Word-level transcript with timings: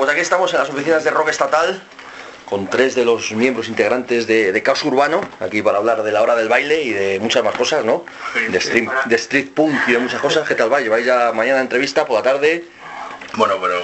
pues 0.00 0.12
aquí 0.12 0.22
estamos 0.22 0.50
en 0.54 0.60
las 0.60 0.70
oficinas 0.70 1.04
de 1.04 1.10
Rock 1.10 1.28
Estatal 1.28 1.82
con 2.46 2.70
tres 2.70 2.94
de 2.94 3.04
los 3.04 3.32
miembros 3.32 3.68
integrantes 3.68 4.26
de, 4.26 4.62
Caos 4.62 4.82
Urbano, 4.82 5.20
aquí 5.40 5.60
para 5.60 5.76
hablar 5.76 6.02
de 6.02 6.10
la 6.10 6.22
hora 6.22 6.34
del 6.36 6.48
baile 6.48 6.82
y 6.84 6.90
de 6.90 7.20
muchas 7.20 7.44
más 7.44 7.54
cosas, 7.54 7.84
¿no? 7.84 8.06
De, 8.48 8.56
street 9.16 9.50
punk 9.54 9.74
y 9.88 9.92
de 9.92 9.98
muchas 9.98 10.22
cosas. 10.22 10.48
¿Qué 10.48 10.54
tal 10.54 10.72
va? 10.72 10.80
¿Vais 10.80 11.04
ya 11.04 11.32
mañana 11.34 11.60
entrevista 11.60 12.06
por 12.06 12.16
la 12.16 12.22
tarde? 12.22 12.64
Bueno, 13.34 13.56
pero 13.60 13.78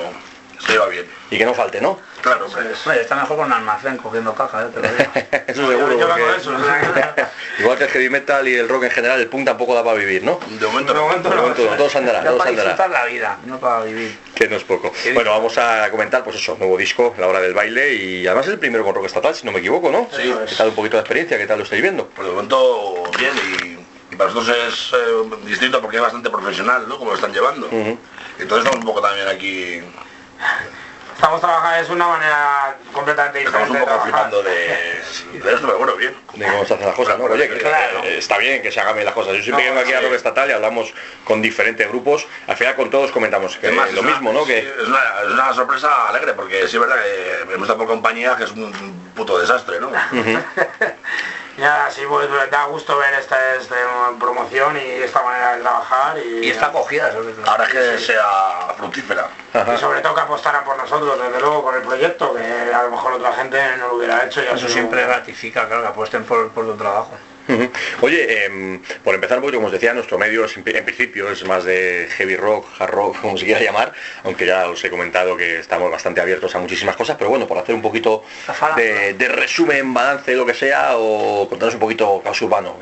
se 0.66 0.78
va 0.78 0.86
bien. 0.86 1.04
Y 1.30 1.36
que 1.36 1.44
no 1.44 1.52
falte, 1.52 1.82
¿no? 1.82 1.98
Claro, 2.26 2.48
pues. 2.52 2.98
está 2.98 3.14
mejor 3.14 3.36
con 3.36 3.46
un 3.46 3.52
almacén 3.52 3.96
cogiendo 3.98 4.34
caja, 4.34 4.64
¿eh? 4.64 4.70
te 4.74 4.80
lo 4.80 4.88
digo. 4.88 5.10
eso 5.46 5.68
seguro. 5.68 5.94
Igual 7.60 7.78
que 7.78 7.84
el 7.84 7.90
heavy 7.90 8.10
metal 8.10 8.48
y 8.48 8.54
el 8.56 8.68
rock 8.68 8.82
en 8.84 8.90
general, 8.90 9.20
el 9.20 9.28
punk 9.28 9.44
tampoco 9.44 9.76
da 9.76 9.84
para 9.84 9.96
vivir, 9.96 10.24
¿no? 10.24 10.40
De 10.58 10.66
momento, 10.66 10.92
de 10.92 10.98
momento, 10.98 11.30
no, 11.30 11.76
todos 11.76 11.94
andará, 11.94 12.24
todos 12.24 12.38
para 12.38 12.50
disfrutar 12.50 12.90
la 12.90 13.04
vida, 13.04 13.38
no 13.46 13.60
para 13.60 13.84
vivir. 13.84 14.18
Que 14.34 14.48
no 14.48 14.56
es 14.56 14.64
poco. 14.64 14.92
Bueno, 15.14 15.30
vamos 15.30 15.56
a 15.56 15.88
comentar, 15.92 16.24
pues 16.24 16.34
eso, 16.34 16.56
nuevo 16.58 16.76
disco, 16.76 17.14
La 17.16 17.28
Hora 17.28 17.40
del 17.40 17.54
Baile, 17.54 17.94
y 17.94 18.26
además 18.26 18.46
es 18.46 18.54
el 18.54 18.58
primero 18.58 18.84
con 18.84 18.96
rock 18.96 19.06
estatal, 19.06 19.32
si 19.32 19.46
no 19.46 19.52
me 19.52 19.60
equivoco, 19.60 19.92
¿no? 19.92 20.08
Sí. 20.10 20.34
¿Qué 20.48 20.54
tal 20.56 20.70
un 20.70 20.74
poquito 20.74 20.96
de 20.96 21.02
experiencia? 21.02 21.38
¿Qué 21.38 21.46
tal 21.46 21.58
lo 21.58 21.64
estáis 21.64 21.80
viendo? 21.80 22.08
Pues 22.08 22.26
de 22.26 22.34
momento 22.34 23.04
bien 23.16 23.32
y, 24.10 24.16
para 24.16 24.30
nosotros 24.30 24.56
es 24.66 24.92
eh, 24.94 25.46
distinto 25.46 25.80
porque 25.80 25.98
es 25.98 26.02
bastante 26.02 26.28
profesional, 26.28 26.88
¿no? 26.88 26.98
Como 26.98 27.10
lo 27.10 27.16
están 27.16 27.32
llevando. 27.32 27.68
Entonces 27.70 28.64
estamos 28.64 28.76
un 28.76 28.84
poco 28.84 29.00
también 29.00 29.28
aquí 29.28 29.80
estamos 31.16 31.40
trabajando 31.40 31.82
es 31.82 31.90
una 31.90 32.08
manera 32.08 32.76
completamente 32.92 33.38
diferente. 33.38 33.72
Estamos 33.72 33.82
un 33.82 33.88
poco 33.88 34.02
flipando 34.02 34.42
de, 34.42 34.50
de 34.52 35.54
esto, 35.54 35.66
pero 35.66 35.78
bueno, 35.78 35.96
bien. 35.96 36.14
De 36.34 36.46
cómo 36.46 36.64
se 36.64 36.74
hacen 36.74 36.86
las 36.86 36.94
cosas, 36.94 37.18
¿no? 37.18 37.24
Oye, 37.24 37.48
que, 37.48 38.18
está 38.18 38.38
bien 38.38 38.62
que 38.62 38.70
se 38.70 38.80
hagan 38.80 38.94
bien 38.94 39.06
las 39.06 39.14
cosas. 39.14 39.34
Yo 39.34 39.42
siempre 39.42 39.64
vengo 39.64 39.80
aquí 39.80 39.92
a 39.92 40.00
Rock 40.00 40.12
Estatal 40.12 40.48
y 40.50 40.52
hablamos 40.52 40.92
con 41.24 41.40
diferentes 41.40 41.88
grupos. 41.88 42.26
Al 42.46 42.56
final 42.56 42.76
con 42.76 42.90
todos 42.90 43.10
comentamos 43.10 43.56
que 43.56 43.68
es 43.68 43.92
lo 43.92 44.02
mismo, 44.02 44.32
¿no? 44.32 44.44
Que... 44.44 44.58
Es 44.58 44.86
una, 44.86 44.98
es, 45.24 45.30
una, 45.32 45.54
sorpresa 45.54 46.08
alegre, 46.08 46.34
porque 46.34 46.68
sí 46.68 46.76
es 46.76 46.80
verdad 46.80 46.96
que 47.02 47.52
hemos 47.54 47.62
estado 47.62 47.78
por 47.78 47.88
compañía 47.88 48.36
que 48.36 48.44
es 48.44 48.50
un 48.50 48.72
puto 49.14 49.38
desastre, 49.38 49.80
¿no? 49.80 49.90
Ya, 51.58 51.88
sí, 51.90 52.02
pues 52.06 52.28
da 52.50 52.64
gusto 52.66 52.98
ver 52.98 53.14
esta, 53.14 53.54
esta, 53.54 53.76
promoción 54.20 54.76
y 54.76 55.02
esta 55.02 55.22
manera 55.22 55.56
de 55.56 55.62
trabajar. 55.62 56.18
Y, 56.18 56.46
y 56.46 56.50
está 56.50 56.66
acogida, 56.66 57.10
sobre 57.12 57.32
todo. 57.32 57.50
Ahora 57.50 57.66
que 57.66 57.98
sea 57.98 58.74
fructífera. 58.76 59.26
Y 59.74 59.78
sobre 59.78 60.00
todo 60.00 60.14
que 60.14 60.20
apostaran 60.20 60.64
por 60.64 60.76
nosotros, 60.76 61.18
desde 61.20 61.40
luego, 61.40 61.64
con 61.64 61.74
el 61.74 61.82
proyecto, 61.82 62.34
que 62.34 62.74
a 62.74 62.82
lo 62.84 62.90
mejor 62.90 63.12
otra 63.14 63.32
gente 63.32 63.58
no 63.78 63.88
lo 63.88 63.94
hubiera 63.96 64.24
hecho. 64.24 64.42
Y 64.42 64.46
eso 64.46 64.68
siempre 64.68 65.06
ratifica, 65.06 65.66
claro, 65.66 65.82
que 65.82 65.88
apuesten 65.88 66.24
por, 66.24 66.50
por 66.50 66.66
tu 66.66 66.76
trabajo. 66.76 67.12
Oye, 68.00 68.44
em, 68.44 68.82
por 69.04 69.14
empezar 69.14 69.38
un 69.38 69.42
poquito, 69.42 69.58
como 69.58 69.66
os 69.66 69.72
decía, 69.72 69.94
nuestro 69.94 70.18
medio 70.18 70.46
en 70.46 70.84
principio 70.84 71.30
es 71.30 71.44
más 71.44 71.64
de 71.64 72.08
heavy 72.16 72.36
rock, 72.36 72.66
hard 72.78 72.90
rock, 72.90 73.16
como 73.22 73.38
se 73.38 73.44
quiera 73.44 73.60
llamar, 73.60 73.92
aunque 74.24 74.46
ya 74.46 74.68
os 74.68 74.82
he 74.84 74.90
comentado 74.90 75.36
que 75.36 75.60
estamos 75.60 75.90
bastante 75.90 76.20
abiertos 76.20 76.54
a 76.54 76.58
muchísimas 76.58 76.96
cosas, 76.96 77.16
pero 77.16 77.30
bueno, 77.30 77.46
por 77.46 77.58
hacer 77.58 77.74
un 77.74 77.82
poquito 77.82 78.24
de, 78.76 79.28
resumen, 79.28 79.94
balance, 79.94 80.34
lo 80.34 80.44
que 80.44 80.54
sea, 80.54 80.96
o 80.96 81.48
contaros 81.48 81.74
un 81.74 81.80
poquito 81.80 82.20
caos 82.22 82.40
urbano, 82.42 82.78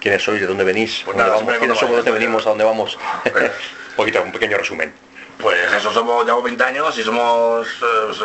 quiénes 0.00 0.22
sois, 0.22 0.40
de 0.40 0.46
dónde 0.46 0.64
venís, 0.64 1.02
pues 1.04 1.16
dónde 1.16 1.30
vamos, 1.30 1.58
quiénes 1.58 1.78
somos, 1.78 1.96
dónde 1.96 2.12
venimos, 2.12 2.46
a 2.46 2.50
dónde 2.50 2.64
vamos. 2.64 2.98
un 3.24 3.96
poquito, 3.96 4.22
un 4.22 4.32
pequeño 4.32 4.58
resumen. 4.58 5.07
Pues 5.40 5.72
eso, 5.72 5.92
somos, 5.92 6.24
llevamos 6.24 6.44
20 6.44 6.64
años 6.64 6.98
y 6.98 7.02
somos 7.04 7.68
eh, 7.68 8.24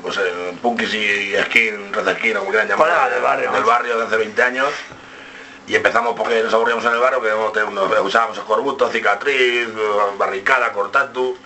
pues, 0.00 0.16
eh, 0.16 0.56
punkis 0.62 0.94
y 0.94 1.34
skin, 1.46 1.92
red 1.92 2.16
skin, 2.16 2.34
como 2.34 2.50
quieran 2.50 2.68
llamar, 2.68 3.10
del 3.10 3.22
barrio, 3.22 3.50
del 3.52 3.64
barrio 3.64 3.98
de 3.98 4.04
hace 4.04 4.16
20 4.16 4.42
años 4.42 4.68
y 5.66 5.76
empezamos 5.76 6.14
porque 6.16 6.42
nos 6.42 6.52
aburríamos 6.52 6.84
en 6.84 6.92
el 6.92 6.98
barrio, 6.98 7.52
que 7.52 7.60
nos 7.60 8.00
usábamos 8.00 8.36
escorbuto, 8.36 8.88
cicatriz, 8.90 9.68
barricada, 10.18 10.72
cortatu, 10.72 11.36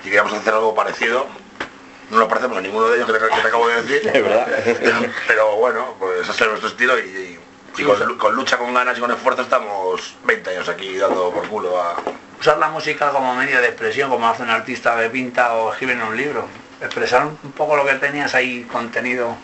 y 0.00 0.04
queríamos 0.04 0.32
hacer 0.32 0.54
algo 0.54 0.74
parecido. 0.74 1.26
No 2.10 2.18
nos 2.18 2.28
parecemos 2.28 2.58
a 2.58 2.60
ninguno 2.60 2.88
de 2.88 2.96
ellos 2.96 3.06
que 3.06 3.18
te, 3.18 3.48
acabo 3.48 3.68
de 3.68 3.82
decir. 3.82 4.10
Pero 5.28 5.56
bueno, 5.56 5.94
pues 5.98 6.28
ese 6.28 6.44
es 6.44 6.48
nuestro 6.48 6.68
estilo 6.68 6.98
y, 6.98 7.38
con, 8.18 8.34
lucha, 8.34 8.58
con 8.58 8.74
ganas 8.74 8.96
y 8.96 9.00
con 9.00 9.10
esfuerzo 9.10 9.42
estamos 9.42 10.14
20 10.24 10.50
años 10.50 10.68
aquí 10.68 10.96
dando 10.96 11.30
por 11.30 11.48
culo 11.48 11.80
a... 11.80 11.96
Usar 12.38 12.56
la 12.58 12.70
música 12.70 13.10
como 13.10 13.34
medio 13.34 13.60
de 13.60 13.68
expresión, 13.68 14.08
como 14.08 14.26
hace 14.26 14.42
un 14.42 14.50
artista 14.50 14.98
que 14.98 15.10
pinta 15.10 15.54
o 15.54 15.72
escribe 15.72 15.92
en 15.92 16.02
un 16.02 16.16
libro. 16.16 16.46
Expresar 16.80 17.26
un 17.26 17.52
poco 17.52 17.76
lo 17.76 17.84
que 17.84 17.94
tenías 17.94 18.34
ahí 18.34 18.66
contenido 18.72 19.36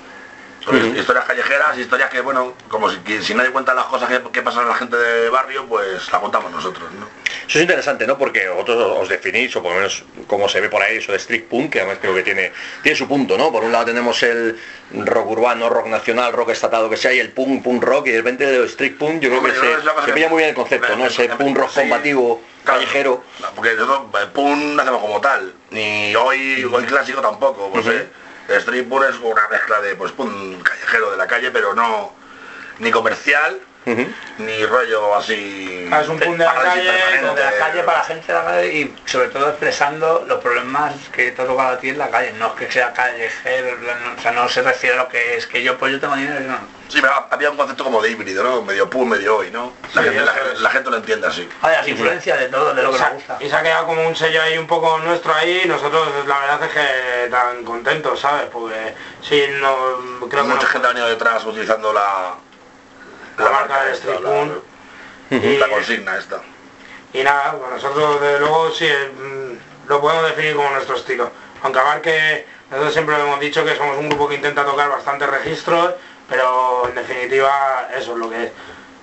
historias 0.75 1.25
callejeras, 1.25 1.79
historias 1.79 2.11
que, 2.11 2.21
bueno, 2.21 2.55
como 2.69 2.91
si, 2.91 2.99
si 3.23 3.35
nadie 3.35 3.51
cuenta 3.51 3.73
las 3.75 3.85
cosas 3.85 4.11
que, 4.33 4.43
pasan 4.43 4.65
a 4.65 4.69
la 4.69 4.75
gente 4.75 4.97
de 4.97 5.29
barrio, 5.29 5.67
pues 5.67 6.11
la 6.11 6.21
contamos 6.21 6.51
nosotros, 6.51 6.91
¿no? 6.93 7.07
Eso 7.49 7.59
es 7.59 7.63
interesante, 7.63 8.07
¿no? 8.07 8.19
Porque 8.19 8.49
vosotros 8.49 8.99
os 9.03 9.09
definís, 9.09 9.55
o 9.55 9.63
por 9.63 9.73
lo 9.73 9.79
menos 9.79 10.05
como 10.27 10.49
se 10.49 10.61
ve 10.61 10.69
por 10.69 10.83
ahí, 10.83 10.97
eso 10.97 11.13
de 11.13 11.19
street 11.19 11.45
punk, 11.45 11.71
que 11.71 11.81
además 11.81 11.99
creo 12.01 12.15
que 12.15 12.23
tiene, 12.23 12.53
tiene 12.83 12.97
su 12.97 13.07
punto, 13.07 13.39
¿no? 13.39 13.53
Por 13.53 13.63
un 13.63 13.71
lado 13.71 13.85
tenemos 13.85 14.21
el 14.23 14.59
rock 14.93 15.31
urbano, 15.31 15.69
rock 15.69 15.87
nacional, 15.87 16.33
rock 16.33 16.51
estatado, 16.51 16.91
que 16.91 16.97
sea, 16.97 17.13
y 17.13 17.21
el 17.21 17.31
punk, 17.31 17.63
punk 17.63 17.83
rock, 17.83 18.09
y 18.09 18.11
de 18.11 18.19
repente 18.19 18.57
el 18.57 18.65
street 18.65 18.97
punk, 18.99 19.21
yo 19.21 19.29
creo 19.29 19.43
que 19.45 19.53
se, 19.53 20.13
pilla 20.13 20.29
muy 20.29 20.39
bien 20.39 20.51
el 20.51 20.57
concepto, 20.57 20.97
¿no? 20.97 21.07
Ese 21.07 21.29
punk 21.29 21.57
rock 21.57 21.75
combativo, 21.75 22.43
callejero. 22.65 23.23
Porque 23.55 23.75
nosotros, 23.75 24.23
el 24.23 24.29
punk 24.29 24.57
no 24.75 24.83
hacemos 24.83 25.01
como 25.01 25.21
tal, 25.21 25.55
ni 25.71 26.15
hoy, 26.17 26.65
hoy 26.65 26.85
clásico 26.85 27.21
tampoco, 27.21 27.71
pues, 27.71 27.87
punk 28.49 29.05
es 29.05 29.19
una 29.21 29.49
mezcla 29.49 29.81
de 29.81 29.95
pues 29.97 30.13
callejero 30.63 31.11
de 31.11 31.17
la 31.17 31.27
calle, 31.27 31.51
pero 31.51 31.75
no 31.75 32.13
ni 32.79 32.91
comercial, 32.91 33.61
ni 34.39 34.67
rollo 34.67 35.15
así. 35.15 35.89
Ah, 35.93 36.01
es 36.03 36.09
un 36.09 36.19
punto 36.19 36.43
de 36.43 36.45
la 36.45 36.55
calle, 36.55 36.91
de 36.91 37.45
la 37.45 37.53
calle 37.59 37.83
para 37.85 37.99
la 37.99 38.05
gente 38.05 38.27
de 38.27 38.39
la 38.39 38.45
calle 38.45 38.75
y 38.75 38.95
sobre 39.05 39.29
todo 39.29 39.49
expresando 39.49 40.25
los 40.27 40.43
problemas 40.43 40.95
que 41.13 41.31
te 41.31 41.43
ha 41.43 41.47
tocado 41.47 41.69
a 41.71 41.79
ti 41.79 41.91
en 41.91 41.99
la 41.99 42.11
calle. 42.11 42.33
No 42.33 42.49
es 42.49 42.53
que 42.55 42.73
sea 42.73 42.93
callejero, 42.93 43.77
o 44.19 44.21
sea, 44.21 44.33
no 44.33 44.49
se 44.49 44.63
refiere 44.63 44.97
a 44.97 45.03
lo 45.03 45.09
que 45.09 45.37
es 45.37 45.47
que 45.47 45.63
yo 45.63 45.79
pues 45.79 45.93
yo 45.93 46.01
tengo 46.01 46.17
dinero 46.17 46.41
y 46.41 46.47
no. 46.47 46.59
Sí, 46.89 47.01
pero 47.01 47.13
había 47.31 47.51
un 47.51 47.57
concepto 47.57 47.83
como 47.85 48.01
de 48.01 48.11
híbrido, 48.11 48.45
¿no? 48.45 48.63
Medio 48.63 48.89
pum, 48.89 49.09
medio 49.09 49.39
hoy, 49.39 49.51
¿no? 49.51 49.73
La, 49.95 50.71
gente, 50.71 50.91
lo 50.91 50.97
entiende 50.97 51.27
así. 51.27 51.49
Hay 51.63 51.73
las 51.73 51.89
influencias 51.89 52.39
de 52.39 52.47
todo, 52.47 52.75
de 52.75 52.83
lo 52.83 52.93
que 52.93 52.99
nos 52.99 53.13
gusta. 53.13 53.39
Y 53.41 53.49
se 53.49 53.57
ha 53.57 53.63
quedado 53.63 53.87
como 53.87 54.07
un 54.07 54.15
sello 54.15 54.41
ahí 54.41 54.57
un 54.57 54.69
poco 54.69 54.99
nuestro 54.99 55.35
ahí, 55.35 55.63
nosotros 55.67 56.09
la 56.27 56.39
verdad 56.39 56.61
es 56.65 56.71
que 56.71 57.31
tan 57.31 57.65
contentos, 57.65 58.21
¿sabes? 58.21 58.47
Porque 58.53 58.95
sí, 59.21 59.45
no 59.61 60.29
creo 60.29 60.45
que 60.45 60.49
mucha 60.49 60.67
gente 60.69 60.87
ha 60.87 60.91
venido 60.91 61.09
detrás 61.09 61.45
utilizando 61.45 61.93
la 61.93 62.37
la, 63.39 63.51
marca 63.51 63.85
de 63.85 63.93
Street 63.93 64.21
y, 65.31 65.57
la 65.57 65.69
consigna 65.69 66.17
esta. 66.17 66.41
Y 67.13 67.23
nada, 67.23 67.57
pues 67.59 67.71
nosotros 67.71 68.21
desde 68.21 68.41
luego 68.41 68.71
sí 68.71 68.87
mm, 68.87 69.89
lo 69.89 70.01
podemos 70.01 70.29
definir 70.29 70.57
como 70.57 70.71
nuestro 70.71 70.97
estilo. 70.97 71.31
Aunque 71.63 71.81
que 72.03 72.47
nosotros 72.71 72.93
siempre 72.93 73.21
hemos 73.21 73.41
dicho 73.41 73.65
que 73.65 73.77
somos 73.77 73.99
un 73.99 74.09
grupo 74.09 74.29
que 74.29 74.35
intenta 74.37 74.65
tocar 74.65 74.89
bastantes 74.89 75.29
registros, 75.29 75.95
pero 76.29 76.89
en 76.89 76.95
definitiva 76.95 77.89
eso 77.97 78.13
es 78.13 78.19
lo 78.19 78.31
que 78.31 78.45
es. 78.45 78.53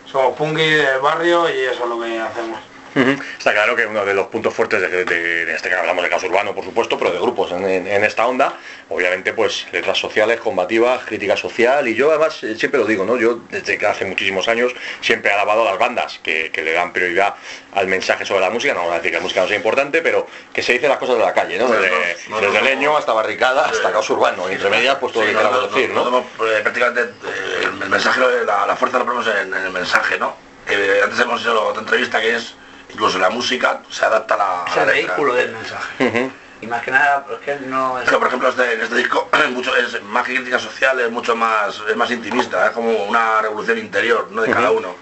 Somos 0.05 0.35
punky 0.37 0.69
del 0.69 0.99
barrio 1.01 1.49
y 1.49 1.61
eso 1.61 1.83
es 1.83 1.89
lo 1.89 1.99
que 1.99 2.19
hacemos. 2.19 2.59
Está 2.95 3.53
claro 3.53 3.75
que 3.75 3.85
uno 3.85 4.05
de 4.05 4.13
los 4.13 4.27
puntos 4.27 4.53
fuertes 4.53 4.79
de, 4.81 5.53
este 5.53 5.69
que 5.69 5.75
hablamos 5.75 6.03
de 6.03 6.09
caso 6.09 6.27
urbano, 6.27 6.53
por 6.53 6.63
supuesto, 6.63 6.97
pero 6.97 7.11
de 7.11 7.19
grupos 7.19 7.51
en, 7.51 7.87
esta 8.03 8.27
onda, 8.27 8.53
obviamente 8.89 9.33
pues 9.33 9.65
letras 9.71 9.97
sociales, 9.97 10.39
combativas, 10.39 11.03
crítica 11.05 11.35
social, 11.35 11.87
y 11.87 11.95
yo 11.95 12.11
además 12.11 12.43
eh, 12.43 12.55
siempre 12.55 12.79
lo 12.79 12.85
digo, 12.85 13.05
¿no? 13.05 13.17
Yo 13.17 13.41
desde 13.49 13.77
que 13.77 13.87
hace 13.87 14.05
muchísimos 14.05 14.47
años 14.47 14.73
siempre 15.01 15.31
he 15.31 15.33
alabado 15.33 15.63
a 15.63 15.71
las 15.71 15.79
bandas 15.79 16.19
que, 16.21 16.51
le 16.63 16.71
dan 16.71 16.93
prioridad 16.93 17.35
al 17.73 17.87
mensaje 17.87 18.25
sobre 18.25 18.41
la 18.41 18.49
música, 18.49 18.73
no 18.73 18.81
vamos 18.81 18.93
a 18.93 18.97
decir 18.97 19.11
que 19.11 19.17
la 19.17 19.23
música 19.23 19.41
no 19.41 19.47
sea 19.47 19.57
importante, 19.57 20.01
pero 20.01 20.27
que 20.53 20.61
se 20.61 20.73
dicen 20.73 20.89
las 20.89 20.97
cosas 20.97 21.17
de 21.17 21.23
la 21.23 21.33
calle, 21.33 21.57
¿no? 21.57 21.67
Desde, 21.67 22.61
leño 22.61 22.95
hasta 22.95 23.11
barricada 23.11 23.65
hasta 23.65 23.91
caso 23.91 24.13
urbano, 24.13 24.49
y 24.49 24.53
entre 24.53 24.69
medias 24.69 24.97
pues 24.99 25.11
todo 25.11 25.23
lo 25.23 25.29
que 25.29 25.35
queramos 25.35 25.73
decir, 25.73 25.89
¿no? 25.89 26.19
Eh, 26.19 26.59
prácticamente 26.61 27.01
eh, 27.01 27.63
el 27.63 27.89
mensaje, 27.89 28.21
la, 28.45 28.75
fuerza 28.75 28.99
lo 28.99 29.05
ponemos 29.05 29.27
en, 29.27 29.53
el 29.53 29.71
mensaje, 29.71 30.17
¿no? 30.19 30.35
antes 31.03 31.19
hemos 31.19 31.41
hecho 31.41 31.67
otra 31.67 31.81
entrevista 31.81 32.21
que 32.21 32.35
es 32.35 32.55
incluso 32.93 33.19
la 33.19 33.29
música 33.29 33.81
se 33.89 34.05
adapta 34.05 34.35
a 34.35 34.37
la... 34.37 34.65
Es 34.67 34.77
el 34.77 34.85
vehículo 34.85 35.33
del 35.33 35.51
mensaje. 35.51 36.31
Y 36.61 36.67
más 36.67 36.81
que 36.81 36.91
nada, 36.91 37.25
porque 37.25 37.57
no 37.67 37.99
es... 37.99 38.09
por 38.09 38.27
ejemplo, 38.27 38.47
este, 38.47 38.73
en 38.73 38.81
este 38.81 38.95
disco 38.95 39.29
mucho, 39.51 39.75
es 39.75 40.01
más 40.03 40.25
que 40.25 40.35
crítica 40.35 40.59
social, 40.59 40.99
es 41.01 41.11
mucho 41.11 41.35
más, 41.35 41.81
es 41.89 41.95
más 41.95 42.09
intimista, 42.09 42.67
es 42.67 42.71
como 42.71 42.89
una 43.03 43.41
revolución 43.41 43.77
interior, 43.79 44.29
¿no? 44.31 44.43
De 44.43 44.51
cada 44.51 44.71
uno. 44.71 44.95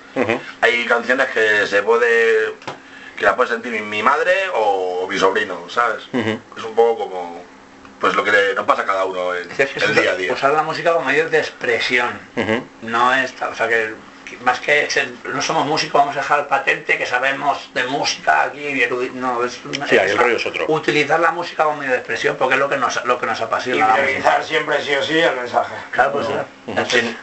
Hay 0.61 0.85
canciones 0.85 1.27
que 1.27 1.67
se 1.67 1.83
puede, 1.83 2.55
que 3.15 3.25
la 3.25 3.35
puede 3.35 3.49
sentir 3.49 3.79
mi, 3.81 4.01
madre 4.01 4.33
o 4.55 5.07
mi 5.07 5.19
sobrino, 5.19 5.69
¿sabes? 5.69 6.03
Es 6.57 6.63
un 6.63 6.73
poco 6.73 7.09
como, 7.09 7.43
pues 7.99 8.15
lo 8.15 8.23
que 8.23 8.31
nos 8.55 8.65
pasa 8.65 8.81
a 8.81 8.85
cada 8.85 9.05
uno 9.05 9.35
en, 9.35 9.47
el 9.51 9.95
día 9.95 10.11
a 10.11 10.15
día. 10.15 10.33
Usar 10.33 10.53
la 10.53 10.63
música 10.63 10.93
como 10.93 11.05
medio 11.05 11.29
de 11.29 11.37
expresión, 11.37 12.19
no 12.81 13.13
es, 13.13 13.33
o 13.39 13.55
sea 13.55 13.67
que 13.67 13.93
más 14.43 14.59
que 14.59 14.87
no 15.33 15.41
somos 15.41 15.65
músicos, 15.65 16.01
vamos 16.01 16.15
a 16.15 16.19
dejar 16.19 16.47
patente 16.47 16.97
que 16.97 17.05
sabemos 17.05 17.69
de 17.73 17.83
música 17.85 18.43
aquí, 18.43 18.83
no, 19.13 19.43
es, 19.43 19.59
sí, 19.89 19.95
el 19.95 20.17
rollo 20.17 20.37
es 20.37 20.45
otro. 20.45 20.65
Utilizar 20.67 21.19
la 21.19 21.31
música 21.31 21.63
como 21.63 21.77
medio 21.77 21.91
de 21.91 21.97
expresión 21.97 22.35
porque 22.37 22.55
es 22.55 22.59
lo 22.59 22.69
que 22.69 22.77
nos, 22.77 23.03
lo 23.05 23.19
que 23.19 23.25
nos 23.25 23.41
apasiona. 23.41 23.95
Y 23.97 24.03
utilizar 24.03 24.43
siempre 24.43 24.81
sí 24.83 24.95
o 24.95 25.03
sí 25.03 25.19
el 25.19 25.35
mensaje. 25.35 25.73
Claro, 25.91 26.13
pues 26.13 26.27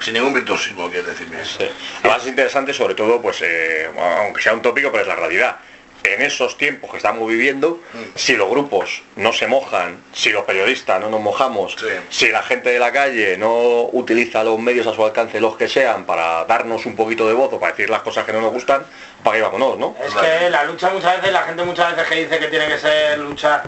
sin, 0.01 0.15
ningún 0.15 0.35
virtuosismo, 0.35 0.91
quiere 0.91 1.09
decirme. 1.09 1.45
Sí. 1.45 1.69
Además 2.01 2.23
es 2.23 2.29
interesante 2.29 2.73
sobre 2.73 2.95
todo, 2.95 3.21
pues, 3.21 3.43
eh, 3.43 3.91
aunque 4.21 4.43
sea 4.43 4.55
un 4.55 4.63
tópico, 4.63 4.91
pero 4.91 5.03
es 5.03 5.09
la 5.09 5.17
realidad 5.17 5.59
en 6.05 6.23
esos 6.23 6.57
tiempos 6.57 6.91
que 6.91 6.97
estamos 6.97 7.29
viviendo, 7.29 7.81
si 8.15 8.37
los 8.37 8.49
grupos 8.49 9.03
no 9.17 9.33
se 9.33 9.47
mojan, 9.47 10.03
si 10.13 10.31
los 10.31 10.45
periodistas 10.45 11.01
no 11.01 11.11
nos 11.11 11.21
mojamos, 11.21 11.77
Sí. 11.79 11.87
si 12.09 12.29
la 12.29 12.43
gente 12.43 12.71
de 12.71 12.79
la 12.79 12.93
calle 12.93 13.37
no 13.37 13.83
utiliza 13.93 14.43
los 14.45 14.59
medios 14.59 14.87
a 14.87 14.95
su 14.95 15.05
alcance, 15.05 15.41
los 15.41 15.57
que 15.57 15.69
sean, 15.69 16.05
para 16.05 16.45
darnos 16.45 16.87
un 16.87 16.97
poquito 16.97 17.27
de 17.27 17.35
voz 17.35 17.53
o 17.53 17.61
para 17.61 17.73
decir 17.73 17.91
las 17.91 18.03
cosas 18.03 18.25
que 18.25 18.33
no 18.33 18.41
nos 18.41 18.53
gustan, 18.53 18.85
para 19.23 19.37
que 19.37 19.43
vámonos, 19.43 19.79
¿no? 19.79 19.97
Es 20.05 20.15
que 20.15 20.51
la 20.51 20.65
lucha 20.65 20.91
muchas 20.91 21.17
veces, 21.17 21.33
la 21.33 21.43
gente 21.43 21.63
muchas 21.65 21.95
veces 21.95 22.09
que 22.09 22.15
dice 22.25 22.39
que 22.39 22.49
tiene 22.49 22.69
que 22.69 22.79
ser 22.79 23.19
lucha 23.19 23.63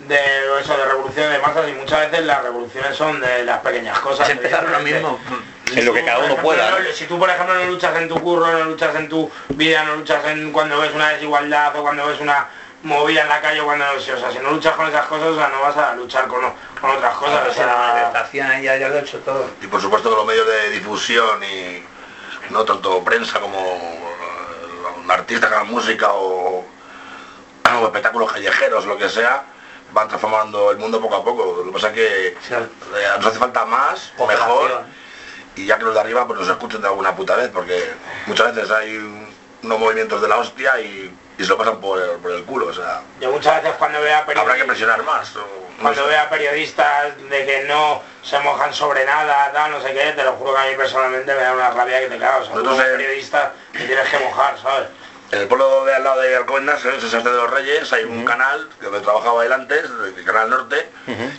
de 0.00 0.18
eso, 0.60 0.76
de 0.76 0.84
revolución 0.84 1.32
de 1.32 1.38
masas 1.38 1.68
y 1.68 1.72
muchas 1.72 2.10
veces 2.10 2.26
las 2.26 2.42
revoluciones 2.42 2.96
son 2.96 3.20
de 3.20 3.44
las 3.44 3.58
pequeñas 3.60 3.98
cosas. 4.00 4.28
Es 4.28 4.36
empezar 4.36 4.68
lo 4.68 4.80
mismo. 4.80 5.18
En 5.74 5.84
lo 5.84 5.92
que 5.92 6.04
cada 6.04 6.20
uno 6.20 6.36
pueda. 6.36 6.70
¿no? 6.70 6.76
Si 6.94 7.06
tú, 7.06 7.18
por 7.18 7.28
ejemplo, 7.28 7.54
no 7.54 7.64
luchas 7.64 7.96
en 7.96 8.08
tu 8.08 8.20
curro, 8.20 8.46
no 8.52 8.64
luchas 8.66 8.94
en 8.94 9.08
tu 9.08 9.30
vida, 9.48 9.84
no 9.84 9.96
luchas 9.96 10.24
en 10.26 10.52
cuando 10.52 10.78
ves 10.78 10.94
una 10.94 11.10
desigualdad 11.10 11.76
o 11.76 11.82
cuando 11.82 12.06
ves 12.06 12.20
una 12.20 12.46
movida 12.82 13.22
en 13.22 13.28
la 13.28 13.40
calle, 13.40 13.60
o 13.60 13.64
cuando 13.64 13.84
o 13.96 14.00
sea, 14.00 14.30
si 14.30 14.38
no 14.38 14.52
luchas 14.52 14.74
con 14.74 14.88
esas 14.88 15.06
cosas, 15.06 15.28
o 15.28 15.36
sea, 15.36 15.48
no 15.48 15.60
vas 15.60 15.76
a 15.76 15.94
luchar 15.96 16.28
con, 16.28 16.40
con 16.80 16.90
otras 16.90 17.16
cosas. 17.16 17.58
O 17.58 17.66
la 17.66 17.76
manifestación 17.76 18.62
ya, 18.62 18.76
ya 18.76 18.88
lo 18.88 18.96
he 18.96 19.00
hecho 19.00 19.18
todo. 19.18 19.50
Y 19.60 19.66
por 19.66 19.80
supuesto 19.80 20.08
que 20.08 20.16
los 20.16 20.26
medios 20.26 20.46
de 20.46 20.70
difusión 20.70 21.42
y 21.42 21.84
no 22.50 22.64
tanto 22.64 23.02
prensa 23.02 23.40
como 23.40 23.58
eh, 23.58 25.12
artistas 25.12 25.50
que 25.50 25.56
hagan 25.56 25.68
música 25.68 26.12
o, 26.12 26.64
o 27.64 27.84
espectáculos 27.84 28.32
callejeros, 28.32 28.86
lo 28.86 28.96
que 28.96 29.08
sea, 29.08 29.42
van 29.92 30.06
transformando 30.06 30.70
el 30.70 30.76
mundo 30.76 31.00
poco 31.00 31.16
a 31.16 31.24
poco. 31.24 31.56
Lo 31.58 31.64
que 31.64 31.72
pasa 31.72 31.88
es 31.88 31.94
que 31.94 32.26
eh, 32.28 32.36
nos 33.16 33.26
hace 33.26 33.38
falta 33.38 33.64
más, 33.64 34.12
o 34.16 34.26
mejor. 34.28 34.84
Y 35.56 35.66
ya 35.66 35.78
que 35.78 35.84
los 35.84 35.94
de 35.94 36.00
arriba 36.00 36.26
pues 36.26 36.38
nos 36.38 36.48
escuchen 36.48 36.80
de 36.80 36.88
alguna 36.88 37.14
puta 37.16 37.34
vez, 37.36 37.50
porque 37.52 37.92
muchas 38.26 38.54
veces 38.54 38.70
hay 38.70 38.96
unos 39.62 39.78
movimientos 39.78 40.20
de 40.20 40.28
la 40.28 40.36
hostia 40.36 40.78
y, 40.80 41.14
y 41.38 41.42
se 41.42 41.48
lo 41.50 41.58
pasan 41.58 41.80
por 41.80 42.00
el, 42.00 42.10
por 42.18 42.30
el 42.32 42.44
culo, 42.44 42.66
o 42.66 42.72
sea, 42.74 43.00
yo 43.20 43.30
muchas 43.30 43.62
veces 43.62 43.76
cuando 43.78 44.00
veo 44.00 44.14
a 44.14 44.18
habrá 44.18 44.26
que 44.34 44.34
periodistas, 44.42 44.66
presionar 44.66 45.02
más. 45.04 45.34
o- 45.36 45.40
no 45.76 45.82
cuando 45.82 46.02
sé. 46.04 46.08
veo 46.08 46.20
a 46.22 46.28
periodistas 46.28 47.18
de 47.30 47.44
que 47.46 47.64
no 47.64 48.02
se 48.22 48.38
mojan 48.40 48.72
sobre 48.72 49.04
nada, 49.04 49.50
tal, 49.52 49.70
no 49.72 49.80
sé 49.82 49.92
qué, 49.92 50.12
te 50.12 50.24
lo 50.24 50.32
juro 50.34 50.54
que 50.54 50.60
a 50.60 50.64
mí 50.66 50.74
personalmente 50.76 51.34
me 51.34 51.40
da 51.42 51.52
una 51.52 51.70
rabia 51.70 52.00
que 52.00 52.06
te 52.08 52.18
cagas. 52.18 52.48
O 52.48 52.74
sea, 52.76 52.84
periodista 52.84 53.52
te 53.72 53.80
tienes 53.84 54.08
que 54.08 54.18
mojar, 54.20 54.58
¿sabes? 54.60 54.88
En 55.32 55.40
el 55.40 55.48
pueblo 55.48 55.84
de 55.84 55.94
al 55.94 56.04
lado 56.04 56.20
de 56.20 56.36
Alcobendas, 56.36 56.82
en 56.84 57.00
Sesas 57.00 57.22
de 57.24 57.30
los 57.30 57.50
Reyes, 57.50 57.92
hay 57.92 58.04
un 58.04 58.24
canal 58.24 58.68
que 58.78 58.86
donde 58.86 59.00
trabajaba 59.00 59.44
él 59.44 59.52
antes, 59.52 59.84
el 60.16 60.24
Canal 60.24 60.48
Norte, 60.50 60.88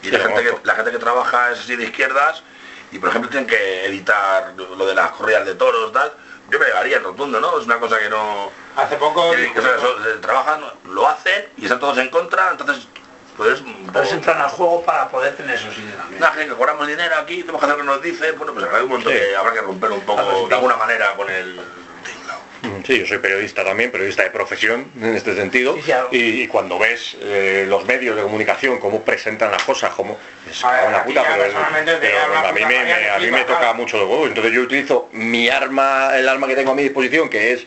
y 0.04 0.06
sí, 0.06 0.12
la 0.12 0.19
gente, 0.19 0.44
que, 0.44 0.56
la 0.64 0.75
gente 0.75 0.92
que 0.92 1.00
trabaja 1.00 1.52
es 1.52 1.60
así 1.60 1.75
de 1.78 1.86
izquierdas, 1.86 2.44
y 2.92 3.00
por 3.00 3.10
ejemplo 3.10 3.30
tienen 3.30 3.48
que 3.48 3.86
editar 3.86 4.54
lo 4.57 4.86
de 4.86 4.95
las 4.95 5.12
corridas 5.12 5.45
de 5.45 5.56
toros, 5.56 5.92
tal. 5.92 6.12
Yo 6.50 6.60
me 6.60 6.66
llegaría 6.66 6.98
en 6.98 7.04
rotundo, 7.04 7.39
¿no? 7.42 7.60
Es 7.60 7.66
una 7.66 7.78
cosa 7.80 8.00
que 8.00 8.10
no... 8.10 8.50
Hace 8.78 8.95
poco... 8.95 9.31
que- 9.31 9.51
que, 9.51 9.60
o 9.60 9.62
sea, 9.62 9.75
eso, 9.75 9.98
eh, 10.07 10.18
trabajan, 10.22 10.62
lo 10.86 11.07
hacen 11.07 11.45
y 11.57 11.63
están 11.66 11.80
todos 11.80 11.98
en 11.98 12.10
contra, 12.10 12.50
entonces, 12.51 12.88
pues... 13.36 13.60
Entonces 13.60 14.13
entran 14.13 14.39
al 14.39 14.50
juego 14.50 14.84
para 14.86 15.10
poder 15.10 15.36
tener 15.36 15.56
esos. 15.56 15.75
Una 16.16 16.28
gente 16.28 16.48
que 16.48 16.54
cobramos 16.56 16.88
dinero 16.88 17.16
aquí, 17.18 17.42
tenemos 17.42 17.60
que 17.60 17.66
hacer 17.66 17.78
lo 17.78 17.84
que 17.84 17.89
nos 17.89 18.01
dice, 18.01 18.31
bueno, 18.31 18.54
pues 18.54 18.66
hay 18.74 18.84
un 18.84 18.90
montón 18.90 19.12
Sí. 19.12 19.19
que 19.19 19.36
habrá 19.36 19.51
que 19.54 19.62
romper 19.62 19.92
un 19.92 20.01
poco, 20.01 20.48
de 20.48 20.56
alguna 20.56 20.78
manera, 20.78 21.13
con 21.16 21.30
el 21.30 21.60
Sí, 22.86 23.00
yo 23.00 23.06
soy 23.06 23.18
periodista 23.19 23.64
también, 23.64 23.92
periodista 23.92 24.24
de 24.24 24.30
profesión 24.31 24.92
en 25.02 25.16
este 25.16 25.36
sentido. 25.36 25.75
Sí, 25.84 25.92
y, 26.12 26.42
y 26.44 26.48
cuando 26.48 26.78
ves 26.80 27.18
eh, 27.22 27.66
los 27.68 27.86
medios 27.86 28.16
de 28.16 28.22
comunicación, 28.24 28.80
cómo 28.80 29.02
presentan 29.04 29.52
las 29.52 29.64
cosas, 29.64 29.92
cómo 29.94 30.18
es 30.50 30.64
A 30.64 30.72
ver, 30.72 30.88
una 30.90 31.04
puta, 31.04 31.24
pero, 31.28 31.44
te 31.44 31.50
pero 32.00 32.18
a 32.48 32.52
mí 32.52 32.62
me, 32.66 32.75
rabia 32.75 32.96
me- 32.96 33.02
que 33.02 33.10
a 33.10 33.18
mí 33.19 33.25
me 33.31 33.38
flipas, 33.40 33.46
toca 33.60 33.74
mucho 33.74 33.98
los 33.98 34.10
huevos. 34.10 34.28
Entonces 34.30 34.54
yo 34.54 34.62
utilizo 34.62 35.10
mi 35.12 35.50
arma, 35.50 36.12
el 36.18 36.28
arma 36.30 36.48
que 36.48 36.56
tengo 36.56 36.72
a 36.72 36.75
mi 36.75 36.84
disposición, 36.84 37.30
que 37.30 37.54
es 37.54 37.66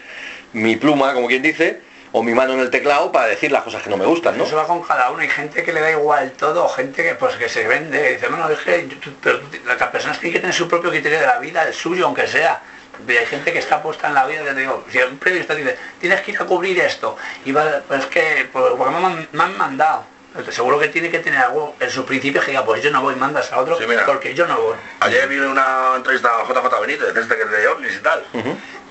mi 0.53 0.77
pluma, 0.77 1.15
como 1.15 1.29
quien 1.29 1.43
dice, 1.43 1.81
o 2.13 2.23
mi 2.25 2.35
mano 2.35 2.55
en 2.55 2.61
el 2.61 2.71
teclado 2.71 3.13
para 3.13 3.29
decir 3.29 3.53
las 3.53 3.63
cosas 3.63 3.83
que 3.85 3.91
no 3.91 3.97
me 3.97 4.05
gustan, 4.05 4.37
¿no? 4.37 4.45
Eso 4.45 4.57
va 4.57 4.67
con 4.67 4.83
cada 4.83 5.11
uno. 5.13 5.21
Hay 5.23 5.29
gente 5.29 5.63
que 5.63 5.73
le 5.73 5.81
da 5.81 5.93
igual 5.93 6.33
todo, 6.33 6.69
gente 6.69 7.05
que 7.05 7.15
pues 7.15 7.37
que 7.37 7.49
se 7.49 7.69
vende, 7.69 8.15
dice, 8.15 8.27
bueno, 8.29 8.49
es 8.51 8.59
que 8.59 8.89
pero 9.23 9.41
las 9.65 9.89
personas 9.91 10.19
tienen 10.19 10.33
que 10.35 10.41
tener 10.41 10.55
su 10.55 10.67
propio 10.69 10.91
criterio 10.91 11.21
de 11.21 11.27
la 11.27 11.39
vida, 11.39 11.63
el 11.63 11.73
suyo, 11.75 12.07
aunque 12.07 12.27
sea. 12.27 12.61
Y 13.09 13.17
hay 13.17 13.27
gente 13.27 13.53
que 13.53 13.59
está 13.59 13.83
puesta 13.83 14.09
en 14.09 14.15
la 14.15 14.27
vida, 14.27 14.43
ya 14.45 14.55
te 14.55 14.61
digo, 14.61 14.85
si 14.91 14.99
un 14.99 15.19
periodista 15.19 15.55
dice, 15.55 15.77
tienes 16.01 16.21
que 16.23 16.33
ir 16.33 16.41
a 16.41 16.45
cubrir 16.45 16.79
esto, 16.81 17.17
y 17.45 17.53
va, 17.53 17.83
pues 17.87 18.01
es 18.01 18.07
que, 18.07 18.49
pues, 18.53 18.65
porque 18.77 18.95
me 18.95 19.07
han, 19.07 19.29
me 19.33 19.43
han 19.45 19.57
mandado. 19.59 20.05
Entonces, 20.29 20.55
seguro 20.55 20.79
que 20.79 20.87
tiene 20.89 21.11
que 21.11 21.19
tener 21.19 21.41
algo 21.41 21.75
en 21.81 21.91
sus 21.91 22.05
principios 22.05 22.45
que 22.45 22.53
diga, 22.53 22.65
pues 22.65 22.83
yo 22.83 22.91
no 22.93 23.03
voy, 23.03 23.17
mandas 23.17 23.51
a 23.53 23.59
otro, 23.59 23.77
Sí, 23.79 23.85
mira. 23.89 24.07
porque 24.07 24.33
yo 24.33 24.47
no 24.47 24.61
voy. 24.61 24.77
Ayer 25.01 25.27
vi 25.29 25.39
una 25.41 25.95
entrevista 25.97 26.29
a 26.41 26.45
JJ 26.45 26.81
Benítez, 26.81 27.17
este 27.17 27.37
que 27.37 27.45
de 27.47 27.67
OVNIs 27.69 27.95
y 27.97 27.99
tal, 27.99 28.25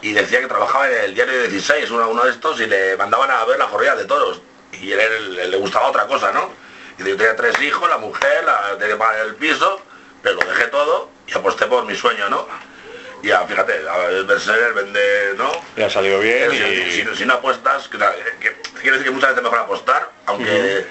y 0.01 0.11
decía 0.13 0.41
que 0.41 0.47
trabajaba 0.47 0.89
en 0.89 1.05
el 1.05 1.15
diario 1.15 1.41
16, 1.43 1.89
uno, 1.91 2.09
uno 2.09 2.25
de 2.25 2.31
estos, 2.31 2.59
y 2.59 2.65
le 2.65 2.97
mandaban 2.97 3.31
a 3.31 3.45
ver 3.45 3.57
la 3.57 3.67
corrida 3.67 3.95
de 3.95 4.03
toros. 4.05 4.41
Y 4.73 4.91
él, 4.91 4.99
él- 4.99 5.39
él 5.39 5.51
le 5.51 5.57
gustaba 5.57 5.87
otra 5.87 6.07
cosa, 6.07 6.31
¿no? 6.33 6.49
Y 6.97 7.03
yo 7.07 7.15
tenía 7.15 7.35
tres 7.37 7.59
hijos, 7.61 7.89
la 7.89 7.97
mujer, 7.97 8.43
la, 8.45 8.73
tenía 8.77 8.95
que 8.95 8.99
pagar 8.99 9.25
el 9.25 9.35
piso, 9.35 9.79
pero 10.21 10.35
lo 10.35 10.49
dejé 10.49 10.65
todo 10.65 11.09
y 11.25 11.33
aposté 11.37 11.65
por 11.67 11.85
mi 11.85 11.95
sueño, 11.95 12.29
¿no? 12.29 12.45
Ya, 13.21 13.45
fíjate, 13.45 13.81
el 14.09 14.23
Berserker 14.25 14.73
vende, 14.73 15.33
¿no? 15.37 15.51
Le 15.75 15.85
ha 15.85 15.89
salido 15.89 16.19
bien 16.19 16.51
y... 16.53 16.91
si- 16.91 17.15
si 17.15 17.25
no 17.25 17.33
apuestas, 17.35 17.87
que, 17.89 17.97
que- 18.39 18.55
quiero 18.81 18.97
decir 18.97 19.05
que 19.05 19.11
muchas 19.11 19.29
veces 19.29 19.37
es 19.37 19.43
mejor 19.43 19.59
apostar, 19.59 20.09
aunque 20.25 20.85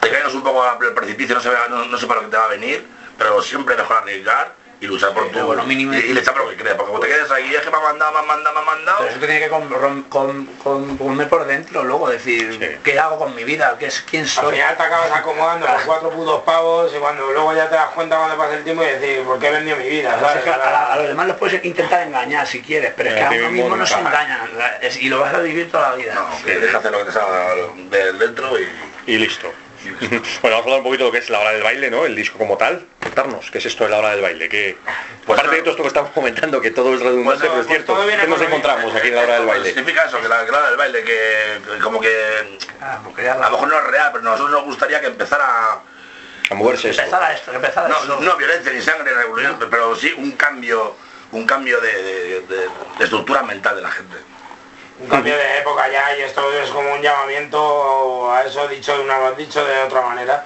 te 0.00 0.10
caigas 0.10 0.34
un 0.34 0.42
poco 0.42 0.62
al 0.62 0.78
precipicio, 0.94 1.34
no, 1.34 1.40
se 1.40 1.48
vea, 1.48 1.66
no, 1.68 1.86
no 1.86 1.96
sepa 1.98 2.16
lo 2.16 2.20
que 2.22 2.26
te 2.28 2.36
va 2.36 2.44
a 2.44 2.48
venir, 2.48 2.86
pero 3.16 3.40
siempre 3.42 3.76
mejor 3.76 3.96
arriesgar 3.98 4.52
y 4.84 4.86
luchar 4.86 5.12
por 5.14 5.30
tu... 5.30 5.40
Bueno, 5.40 5.64
mínimo- 5.64 5.94
y, 5.94 5.96
y 6.10 6.12
le 6.12 6.20
echar 6.20 6.34
por 6.34 6.44
lo 6.44 6.50
que 6.50 6.56
creas, 6.56 6.76
porque 6.76 6.90
como 6.92 7.00
te 7.00 7.08
quedes 7.08 7.30
ahí, 7.30 7.54
es 7.54 7.62
que 7.62 7.70
me 7.70 7.76
ha 7.76 7.80
mandado, 7.80 8.12
me 8.12 8.18
ha 8.18 8.22
mandado, 8.22 8.54
me 8.54 8.60
ha 8.60 8.64
mandado... 8.64 8.98
Pero 8.98 9.10
eso 9.10 9.18
te 9.20 9.26
tiene 9.26 9.40
que 9.40 9.48
con- 9.48 9.70
rom- 9.70 10.08
con- 10.10 10.46
con- 10.62 10.98
comer 10.98 11.28
por 11.28 11.46
dentro, 11.46 11.82
luego 11.84 12.08
decir, 12.10 12.58
Sí. 12.60 12.78
¿qué 12.84 12.98
hago 12.98 13.18
con 13.18 13.34
mi 13.34 13.44
vida? 13.44 13.76
¿Qué 13.78 13.86
es, 13.86 14.02
¿Quién 14.02 14.24
Al 14.24 14.28
soy? 14.28 14.52
final 14.56 14.76
te 14.76 14.82
acabas 14.82 15.10
acomodando 15.12 15.66
por 15.66 15.82
cuatro 15.84 16.10
putos 16.10 16.42
pavos 16.42 16.92
y 16.94 16.98
cuando 16.98 17.32
luego 17.32 17.54
ya 17.54 17.68
te 17.68 17.74
das 17.76 17.88
cuenta 17.94 18.16
cuando 18.18 18.36
pasa 18.36 18.54
el 18.56 18.64
tiempo 18.64 18.82
y 18.84 18.86
decir, 18.88 19.22
¿por 19.24 19.38
qué 19.38 19.48
he 19.48 19.50
vendido 19.52 19.76
mi 19.78 19.88
vida? 19.88 20.14
A, 20.14 20.20
la- 20.20 20.92
a 20.92 20.96
los 20.96 21.08
demás 21.08 21.26
los 21.28 21.36
puedes 21.38 21.64
intentar 21.64 22.02
engañar 22.06 22.46
si 22.46 22.60
quieres, 22.62 22.92
pero 22.96 23.08
es 23.10 23.14
que 23.16 23.22
a 23.24 23.30
uno 23.30 23.50
mismo 23.50 23.76
no 23.76 23.86
se 23.86 23.96
nunca. 23.96 24.08
engaña 24.10 24.48
la- 24.56 24.76
es- 24.76 25.00
y 25.00 25.08
lo 25.08 25.20
vas 25.20 25.32
a 25.34 25.38
vivir 25.38 25.70
toda 25.70 25.90
la 25.90 25.96
vida. 25.96 26.14
No, 26.14 26.28
que 26.44 26.58
deja 26.58 26.78
hacer 26.78 26.92
lo 26.92 26.98
que 26.98 27.04
te 27.04 27.12
salga 27.12 27.54
de 27.76 28.12
dentro 28.12 28.58
y... 28.60 28.68
y 29.06 29.16
listo. 29.18 29.50
bueno, 30.00 30.22
vamos 30.42 30.54
a 30.54 30.58
hablar 30.58 30.78
un 30.78 30.84
poquito 30.84 31.04
de 31.04 31.08
lo 31.08 31.12
que 31.12 31.18
es 31.18 31.30
la 31.30 31.40
hora 31.40 31.50
del 31.52 31.62
baile, 31.62 31.90
¿no? 31.90 32.04
El 32.06 32.14
disco 32.16 32.38
como 32.38 32.56
tal. 32.56 32.86
Contarnos, 33.02 33.50
¿qué 33.50 33.58
es 33.58 33.66
esto 33.66 33.84
de 33.84 33.90
la 33.90 33.98
hora 33.98 34.10
del 34.10 34.20
baile? 34.22 34.48
¿Qué... 34.48 34.76
Pues 35.26 35.38
Aparte 35.38 35.50
no. 35.50 35.56
de 35.56 35.60
todo 35.62 35.70
esto 35.72 35.82
que 35.82 35.88
estamos 35.88 36.10
comentando, 36.12 36.60
que 36.60 36.70
todo 36.70 36.94
es 36.94 37.00
redundante, 37.00 37.24
Pues 37.24 37.40
no, 37.40 37.48
pero 37.48 37.60
es 37.60 37.66
pues 37.66 37.76
cierto. 37.76 38.20
¿Qué 38.22 38.26
nos 38.28 38.40
encontramos 38.40 38.94
aquí 38.94 39.08
en 39.08 39.14
la 39.14 39.22
hora 39.22 39.34
del 39.38 39.46
baile? 39.46 39.66
Significa 39.72 40.04
eso, 40.04 40.20
que 40.20 40.28
la, 40.28 40.44
que 40.44 40.52
la 40.52 40.58
hora 40.58 40.68
del 40.68 40.76
baile, 40.76 41.04
que, 41.04 41.60
que 41.72 41.78
como 41.82 42.00
que... 42.00 42.58
Ah, 42.80 43.00
A 43.00 43.36
lo 43.46 43.50
mejor 43.50 43.68
no 43.68 43.78
es 43.78 43.84
real, 43.84 44.10
pero 44.12 44.20
a 44.26 44.30
nosotros 44.32 44.50
nos 44.50 44.64
gustaría 44.64 45.00
que 45.00 45.06
empezara... 45.08 45.80
A 46.50 46.54
moverse 46.54 46.90
esto. 46.90 47.02
empezara 47.02 47.32
esto, 47.32 47.50
que 47.50 47.56
empezara 47.56 47.88
No, 47.88 47.96
esto. 47.98 48.20
no 48.20 48.36
violencia 48.36 48.70
ni 48.72 48.82
sangre, 48.82 49.14
revolución, 49.14 49.58
pero 49.70 49.96
sí 49.96 50.12
un 50.16 50.32
cambio 50.32 50.96
un 51.32 51.46
cambio 51.46 51.80
de, 51.80 51.90
de- 52.02 52.40
de- 52.42 52.68
de 52.98 53.04
estructura 53.04 53.42
mental 53.42 53.74
de 53.74 53.82
la 53.82 53.90
gente. 53.90 54.16
Un 55.00 55.08
cambio 55.08 55.36
de 55.36 55.58
época 55.58 55.88
ya 55.90 56.16
y 56.16 56.22
esto 56.22 56.40
es 56.62 56.70
como 56.70 56.92
un 56.94 57.02
llamamiento 57.02 58.30
a 58.30 58.44
eso 58.44 58.68
dicho 58.68 58.96
de 58.96 59.04
una 59.04 59.32
dicho 59.32 59.64
de 59.64 59.78
otra 59.82 60.02
manera. 60.02 60.44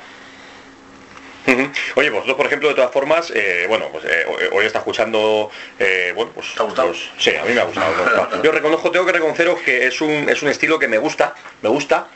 Ujú. 1.47 1.71
Oye, 1.97 2.11
vosotros, 2.11 2.37
por 2.37 2.47
ejemplo, 2.47 2.69
de 2.69 2.75
todas 2.75 2.90
formas, 2.90 3.31
eh, 3.35 3.64
bueno, 3.69 3.88
pues 3.90 4.05
eh, 4.05 4.26
hoy- 4.52 4.67
está 4.67 4.78
escuchando, 4.81 5.50
eh, 5.78 6.12
bueno, 6.14 6.31
pues... 6.35 6.55
¿Te 6.55 6.61
ha 6.61 6.64
gustado? 6.64 6.88
pues, 6.88 7.11
sí, 7.19 7.35
a 7.37 7.45
mí 7.45 7.52
me 7.55 7.61
ha 7.61 7.64
gustado. 7.64 7.95
me 7.95 8.02
ha 8.02 8.19
gustado. 8.21 8.43
Yo 8.43 8.52
reconozco, 8.52 8.90
tengo 8.90 9.07
que 9.07 9.12
reconoceros 9.12 9.61
que 9.61 9.87
es 9.87 10.00
un, 10.02 10.28
es 10.28 10.43
un 10.43 10.49
estilo 10.49 10.78
que 10.78 10.88
me 10.88 10.99
gusta, 10.99 11.35
me 11.62 11.71
gusta, 11.71 12.09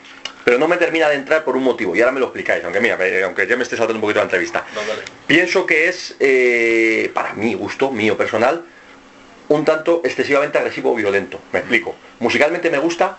pero 0.43 0.59
no 0.59 0.67
me 0.67 0.77
termina 0.77 1.09
de 1.09 1.15
entrar 1.15 1.43
por 1.43 1.55
un 1.57 1.63
motivo, 1.63 1.95
y 1.95 2.01
ahora 2.01 2.11
me 2.11 2.19
lo 2.19 2.27
explicáis, 2.27 2.63
aunque 2.63 2.79
mira, 2.79 2.97
aunque 3.25 3.47
ya 3.47 3.55
me 3.55 3.63
esté 3.63 3.75
saltando 3.75 3.95
un 3.95 4.01
poquito 4.01 4.19
la 4.19 4.25
entrevista. 4.25 4.65
No. 4.75 4.81
Pienso 5.25 5.65
que 5.65 5.87
es, 5.87 6.15
eh, 6.19 7.09
para 7.13 7.33
mi 7.33 7.55
gusto, 7.55 7.89
mío 7.89 8.15
personal, 8.17 8.65
un 9.49 9.65
tanto 9.65 10.01
excesivamente 10.03 10.57
agresivo 10.57 10.91
o 10.91 10.95
violento. 10.95 11.39
Me 11.51 11.59
explico. 11.59 11.95
Musicalmente 12.19 12.69
me 12.69 12.77
gusta, 12.79 13.17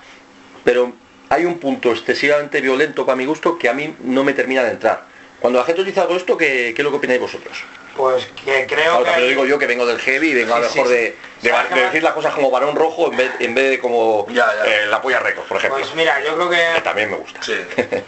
pero 0.65 0.93
hay 1.29 1.45
un 1.45 1.59
punto 1.59 1.91
excesivamente 1.93 2.61
violento 2.61 3.05
para 3.07 3.17
mi 3.17 3.27
gusto 3.27 3.59
que 3.59 3.69
a 3.69 3.73
mí 3.75 3.95
no 4.01 4.25
me 4.25 4.33
termina 4.33 4.63
de 4.65 4.71
entrar. 4.71 5.05
Cuando 5.41 5.59
la 5.59 5.65
gente 5.65 5.83
utiliza 5.83 6.03
algo 6.03 6.17
esto, 6.17 6.37
¿qué, 6.37 6.73
qué 6.75 6.81
es 6.83 6.85
lo 6.85 6.91
que 6.91 6.97
opináis 6.97 7.21
vosotros? 7.21 7.65
Pues 7.97 8.27
que 8.45 8.67
creo 8.67 9.01
Claro, 9.03 9.15
que... 9.17 9.21
lo 9.21 9.27
digo 9.29 9.45
yo 9.47 9.59
que 9.59 9.67
vengo 9.67 9.87
del 9.87 10.01
heavy 10.01 10.31
y 10.31 10.35
vengo 10.35 10.55
a 10.55 10.61
lo 10.61 10.67
mejor 10.67 10.87
sí, 10.89 10.93
de, 10.93 11.17
decir 11.43 12.03
las 12.03 12.13
cosas 12.13 12.35
como 12.35 12.51
varón 12.51 12.75
rojo 12.75 13.11
en 13.11 13.17
vez, 13.17 13.31
en 13.39 13.55
vez 13.55 13.71
de 13.71 13.79
como 13.79 14.27
Ya, 14.31 14.47
ya. 14.47 14.65
eh, 14.65 14.87
la 14.87 15.01
polla 15.01 15.21
récord, 15.21 15.45
por 15.47 15.59
ejemplo. 15.59 15.79
Pues 15.79 15.95
mira, 15.95 16.21
yo 16.25 16.35
creo 16.35 16.51
que 16.51 16.75
que, 16.75 16.81
también 16.81 17.11
me 17.11 17.17
gusta. 17.17 17.41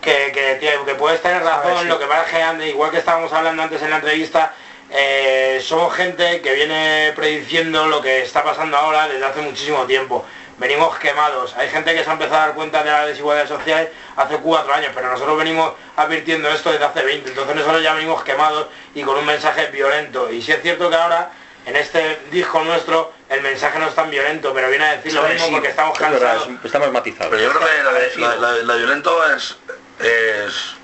Que, 0.00 0.30
que, 0.32 0.54
tío, 0.60 0.84
que 0.86 0.94
puedes 0.94 1.20
tener 1.20 1.42
razón, 1.42 1.74
ver, 1.74 1.86
lo 1.86 1.98
que 1.98 2.06
pasa 2.06 2.52
es 2.52 2.58
que 2.58 2.68
igual 2.68 2.90
que 2.90 2.98
estábamos 2.98 3.32
hablando 3.32 3.62
antes 3.64 3.82
en 3.82 3.90
la 3.90 3.96
entrevista, 3.96 4.54
eh, 4.90 5.60
somos 5.62 5.94
gente 5.94 6.40
que 6.40 6.54
viene 6.54 7.12
prediciendo 7.14 7.86
lo 7.86 8.00
que 8.00 8.22
está 8.22 8.42
pasando 8.42 8.76
ahora 8.76 9.08
desde 9.08 9.24
hace 9.26 9.40
muchísimo 9.40 9.84
tiempo. 9.86 10.24
Venimos 10.58 10.98
quemados. 10.98 11.54
Hay 11.56 11.68
gente 11.68 11.94
que 11.94 12.02
se 12.02 12.10
ha 12.10 12.14
empezado 12.14 12.36
a 12.42 12.46
dar 12.46 12.54
cuenta 12.54 12.82
de 12.82 12.90
la 12.90 13.06
desigualdad 13.06 13.46
social 13.46 13.88
hace 14.16 14.38
cuatro 14.38 14.74
años, 14.74 14.90
pero 14.94 15.08
nosotros 15.10 15.38
venimos 15.38 15.72
advirtiendo 15.96 16.48
esto 16.50 16.72
desde 16.72 16.84
hace 16.84 17.02
20. 17.04 17.28
Entonces 17.28 17.54
nosotros 17.54 17.80
ya 17.82 17.94
venimos 17.94 18.24
quemados 18.24 18.66
y 18.94 19.02
con 19.02 19.16
un 19.18 19.24
mensaje 19.24 19.66
violento. 19.66 20.32
Y 20.32 20.42
sí 20.42 20.50
es 20.50 20.60
cierto 20.62 20.90
que 20.90 20.96
ahora 20.96 21.30
en 21.64 21.76
este 21.76 22.18
disco 22.32 22.60
nuestro 22.64 23.12
el 23.28 23.40
mensaje 23.42 23.78
no 23.78 23.86
es 23.86 23.94
tan 23.94 24.10
violento, 24.10 24.52
pero 24.52 24.68
viene 24.70 24.84
a 24.86 24.96
decir 24.96 25.12
lo 25.12 25.22
mismo 25.22 25.46
porque 25.52 25.68
estamos 25.68 25.96
cansados. 25.98 26.48
es- 26.48 26.64
está 26.64 26.78
más 26.80 26.90
matizado. 26.90 27.30
Pero 27.30 27.42
yo 27.42 27.50
creo 27.52 27.68
que 27.68 28.18
la- 28.36 28.52
la 28.64 28.74
violento 28.74 29.32
es, 29.34 29.56
es... 30.00 30.74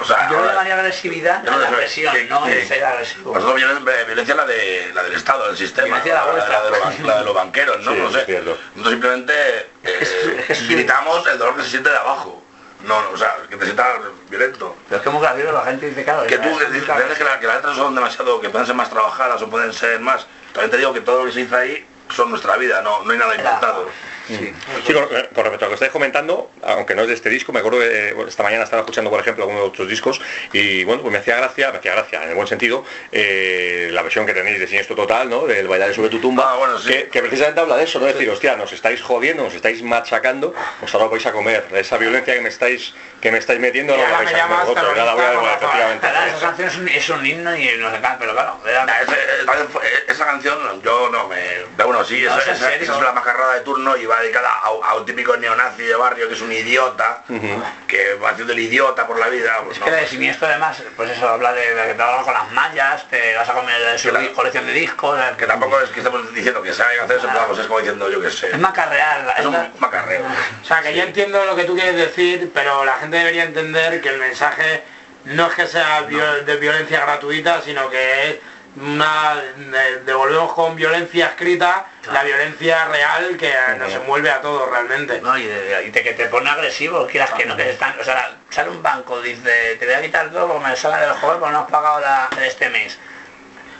O 0.00 0.04
sea, 0.04 0.28
Yo 0.30 0.40
le 0.40 0.48
llamaría 0.48 0.74
agresividad 0.74 1.42
no 1.42 1.58
la 1.58 1.68
sé, 1.68 1.76
presión, 1.76 2.14
que- 2.14 2.24
no 2.24 2.44
que- 2.44 2.62
el 2.62 2.68
ser 2.68 2.84
agresivo. 2.84 3.34
Nosotros 3.34 3.56
violen- 3.60 3.84
violencia 4.06 4.34
la 4.34 4.44
de 4.46 4.90
la 4.94 5.02
del 5.02 5.14
Estado, 5.14 5.46
del 5.48 5.56
sistema, 5.56 5.86
Violencia 5.86 6.14
la 6.14 6.20
la, 6.26 6.32
de 6.64 6.70
los, 6.70 7.00
la 7.00 7.18
de 7.18 7.24
los 7.24 7.34
banqueros, 7.34 7.80
¿no? 7.80 7.92
Sí, 7.92 7.98
no 8.00 8.10
sé. 8.10 8.42
Nosotros 8.74 8.90
simplemente 8.90 9.70
eh, 9.84 10.56
gritamos 10.68 11.26
el 11.26 11.38
dolor 11.38 11.56
que 11.56 11.62
se 11.62 11.70
siente 11.70 11.90
de 11.90 11.96
abajo. 11.96 12.42
No, 12.82 13.02
no, 13.02 13.10
o 13.10 13.16
sea, 13.16 13.34
que 13.48 13.56
te 13.56 13.64
sientas 13.64 13.86
violento. 14.28 14.76
Pero 14.88 14.98
es 14.98 15.02
que 15.02 15.10
muy 15.10 15.20
gracioso, 15.20 15.52
la 15.52 15.64
gente 15.64 15.86
dice, 15.88 16.04
claro, 16.04 16.22
Que 16.28 16.38
tú 16.38 16.48
es- 16.60 16.72
dices 16.72 16.88
que, 17.18 17.24
la- 17.24 17.38
que 17.40 17.46
las 17.46 17.56
letras 17.56 17.76
son 17.76 17.94
demasiado, 17.94 18.40
que 18.40 18.50
pueden 18.50 18.66
ser 18.66 18.76
más 18.76 18.88
trabajadas 18.88 19.42
o 19.42 19.50
pueden 19.50 19.72
ser 19.72 19.98
más. 20.00 20.26
También 20.52 20.70
te 20.70 20.76
digo 20.76 20.92
que 20.92 21.00
todo 21.00 21.20
lo 21.20 21.24
que 21.26 21.32
se 21.32 21.40
dice 21.40 21.56
ahí 21.56 21.86
son 22.14 22.30
nuestra 22.30 22.56
vida, 22.56 22.80
no, 22.82 23.02
no 23.02 23.10
hay 23.12 23.18
nada 23.18 23.34
inventado. 23.34 23.88
Sí. 24.28 24.52
Sí, 24.86 24.92
con, 24.92 25.06
con 25.08 25.16
respecto 25.44 25.44
a 25.44 25.52
lo 25.52 25.68
que 25.68 25.74
estáis 25.74 25.90
comentando, 25.92 26.50
aunque 26.62 26.94
no 26.94 27.02
es 27.02 27.08
de 27.08 27.14
este 27.14 27.30
disco, 27.30 27.52
me 27.52 27.60
acuerdo 27.60 27.78
que 27.80 28.08
eh, 28.10 28.12
bueno, 28.12 28.28
esta 28.28 28.42
mañana 28.42 28.64
estaba 28.64 28.80
escuchando, 28.82 29.10
por 29.10 29.20
ejemplo, 29.20 29.44
algunos 29.44 29.62
de 29.64 29.68
otros 29.68 29.88
discos 29.88 30.20
y 30.52 30.84
bueno, 30.84 31.02
pues 31.02 31.12
me 31.12 31.18
hacía 31.18 31.36
gracia, 31.36 31.72
me 31.72 31.78
hacía 31.78 31.92
gracia, 31.92 32.22
en 32.22 32.28
el 32.30 32.34
buen 32.34 32.46
sentido, 32.46 32.84
eh, 33.10 33.88
la 33.90 34.02
versión 34.02 34.26
que 34.26 34.34
tenéis 34.34 34.60
de 34.60 34.66
Siniestro 34.66 34.94
Total, 34.96 35.28
¿no? 35.28 35.46
Del 35.46 35.66
Bailar 35.66 35.94
sobre 35.94 36.10
tu 36.10 36.20
tumba, 36.20 36.52
Ah, 36.52 36.56
bueno, 36.56 36.78
sí. 36.78 36.88
que, 36.92 37.08
que 37.08 37.20
precisamente 37.22 37.60
habla 37.60 37.76
de 37.76 37.84
eso, 37.84 37.98
¿no? 37.98 38.06
Es 38.06 38.14
decir, 38.14 38.28
hostia, 38.30 38.56
nos 38.56 38.72
estáis 38.72 39.00
jodiendo, 39.02 39.42
nos 39.44 39.54
estáis 39.54 39.82
machacando, 39.82 40.54
pues 40.80 40.92
ahora 40.94 41.06
os 41.06 41.10
vais 41.12 41.26
a 41.26 41.32
comer. 41.32 41.64
Esa 41.74 41.96
violencia 41.96 42.34
que 42.34 42.40
me 42.40 42.48
estáis, 42.50 42.94
que 43.20 43.30
me 43.32 43.38
estáis 43.38 43.58
metiendo, 43.60 43.96
no 43.96 44.02
vais 44.02 44.10
me 44.10 44.14
a 44.14 44.18
comer 44.18 44.36
llamas 44.36 44.66
vosotros, 44.66 44.96
ya 44.96 45.04
la 45.04 45.14
voy 45.14 45.22
a 45.24 45.28
terrorista, 45.30 45.30
devolver, 45.30 45.58
por 45.58 45.68
favor. 45.70 45.90
efectivamente. 45.90 46.08
Claro, 46.08 46.36
esa 46.36 46.40
canción 46.46 46.68
es 46.68 46.76
un, 46.76 46.88
es 46.88 47.08
un 47.08 47.26
himno 47.26 47.56
y 47.56 47.76
nos 47.78 47.94
encanta, 47.94 48.16
pero 48.18 48.32
claro, 48.32 48.58
esa 50.08 50.26
canción 50.26 50.82
yo 50.82 51.08
no 51.10 51.28
me 51.28 51.38
bueno 51.84 52.04
sí 52.04 52.22
No, 52.22 52.38
esa, 52.38 52.52
esa- 52.52 52.74
esa 52.74 52.94
es 52.96 53.02
la 53.02 53.12
macarrada 53.12 53.54
de 53.54 53.60
turno 53.60 53.96
y 53.96 54.06
va 54.06 54.17
dedicada 54.20 54.50
a, 54.50 54.66
a 54.90 54.94
un 54.96 55.04
típico 55.06 55.36
neonazi 55.36 55.82
de 55.84 55.94
barrio 55.94 56.28
que 56.28 56.34
es 56.34 56.40
un 56.40 56.52
idiota 56.52 57.22
que 57.86 58.14
va 58.14 58.30
haciendo 58.30 58.52
el 58.52 58.58
idiota 58.60 59.06
por 59.06 59.18
la 59.18 59.28
vida 59.28 59.60
pues 59.64 59.76
Es 59.76 59.80
no. 59.80 59.86
que 59.86 59.92
de 59.92 60.06
siniestro 60.06 60.48
además, 60.48 60.82
pues 60.96 61.10
eso, 61.10 61.28
habla 61.28 61.52
de, 61.52 61.74
de 61.74 61.86
que 61.88 61.94
te 61.94 62.02
hablan 62.02 62.24
con 62.24 62.34
las 62.34 62.50
mallas, 62.52 63.08
te 63.08 63.34
vas 63.36 63.48
a 63.48 63.52
comer 63.52 63.80
de 63.80 63.98
su 63.98 64.08
Claro. 64.10 64.32
colección 64.34 64.66
de 64.66 64.72
discos, 64.72 65.18
que 65.36 65.46
tampoco 65.46 65.80
es 65.80 65.90
que 65.90 66.00
estemos 66.00 66.32
diciendo 66.34 66.62
que 66.62 66.68
que 66.70 66.82
hacer 66.82 67.16
eso 67.18 67.26
pero 67.28 67.40
vamos, 67.40 67.58
es 67.58 67.66
como 67.66 67.78
diciendo 67.80 68.10
yo 68.10 68.20
que 68.20 68.30
sé 68.30 68.50
es 68.50 68.58
macarrear. 68.58 69.34
es 69.38 69.44
la- 69.44 69.50
un 69.74 69.80
macarreo 69.80 70.22
O 70.62 70.64
sea, 70.64 70.80
que 70.82 70.94
yo 70.94 71.02
entiendo 71.02 71.44
lo 71.44 71.54
que 71.56 71.64
tú 71.64 71.74
quieres 71.74 71.96
decir, 71.96 72.50
pero 72.54 72.84
la 72.84 72.94
gente 72.98 73.16
debería 73.18 73.44
entender 73.44 74.00
que 74.00 74.08
el 74.10 74.18
mensaje 74.18 74.82
no 75.24 75.48
es 75.48 75.54
que 75.54 75.66
sea 75.66 76.02
viol- 76.06 76.44
de 76.44 76.56
violencia 76.56 77.00
gratuita, 77.00 77.60
sino 77.62 77.90
que 77.90 78.30
es 78.30 78.36
una 78.76 79.34
de- 79.56 80.00
devolvemos 80.04 80.52
con 80.52 80.76
violencia 80.76 81.26
escrita 81.26 81.86
la 82.12 82.22
violencia 82.22 82.84
real 82.86 83.36
que 83.36 83.52
nos 83.78 83.92
envuelve 83.92 84.30
a 84.30 84.40
todos 84.40 84.70
realmente. 84.70 85.20
No, 85.20 85.36
y, 85.36 85.44
de- 85.46 85.84
y 85.86 85.90
te, 85.90 86.02
que 86.02 86.12
te 86.12 86.26
pone 86.26 86.48
agresivo, 86.48 87.06
quieras 87.06 87.30
que 87.32 87.44
no, 87.46 87.56
que 87.56 87.70
están, 87.70 87.98
o 88.00 88.04
sea, 88.04 88.36
sale 88.50 88.70
un 88.70 88.82
banco, 88.82 89.20
dice, 89.20 89.76
te 89.78 89.84
voy 89.86 89.94
a 89.94 90.02
quitar 90.02 90.30
todo 90.30 90.48
porque 90.48 90.68
me 90.68 90.76
sale 90.76 91.04
del 91.04 91.14
juego 91.14 91.38
porque 91.40 91.52
no 91.52 91.60
has 91.60 91.70
pagado 91.70 92.00
la, 92.00 92.28
este 92.44 92.68
mes. 92.70 92.98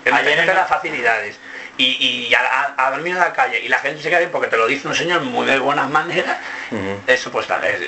Que 0.04 0.11
no 0.11 0.16
te 0.47 0.54
las 0.54 0.68
facilidades. 0.68 1.38
Y, 1.76 2.26
y 2.28 2.35
a, 2.35 2.90
dormir 2.90 3.12
en 3.14 3.21
la 3.21 3.33
calle 3.33 3.61
y 3.61 3.68
la 3.68 3.78
gente 3.78 4.02
se 4.02 4.09
queda 4.09 4.18
bien 4.18 4.33
porque 4.33 4.49
te 4.49 4.57
lo 4.57 4.66
dice 4.66 4.88
un 4.88 4.95
señor 4.97 5.21
muy 5.21 5.47
de 5.47 5.59
buenas 5.61 5.88
maneras, 5.88 6.38
eso 7.07 7.30
pues 7.30 7.47
tal, 7.47 7.62
es- 7.64 7.80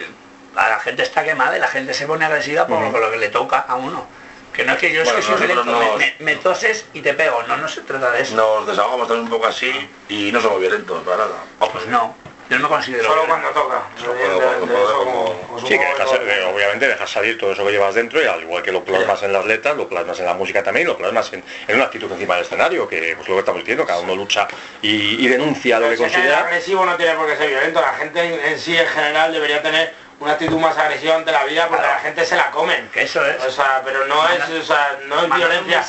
a 0.56 0.68
la 0.68 0.80
gente 0.80 1.02
está 1.02 1.24
quemada 1.24 1.56
y 1.56 1.60
la 1.60 1.68
gente 1.68 1.92
se 1.94 2.06
pone 2.06 2.24
agresiva 2.24 2.66
por 2.92 3.00
lo 3.00 3.10
que 3.10 3.16
le 3.16 3.28
toca 3.28 3.58
a 3.66 3.74
uno. 3.76 4.06
Que 4.52 4.64
no 4.64 4.72
es 4.72 4.78
que 4.78 4.92
yo 4.92 5.04
Bueno, 5.04 5.18
es 5.20 5.26
que 5.26 5.32
soy 5.36 5.46
violento, 5.46 5.64
nos- 5.64 5.96
me, 5.98 6.14
me- 6.18 6.36
toses 6.36 6.84
y 6.92 7.00
te 7.02 7.14
pego, 7.14 7.42
no, 7.44 7.56
no 7.56 7.68
se 7.68 7.82
trata 7.82 8.10
de 8.10 8.22
eso. 8.22 8.34
nos 8.34 8.66
desahogamos 8.66 9.06
también 9.06 9.24
un 9.24 9.30
poco 9.30 9.46
así 9.46 9.70
y 10.08 10.32
no 10.32 10.40
somos 10.40 10.60
violentos 10.60 11.02
para 11.04 11.18
nada 11.18 11.44
Pues 11.72 11.86
no, 11.86 12.16
yo 12.48 12.56
no 12.58 12.64
me 12.64 12.68
considero 12.68 13.04
Solo 13.04 13.26
violento. 13.26 13.52
cuando 13.52 13.60
toca. 13.60 13.82
Solo 13.96 14.14
cuando- 14.40 14.98
como- 14.98 15.54
os 15.54 15.62
Sí, 15.62 15.68
que 15.68 15.74
supongo 15.76 15.92
dejas, 15.92 16.10
todo- 16.10 16.26
eh, 16.28 16.44
obviamente 16.52 16.88
dejas 16.88 17.10
salir 17.10 17.38
todo 17.38 17.52
eso 17.52 17.64
que 17.64 17.70
llevas 17.70 17.94
dentro 17.94 18.20
y 18.20 18.26
al 18.26 18.42
igual 18.42 18.62
que 18.64 18.72
lo 18.72 18.84
plasmas 18.84 19.22
en 19.22 19.32
las 19.32 19.44
letras, 19.46 19.76
lo 19.76 19.88
plasmas 19.88 20.18
en 20.18 20.26
la 20.26 20.34
música 20.34 20.62
también, 20.64 20.88
lo 20.88 20.96
plasmas 20.96 21.32
en, 21.32 21.44
en 21.68 21.76
una 21.76 21.84
actitud 21.84 22.10
encima 22.10 22.34
del 22.34 22.44
escenario, 22.44 22.88
que 22.88 23.14
pues 23.16 23.28
lo 23.28 23.34
que 23.36 23.40
estamos 23.40 23.60
diciendo, 23.60 23.86
cada 23.86 24.00
uno 24.00 24.16
lucha 24.16 24.48
y, 24.82 25.24
y 25.24 25.28
denuncia 25.28 25.78
lo 25.78 25.86
Pero 25.86 25.98
que 25.98 26.04
el 26.06 26.10
considera. 26.12 26.40
agresivo 26.40 26.84
no 26.84 26.96
tiene 26.96 27.14
por 27.14 27.28
qué 27.28 27.36
ser 27.36 27.48
violento, 27.50 27.80
la 27.80 27.94
gente 27.94 28.20
en, 28.20 28.44
en 28.52 28.58
sí 28.58 28.76
en 28.76 28.86
general 28.88 29.32
debería 29.32 29.62
tener 29.62 29.94
una 30.20 30.32
actitud 30.32 30.58
más 30.58 30.76
agresiva 30.76 31.16
ante 31.16 31.32
la 31.32 31.44
vida 31.44 31.66
porque 31.66 31.82
Claro. 31.82 31.96
la 31.96 32.00
gente 32.02 32.24
se 32.26 32.36
la 32.36 32.50
comen. 32.50 32.88
Que 32.90 33.02
eso 33.02 33.24
es. 33.24 33.42
O 33.44 33.50
sea, 33.50 33.80
pero 33.84 34.06
no 34.06 34.28
es, 34.28 34.48
o 34.48 34.62
sea, 34.62 34.98
no 35.06 35.22
es 35.24 35.34
violencia 35.34 35.84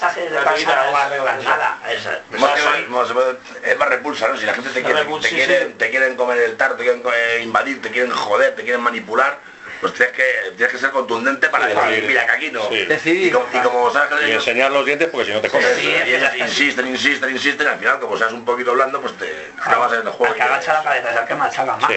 nada. 1.43 1.79
Es- 1.89 2.07
Más 3.77 3.89
repulsa, 3.89 4.27
¿no? 4.29 4.37
Si 4.37 4.45
la 4.45 4.53
gente 4.53 4.69
te 4.69 4.81
quiere, 4.83 4.99
repulsa, 5.01 5.23
te, 5.23 5.29
sí, 5.29 5.35
quieren, 5.35 5.67
sí. 5.69 5.73
te 5.75 5.89
quieren 5.89 6.15
comer 6.15 6.37
el 6.39 6.57
tarto, 6.57 6.75
te 6.77 6.83
quieren 6.83 7.03
eh, 7.13 7.41
invadir, 7.43 7.81
te 7.81 7.89
quieren 7.91 8.11
joder, 8.11 8.55
te 8.55 8.63
quieren 8.63 8.81
manipular, 8.81 9.37
pues 9.81 9.93
tienes 9.93 10.15
que, 10.15 10.23
tienes 10.55 10.73
que 10.73 10.79
ser 10.79 10.91
contundente 10.91 11.49
para 11.49 11.67
Sí, 11.67 11.73
decir, 11.75 12.03
mira, 12.07 12.25
que 12.25 12.31
aquí 12.31 12.51
no. 12.51 12.67
Sí. 12.69 12.85
Decidir. 12.85 13.27
Y 13.27 13.31
como, 13.31 13.45
y 13.53 13.57
como 13.59 13.91
sabes 13.91 14.09
que 14.09 14.25
Y 14.27 14.31
ellos, 14.31 14.47
enseñar 14.47 14.71
los 14.71 14.85
dientes 14.85 15.09
porque 15.11 15.25
si 15.27 15.33
no 15.33 15.41
te 15.41 15.49
comes. 15.49 15.67
Sí, 15.77 15.87
y 16.37 16.41
insisten, 16.41 16.87
insisten, 16.87 17.29
insisten, 17.31 17.67
y 17.67 17.69
al 17.69 17.79
final, 17.79 17.99
como 17.99 18.17
seas 18.17 18.31
un 18.31 18.45
poquito 18.45 18.73
blando, 18.73 19.01
pues 19.01 19.17
te 19.17 19.51
acabas 19.59 19.91
en 19.93 20.01
el 20.01 20.09
juego. 20.09 20.31
Al 20.31 20.37
que 20.37 20.43
agacha 20.43 20.73
la 20.73 20.83
cabeza 20.83 21.11
es 21.11 21.19
el 21.19 21.25
que 21.25 21.35
machaca 21.35 21.75
más. 21.77 21.91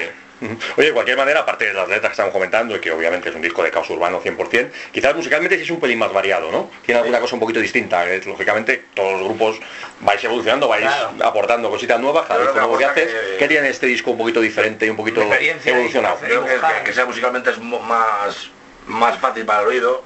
Oye, 0.77 0.89
de 0.89 0.93
cualquier 0.93 1.17
manera, 1.17 1.41
aparte 1.41 1.67
de 1.67 1.73
las 1.73 1.89
letras 1.89 2.11
que 2.11 2.13
estamos 2.13 2.33
comentando 2.33 2.77
y 2.77 2.81
que 2.81 2.91
obviamente 2.93 3.29
es 3.29 3.35
un 3.35 3.43
disco 3.43 3.63
de 3.63 3.71
caos 3.71 3.89
urbano 3.91 4.21
100%, 4.21 4.71
quizás 4.93 5.15
musicalmente 5.15 5.57
sí 5.57 5.63
es 5.63 5.71
un 5.71 5.81
pelín 5.81 5.99
más 5.99 6.13
variado, 6.13 6.51
¿no? 6.51 6.71
Tiene 6.85 7.01
alguna 7.01 7.21
cosa 7.21 7.35
un 7.35 7.41
poquito 7.41 7.61
distinta. 7.61 8.09
eh, 8.09 8.21
Lógicamente, 8.25 8.85
todos 8.95 9.13
los 9.13 9.23
grupos 9.23 9.59
vais 10.01 10.23
evolucionando, 10.23 10.69
vais 10.69 10.83
Claro. 10.85 11.13
aportando 11.23 11.71
cositas 11.71 11.99
nuevas, 12.01 12.27
cada 12.27 12.41
disco 12.43 12.59
nuevo 12.59 12.79
que 12.79 12.85
haces. 12.85 13.13
que- 13.13 13.37
¿Qué 13.39 13.49
tiene 13.49 13.69
este 13.69 13.87
disco 13.87 14.11
un 14.11 14.19
poquito 14.19 14.41
diferente 14.41 14.87
y 14.87 14.91
un 14.91 14.97
poquito 14.97 15.23
evolucionado? 15.23 16.17
Creo 16.21 16.45
que, 16.85 16.93
sea 16.93 17.07
musicalmente 17.07 17.51
es 17.51 17.59
más, 17.61 18.51
más 18.87 19.19
fácil 19.19 19.45
para 19.45 19.63
el 19.63 19.69
oído, 19.69 20.05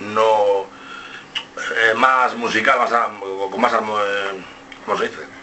no 0.00 0.66
eh, 1.56 1.94
más 1.94 2.34
musical, 2.34 2.78
más, 2.78 2.90
más 2.90 3.72
eh, 3.72 4.42
¿cómo 4.84 4.96
se 4.98 5.04
dice? 5.08 5.39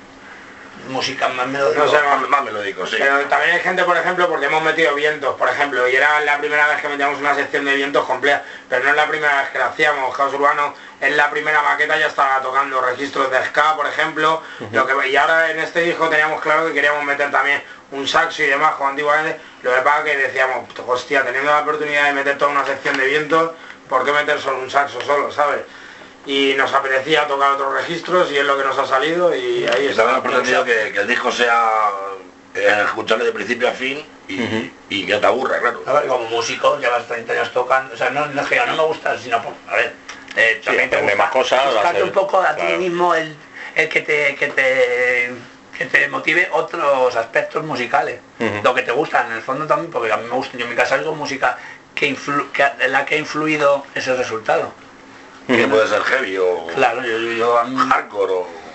Música 0.90 1.28
más 1.30 1.48
melódica. 1.48 1.84
No 1.84 1.92
sé, 1.92 1.98
Más, 2.02 2.30
más 2.30 2.44
melódico, 2.44 2.86
sí. 2.86 2.96
Pero 2.98 3.20
también 3.26 3.56
hay 3.56 3.60
gente, 3.60 3.84
por 3.84 3.98
ejemplo, 3.98 4.28
porque 4.30 4.46
hemos 4.46 4.64
metido 4.64 4.96
vientos, 4.96 5.36
por 5.36 5.50
ejemplo, 5.50 5.88
y 5.88 5.96
era 5.96 6.22
la 6.22 6.38
primera 6.38 6.68
vez 6.68 6.82
que 6.82 6.88
metíamos 6.88 7.20
una 7.20 7.36
sección 7.36 7.66
de 7.66 7.76
vientos 7.76 8.06
completa, 8.06 8.44
pero 8.70 8.84
no 8.86 8.92
es 8.92 8.96
la 8.96 9.08
primera 9.08 9.42
vez 9.42 9.50
que 9.50 9.60
la 9.60 9.68
hacíamos. 9.68 10.16
Caos 10.16 10.34
Urbano 10.34 10.74
en 11.02 11.18
la 11.18 11.30
primera 11.30 11.62
maqueta 11.62 11.98
ya 11.98 12.08
estaba 12.08 12.42
tocando 12.42 12.82
registros 12.82 13.30
de 13.30 13.44
ska, 13.46 13.76
por 13.76 13.86
ejemplo, 13.86 14.42
lo 14.72 14.88
que, 14.88 15.10
y 15.10 15.16
ahora 15.16 15.52
en 15.52 15.60
este 15.60 15.82
disco 15.82 16.10
teníamos 16.10 16.42
claro 16.42 16.68
que 16.68 16.74
queríamos 16.74 17.04
meter 17.04 17.30
también 17.32 17.62
un 17.92 18.08
saxo 18.08 18.44
y 18.44 18.48
demás, 18.48 18.76
como 18.76 18.90
antiguamente, 18.90 19.40
lo 19.62 19.74
que 19.74 19.82
pasa 19.82 20.04
que 20.04 20.18
decíamos, 20.18 20.68
hostia, 20.86 21.24
teniendo 21.24 21.52
la 21.52 21.60
oportunidad 21.60 22.06
de 22.06 22.14
meter 22.14 22.38
toda 22.38 22.52
una 22.52 22.66
sección 22.66 22.98
de 22.98 23.06
vientos, 23.06 23.52
¿por 23.88 24.04
qué 24.04 24.12
meter 24.12 24.42
solo 24.42 24.60
un 24.60 24.70
saxo 24.70 25.00
solo, 25.02 25.32
sabes? 25.32 25.62
Y 26.28 26.54
nos 26.56 26.74
apetecía 26.74 27.26
tocar 27.26 27.52
otros 27.54 27.74
registros 27.74 28.30
y 28.32 28.38
es 28.38 28.44
lo 28.46 28.58
que 28.58 28.64
nos 28.66 28.78
ha 28.78 28.86
salido 28.86 29.34
y 29.34 29.66
ahí 29.66 29.86
Y 29.86 29.88
está. 29.88 30.04
también 30.04 30.18
hemos 30.18 30.22
pretendido 30.22 30.64
que, 30.66 30.92
que 30.92 31.00
el 31.00 31.08
disco 31.08 31.32
sea 31.32 31.90
eh, 32.54 32.84
escucharle 32.86 33.24
de 33.26 33.32
principio 33.32 33.70
a 33.70 33.72
fin 33.72 34.06
y, 34.28 34.72
y 34.90 35.06
que 35.06 35.16
te 35.18 35.26
aburra, 35.26 35.60
claro. 35.60 35.82
A 35.86 35.94
ver, 35.94 36.08
como 36.08 36.26
músico, 36.30 36.78
llevas 36.80 37.08
30 37.08 37.32
años 37.32 37.54
tocando, 37.54 37.94
o 37.94 37.98
sea, 37.98 38.10
no, 38.10 38.26
no 38.26 38.42
es 38.42 38.48
que 38.48 38.58
no 38.58 38.76
me 38.76 38.84
gusta, 38.84 39.18
sino 39.18 39.42
por, 39.42 39.54
a 39.70 39.76
ver, 39.78 39.94
eh, 40.36 40.62
también 40.66 40.90
te 40.90 40.98
gusta 41.02 41.16
más 41.16 41.32
cosas, 41.32 41.74
buscarte 41.74 42.04
un 42.04 42.12
poco 42.12 42.42
a 42.42 42.56
ti 42.56 42.64
mismo 42.78 43.16
el, 43.16 43.34
el 43.76 43.88
que 43.88 44.02
te 44.02 44.36
que 44.36 44.48
te 44.48 45.32
que 45.78 45.86
te 45.86 46.10
motive 46.10 46.50
otros 46.52 47.16
aspectos 47.16 47.64
musicales, 47.64 48.20
lo 48.64 48.74
que 48.74 48.82
te 48.82 48.92
gusta 48.92 49.26
en 49.28 49.32
el 49.34 49.42
fondo 49.44 49.66
también, 49.66 49.92
porque 49.92 50.12
a 50.12 50.18
mí 50.18 50.26
me 50.26 50.34
gusta, 50.36 50.58
yo 50.58 50.66
en 50.66 50.72
mi 50.72 50.76
casa 50.76 50.96
oigo 50.96 51.14
música 51.16 51.58
que, 51.96 52.08
influ, 52.08 52.52
que 52.52 52.66
en 52.80 52.92
la 52.92 53.06
que 53.06 53.16
ha 53.16 53.18
influido 53.20 53.86
ese 53.96 54.14
resultado. 54.16 54.74
Que 55.48 55.68
puede 55.68 55.88
ser 55.88 56.02
heavy 56.04 56.38
o 56.38 56.68
Claro, 56.76 57.02
yo, 57.06 57.56
hardcore 57.90 58.34
o... 58.34 58.67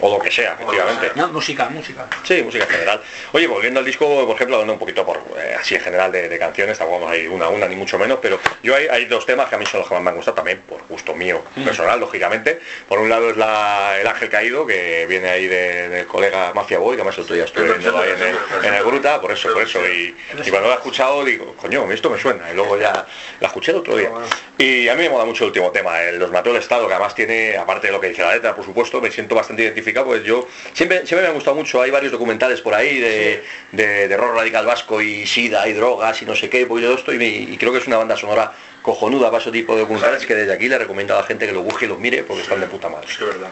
O 0.00 0.16
lo 0.16 0.22
que 0.22 0.30
sea, 0.30 0.54
efectivamente. 0.54 1.10
no, 1.14 1.28
música, 1.28 1.68
música. 1.68 2.06
Sí, 2.24 2.42
música 2.42 2.64
en 2.64 2.70
general. 2.70 3.02
Oye, 3.32 3.46
volviendo 3.46 3.80
al 3.80 3.86
disco, 3.86 4.26
por 4.26 4.34
ejemplo, 4.34 4.56
hablando 4.56 4.72
un 4.74 4.78
poquito 4.78 5.04
por 5.04 5.18
eh, 5.38 5.56
así 5.58 5.74
en 5.74 5.80
general 5.80 6.12
de, 6.12 6.28
de 6.28 6.38
canciones, 6.38 6.78
tampoco 6.78 7.00
vamos 7.00 7.14
a 7.14 7.16
ir 7.16 7.28
una 7.30 7.46
a 7.46 7.48
una, 7.48 7.66
ni 7.66 7.74
mucho 7.76 7.98
menos, 7.98 8.18
pero 8.22 8.38
yo 8.62 8.74
hay, 8.76 8.86
hay 8.88 9.04
dos 9.06 9.26
temas 9.26 9.48
que 9.48 9.54
a 9.54 9.58
mí 9.58 9.66
son 9.66 9.80
los 9.80 9.88
que 9.88 9.94
más 9.94 10.02
me 10.02 10.10
han 10.10 10.16
gustado 10.16 10.34
también, 10.36 10.60
por 10.68 10.82
gusto 10.88 11.14
mío 11.14 11.42
personal, 11.64 11.98
lógicamente. 12.00 12.60
Por 12.88 12.98
un 12.98 13.08
lado 13.08 13.30
es 13.30 13.36
la, 13.36 13.96
El 14.00 14.06
Ángel 14.06 14.28
Caído, 14.28 14.66
que 14.66 15.06
viene 15.06 15.28
ahí 15.28 15.46
de- 15.46 15.88
del 15.88 16.06
colega 16.06 16.52
Mafia 16.54 16.78
Boy, 16.78 16.96
que 16.96 17.02
además 17.02 17.16
el 17.18 17.24
otro 17.24 17.34
día 17.34 17.44
estuve 17.44 17.72
viendo 17.78 17.98
ahí 17.98 18.10
en 18.10 18.22
el, 18.22 18.36
en 18.64 18.74
el 18.74 18.84
Gruta, 18.84 19.20
por 19.20 19.32
eso, 19.32 19.52
por 19.52 19.62
eso. 19.62 19.80
Y, 19.86 20.16
y 20.44 20.50
cuando 20.50 20.68
lo 20.68 20.74
he 20.74 20.76
escuchado 20.76 21.24
digo, 21.24 21.54
coño, 21.56 21.90
esto 21.92 22.10
me 22.10 22.18
suena. 22.18 22.50
Y 22.50 22.54
luego 22.54 22.78
ya 22.78 23.06
la 23.40 23.46
escuché 23.48 23.72
el 23.72 23.78
otro 23.78 23.96
día. 23.96 24.10
Y 24.58 24.88
a 24.88 24.94
mí 24.94 25.02
me 25.02 25.10
mola 25.10 25.24
mucho 25.24 25.44
el 25.44 25.48
último 25.48 25.70
tema, 25.70 26.02
el 26.02 26.18
Los 26.18 26.30
mató 26.30 26.50
el 26.50 26.56
Estado, 26.56 26.86
que 26.88 26.94
además 26.94 27.14
tiene, 27.14 27.56
aparte 27.56 27.86
de 27.88 27.92
lo 27.92 28.00
que 28.00 28.08
dice 28.08 28.22
la 28.22 28.34
letra, 28.34 28.54
por 28.54 28.64
supuesto, 28.64 29.00
me 29.00 29.10
siento 29.10 29.34
bastante 29.34 29.62
identificado, 29.62 29.78
pues 29.92 30.24
yo 30.24 30.48
siempre, 30.72 31.06
siempre 31.06 31.22
me 31.22 31.28
ha 31.28 31.32
gustado 31.32 31.56
mucho, 31.56 31.80
hay 31.82 31.90
varios 31.90 32.12
documentales 32.12 32.60
por 32.60 32.74
ahí 32.74 32.98
de, 32.98 33.44
de, 33.72 34.08
de 34.08 34.16
rock 34.16 34.34
radical 34.34 34.66
vasco 34.66 35.00
y 35.00 35.26
sida 35.26 35.66
y 35.68 35.72
drogas 35.72 36.20
y 36.22 36.26
no 36.26 36.34
sé 36.34 36.48
qué, 36.48 36.62
un 36.62 36.68
poquito 36.68 36.88
de 36.88 36.94
esto, 36.94 37.12
y, 37.12 37.56
creo 37.58 37.72
que 37.72 37.78
es 37.78 37.86
una 37.86 37.98
banda 37.98 38.16
sonora 38.16 38.52
cojonuda 38.82 39.30
para 39.30 39.42
ese 39.42 39.50
tipo 39.50 39.74
de 39.74 39.80
documentales 39.80 40.24
que 40.24 40.34
desde 40.34 40.52
aquí 40.52 40.68
le 40.68 40.78
recomiendo 40.78 41.14
a 41.14 41.20
la 41.20 41.26
gente 41.26 41.46
que 41.46 41.52
lo 41.52 41.62
busque 41.62 41.84
y 41.84 41.88
los 41.88 41.98
mire 41.98 42.22
porque 42.22 42.42
están 42.42 42.60
de 42.60 42.66
puta 42.66 42.88
madre. 42.88 43.06
Sí, 43.08 43.16
es 43.20 43.26
verdad. 43.26 43.50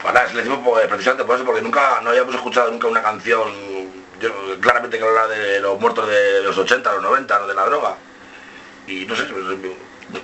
Pues 0.00 0.14
nada, 0.14 0.28
le 0.32 0.38
decimos 0.38 0.60
pues, 0.64 0.86
precisamente 0.86 1.24
por 1.24 1.36
eso, 1.36 1.44
porque 1.44 1.62
nunca, 1.62 2.00
no 2.02 2.10
habíamos 2.10 2.34
escuchado 2.34 2.70
nunca 2.70 2.86
una 2.86 3.02
canción 3.02 3.48
yo, 4.20 4.60
claramente 4.60 4.98
que 4.98 5.04
habla 5.04 5.28
de 5.28 5.60
los 5.60 5.80
muertos 5.80 6.08
de 6.08 6.42
los 6.42 6.56
80, 6.56 6.92
los 6.94 7.02
90, 7.02 7.46
de 7.46 7.54
la 7.54 7.64
droga. 7.66 7.96
Y 8.86 9.04
no 9.04 9.14
sé, 9.14 9.24
pues, 9.24 9.44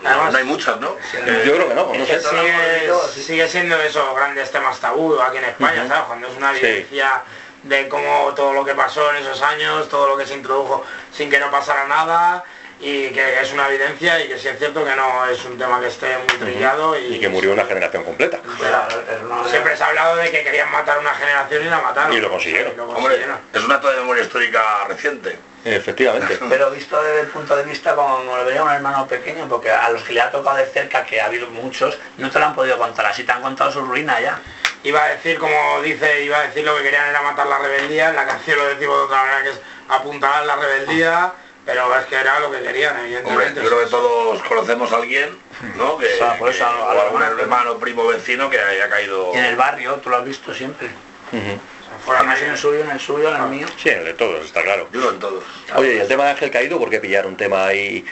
Además- 0.04 0.32
no 0.32 0.38
hay 0.38 0.44
muchas, 0.44 0.80
¿no? 0.80 0.96
Eh, 1.14 1.42
Yo 1.46 1.52
creo 1.54 1.68
que 1.68 1.74
no, 1.74 1.92
no 1.92 2.06
sé. 2.06 2.20
sigue, 2.20 2.90
sigue 3.22 3.48
siendo 3.48 3.76
esos 3.82 4.14
grandes 4.14 4.50
temas 4.50 4.78
tabú 4.80 5.18
aquí 5.20 5.38
en 5.38 5.44
España. 5.44 5.86
¿sabes? 5.88 6.04
Cuando 6.04 6.28
es 6.28 6.36
una 6.36 6.52
Sí. 6.54 6.58
evidencia 6.64 7.22
de 7.62 7.88
cómo 7.88 8.32
todo 8.34 8.52
lo 8.52 8.64
que 8.64 8.74
pasó 8.74 9.10
en 9.10 9.16
esos 9.16 9.40
años, 9.42 9.88
todo 9.88 10.08
lo 10.08 10.16
que 10.16 10.26
se 10.26 10.34
introdujo 10.34 10.84
sin 11.12 11.30
que 11.30 11.38
no 11.38 11.50
pasara 11.50 11.86
nada 11.86 12.44
y 12.80 13.08
que 13.10 13.40
es 13.40 13.52
una 13.52 13.68
evidencia 13.68 14.22
y 14.24 14.28
que 14.28 14.38
sí 14.38 14.48
es 14.48 14.58
cierto 14.58 14.84
que 14.84 14.94
no 14.96 15.26
es 15.26 15.44
un 15.44 15.56
tema 15.56 15.80
que 15.80 15.86
esté 15.86 16.16
muy 16.18 16.26
trillado 16.38 16.98
y, 16.98 17.14
Y 17.16 17.20
que 17.20 17.28
murió 17.28 17.52
una 17.52 17.64
generación 17.64 18.04
completa. 18.04 18.38
Era- 18.60 18.88
era 19.10 19.24
una- 19.24 19.48
Siempre 19.48 19.76
se 19.76 19.82
ha 19.84 19.86
hablado 19.88 20.16
de 20.16 20.30
que 20.30 20.42
querían 20.42 20.70
matar 20.70 20.98
una 20.98 21.14
generación 21.14 21.62
y 21.64 21.68
la 21.70 21.80
mataron. 21.80 22.12
Y 22.12 22.20
lo 22.20 22.30
consiguieron. 22.30 22.72
Sí, 22.72 22.76
lo 22.76 22.84
Hombre, 22.84 23.02
consiguieron. 23.02 23.38
es 23.52 23.62
un 23.64 23.72
acto 23.72 23.90
de 23.90 23.96
memoria 23.98 24.22
histórica 24.24 24.62
reciente. 24.88 25.38
Efectivamente. 25.64 26.38
Pero 26.48 26.70
visto 26.70 27.02
desde 27.02 27.20
el 27.20 27.26
punto 27.28 27.56
de 27.56 27.62
vista 27.62 27.94
como 27.94 28.36
lo 28.36 28.44
veía 28.44 28.62
un 28.62 28.70
hermano 28.70 29.06
pequeño, 29.06 29.48
porque 29.48 29.70
a 29.70 29.88
los 29.90 30.02
que 30.02 30.12
le 30.12 30.20
ha 30.20 30.30
tocado 30.30 30.56
de 30.58 30.66
cerca, 30.66 31.04
que 31.04 31.20
ha 31.20 31.26
habido 31.26 31.48
muchos, 31.48 31.98
no 32.18 32.30
te 32.30 32.38
lo 32.38 32.44
han 32.46 32.54
podido 32.54 32.76
contar, 32.76 33.06
así 33.06 33.24
te 33.24 33.32
han 33.32 33.40
contado 33.40 33.72
su 33.72 33.80
ruina 33.80 34.20
ya. 34.20 34.40
Iba 34.82 35.02
a 35.04 35.08
decir, 35.08 35.38
como 35.38 35.80
dice, 35.80 36.22
iba 36.22 36.38
a 36.38 36.42
decir 36.42 36.64
lo 36.64 36.76
que 36.76 36.82
querían 36.82 37.06
era 37.08 37.22
matar 37.22 37.46
la 37.46 37.56
rebeldía, 37.58 38.10
en 38.10 38.16
la 38.16 38.26
canción 38.26 38.58
lo 38.58 38.66
decimos 38.66 38.98
de 38.98 39.04
otra 39.04 39.16
manera 39.22 39.42
que 39.42 39.48
es 39.50 39.60
apuntalar 39.88 40.44
la 40.44 40.56
rebeldía, 40.56 41.32
pero 41.66 41.98
es 41.98 42.06
que 42.06 42.14
era 42.16 42.40
lo 42.40 42.50
que 42.50 42.60
querían, 42.60 42.94
Hombre, 42.96 43.06
evidentemente. 43.16 43.62
yo 43.62 43.68
creo 43.68 43.84
que 43.84 43.90
todos 43.90 44.42
conocemos 44.42 44.92
a 44.92 44.96
alguien, 44.96 45.30
¿no? 45.76 45.96
Que, 45.98 46.06
O 46.14 46.16
sea, 46.18 46.38
por 46.38 46.50
eso 46.50 46.58
que- 46.58 46.64
a 46.64 46.72
lo- 46.72 46.84
a 46.84 46.90
o 46.90 46.94
lo 46.94 47.02
algún 47.02 47.22
hermano, 47.22 47.78
primo, 47.78 48.06
vecino 48.06 48.50
que 48.50 48.58
haya 48.60 48.88
caído. 48.88 49.30
Y 49.34 49.38
en 49.38 49.44
el 49.46 49.56
barrio, 49.56 49.94
tú 50.02 50.10
lo 50.10 50.16
has 50.16 50.24
visto 50.24 50.52
siempre. 50.52 50.88
Sea, 51.30 51.58
fuera 52.04 52.20
Además 52.20 52.42
en 52.42 52.50
el 52.50 52.58
suyo, 52.58 52.80
en 52.80 52.90
el 52.90 53.00
suyo, 53.00 53.34
en 53.34 53.42
el 53.42 53.48
mío. 53.48 53.66
Sí, 53.82 53.88
en 53.88 53.98
el 54.00 54.04
de 54.04 54.14
todos, 54.14 54.44
está 54.44 54.62
claro. 54.62 54.88
Digo 54.92 55.08
en 55.10 55.18
todos. 55.18 55.42
Oye, 55.76 55.94
y 55.96 55.98
el 55.98 56.08
tema 56.08 56.24
de 56.24 56.30
Ángel 56.30 56.50
Caído, 56.50 56.78
¿por 56.78 56.90
qué 56.90 57.00
pillar 57.00 57.26
un 57.26 57.36
tema 57.36 57.66
ahí 57.66 58.04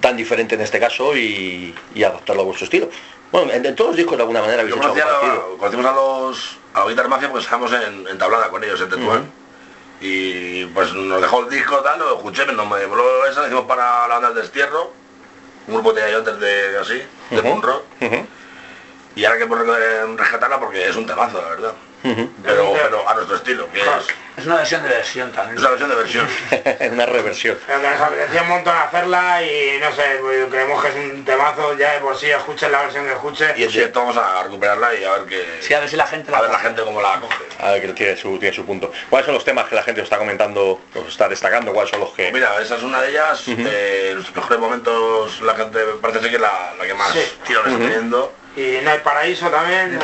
tan 0.00 0.16
diferente 0.16 0.54
en 0.54 0.60
este 0.60 0.78
caso 0.78 1.16
y, 1.16 1.74
y 1.94 2.04
adaptarlo 2.04 2.42
a 2.42 2.44
vuestro 2.44 2.64
estilo? 2.64 2.88
Bueno, 3.32 3.52
en, 3.52 3.66
en 3.66 3.74
todos 3.76 3.90
los 3.90 3.96
discos 3.96 4.16
de 4.16 4.22
alguna 4.22 4.40
manera 4.40 4.60
habéis 4.62 4.74
Yo 4.76 4.80
hecho 4.80 4.92
algo 5.06 5.54
a, 5.54 5.58
conocimos 5.58 5.84
a 5.86 5.92
los 5.92 6.56
a 6.74 6.84
Guitar 6.86 7.08
Mafia 7.08 7.28
porque 7.28 7.42
estábamos 7.44 7.72
en, 7.72 8.06
en 8.08 8.16
tablada 8.18 8.48
con 8.48 8.62
ellos 8.64 8.80
en 8.80 8.88
Tetuán. 8.88 9.30
Y 10.00 10.64
pues 10.66 10.92
nos 10.94 11.20
dejó 11.20 11.40
el 11.40 11.50
disco 11.50 11.78
tal, 11.78 11.98
lo 11.98 12.16
escuché, 12.16 12.46
me, 12.46 12.86
voló 12.86 13.26
eso, 13.26 13.40
lo 13.40 13.46
hicimos 13.46 13.66
para 13.66 14.06
la 14.06 14.14
banda 14.14 14.28
del 14.30 14.42
destierro, 14.42 14.92
un 15.66 15.74
grupo 15.74 15.90
que 15.90 16.00
tenía 16.00 16.12
yo 16.12 16.18
antes 16.18 16.38
de 16.38 16.78
así, 16.78 17.02
de 17.30 17.40
Ujú. 17.40 17.48
punk 17.50 17.64
rock. 17.64 17.82
Y 19.16 19.24
ahora 19.24 19.38
que 19.38 19.46
por 19.46 19.66
rescatarla 20.16 20.60
porque 20.60 20.88
es 20.88 20.94
un 20.94 21.06
temazo, 21.06 21.42
la 21.42 21.48
verdad. 21.48 21.72
Pero, 22.02 22.72
pero 22.80 23.08
a 23.08 23.14
nuestro 23.14 23.36
estilo, 23.36 23.68
que 23.72 23.80
es, 23.80 23.86
Es 24.36 24.46
una 24.46 24.56
versión 24.56 24.82
de 24.84 24.88
versión 24.88 25.32
también. 25.32 25.56
es 25.56 25.60
una 25.62 25.70
versión 25.70 25.90
de 25.90 25.96
versión. 25.96 26.28
una 26.92 27.06
reversión. 27.06 27.58
Pero 27.66 27.80
que 27.82 27.88
nos 27.90 28.00
apetecía 28.00 28.42
un 28.42 28.48
montón 28.48 28.76
hacerla 28.76 29.42
y 29.42 29.78
no 29.80 29.92
sé, 29.92 30.02
pues, 30.20 30.46
creemos 30.48 30.82
que 30.82 30.88
es 30.90 30.94
un 30.94 31.24
temazo 31.24 31.76
ya 31.76 31.94
de 31.94 32.00
por 32.00 32.16
sí, 32.16 32.30
escuchen 32.30 32.70
la 32.70 32.82
versión 32.82 33.04
que 33.04 33.12
escuche. 33.12 33.52
Y 33.56 33.64
en 33.64 33.70
directo 33.72 33.98
vamos 34.00 34.16
a 34.16 34.42
recuperarla 34.44 34.94
y 34.94 35.04
a 35.04 35.10
ver 35.12 35.22
que 35.24 35.58
Sí, 35.60 35.74
a 35.74 35.80
ver 35.80 35.88
si 35.88 35.96
la 35.96 36.06
gente 36.06 36.32
a 36.34 36.40
ver 36.40 36.50
la 36.50 36.56
coge. 36.56 36.66
gente 36.68 36.82
cómo 36.84 37.02
la 37.02 37.20
coge. 37.20 37.44
A 37.58 37.70
ver, 37.72 37.82
que 37.82 37.88
tiene 37.94 38.16
su, 38.16 38.38
tiene 38.38 38.54
su 38.54 38.64
punto. 38.64 38.92
¿Cuáles 39.10 39.26
son 39.26 39.34
los 39.34 39.44
temas 39.44 39.68
que 39.68 39.74
la 39.74 39.82
gente 39.82 40.00
os 40.00 40.04
está 40.06 40.18
comentando, 40.18 40.80
os 40.94 41.08
está 41.08 41.28
destacando? 41.28 41.72
¿Cuáles 41.72 41.90
son 41.90 42.00
los 42.00 42.10
que...? 42.10 42.30
Mira, 42.32 42.60
esa 42.62 42.76
es 42.76 42.82
una 42.84 43.02
de 43.02 43.10
ellas. 43.10 43.42
eh, 43.48 44.10
en 44.12 44.18
los 44.18 44.34
mejores 44.34 44.58
momentos 44.60 45.40
la 45.40 45.54
gente 45.56 45.80
parece 46.00 46.20
ser 46.20 46.30
que 46.30 46.36
es 46.36 46.42
la, 46.42 46.74
la 46.78 46.86
que 46.86 46.94
más 46.94 47.12
Sí. 47.12 47.20
tiro 47.46 47.62
le 47.64 47.70
está 47.72 47.80
Ujú. 47.82 47.88
teniendo. 47.92 48.32
Y 48.58 48.80
no 48.82 48.90
hay 48.90 48.98
paraíso 48.98 49.48
también. 49.50 49.96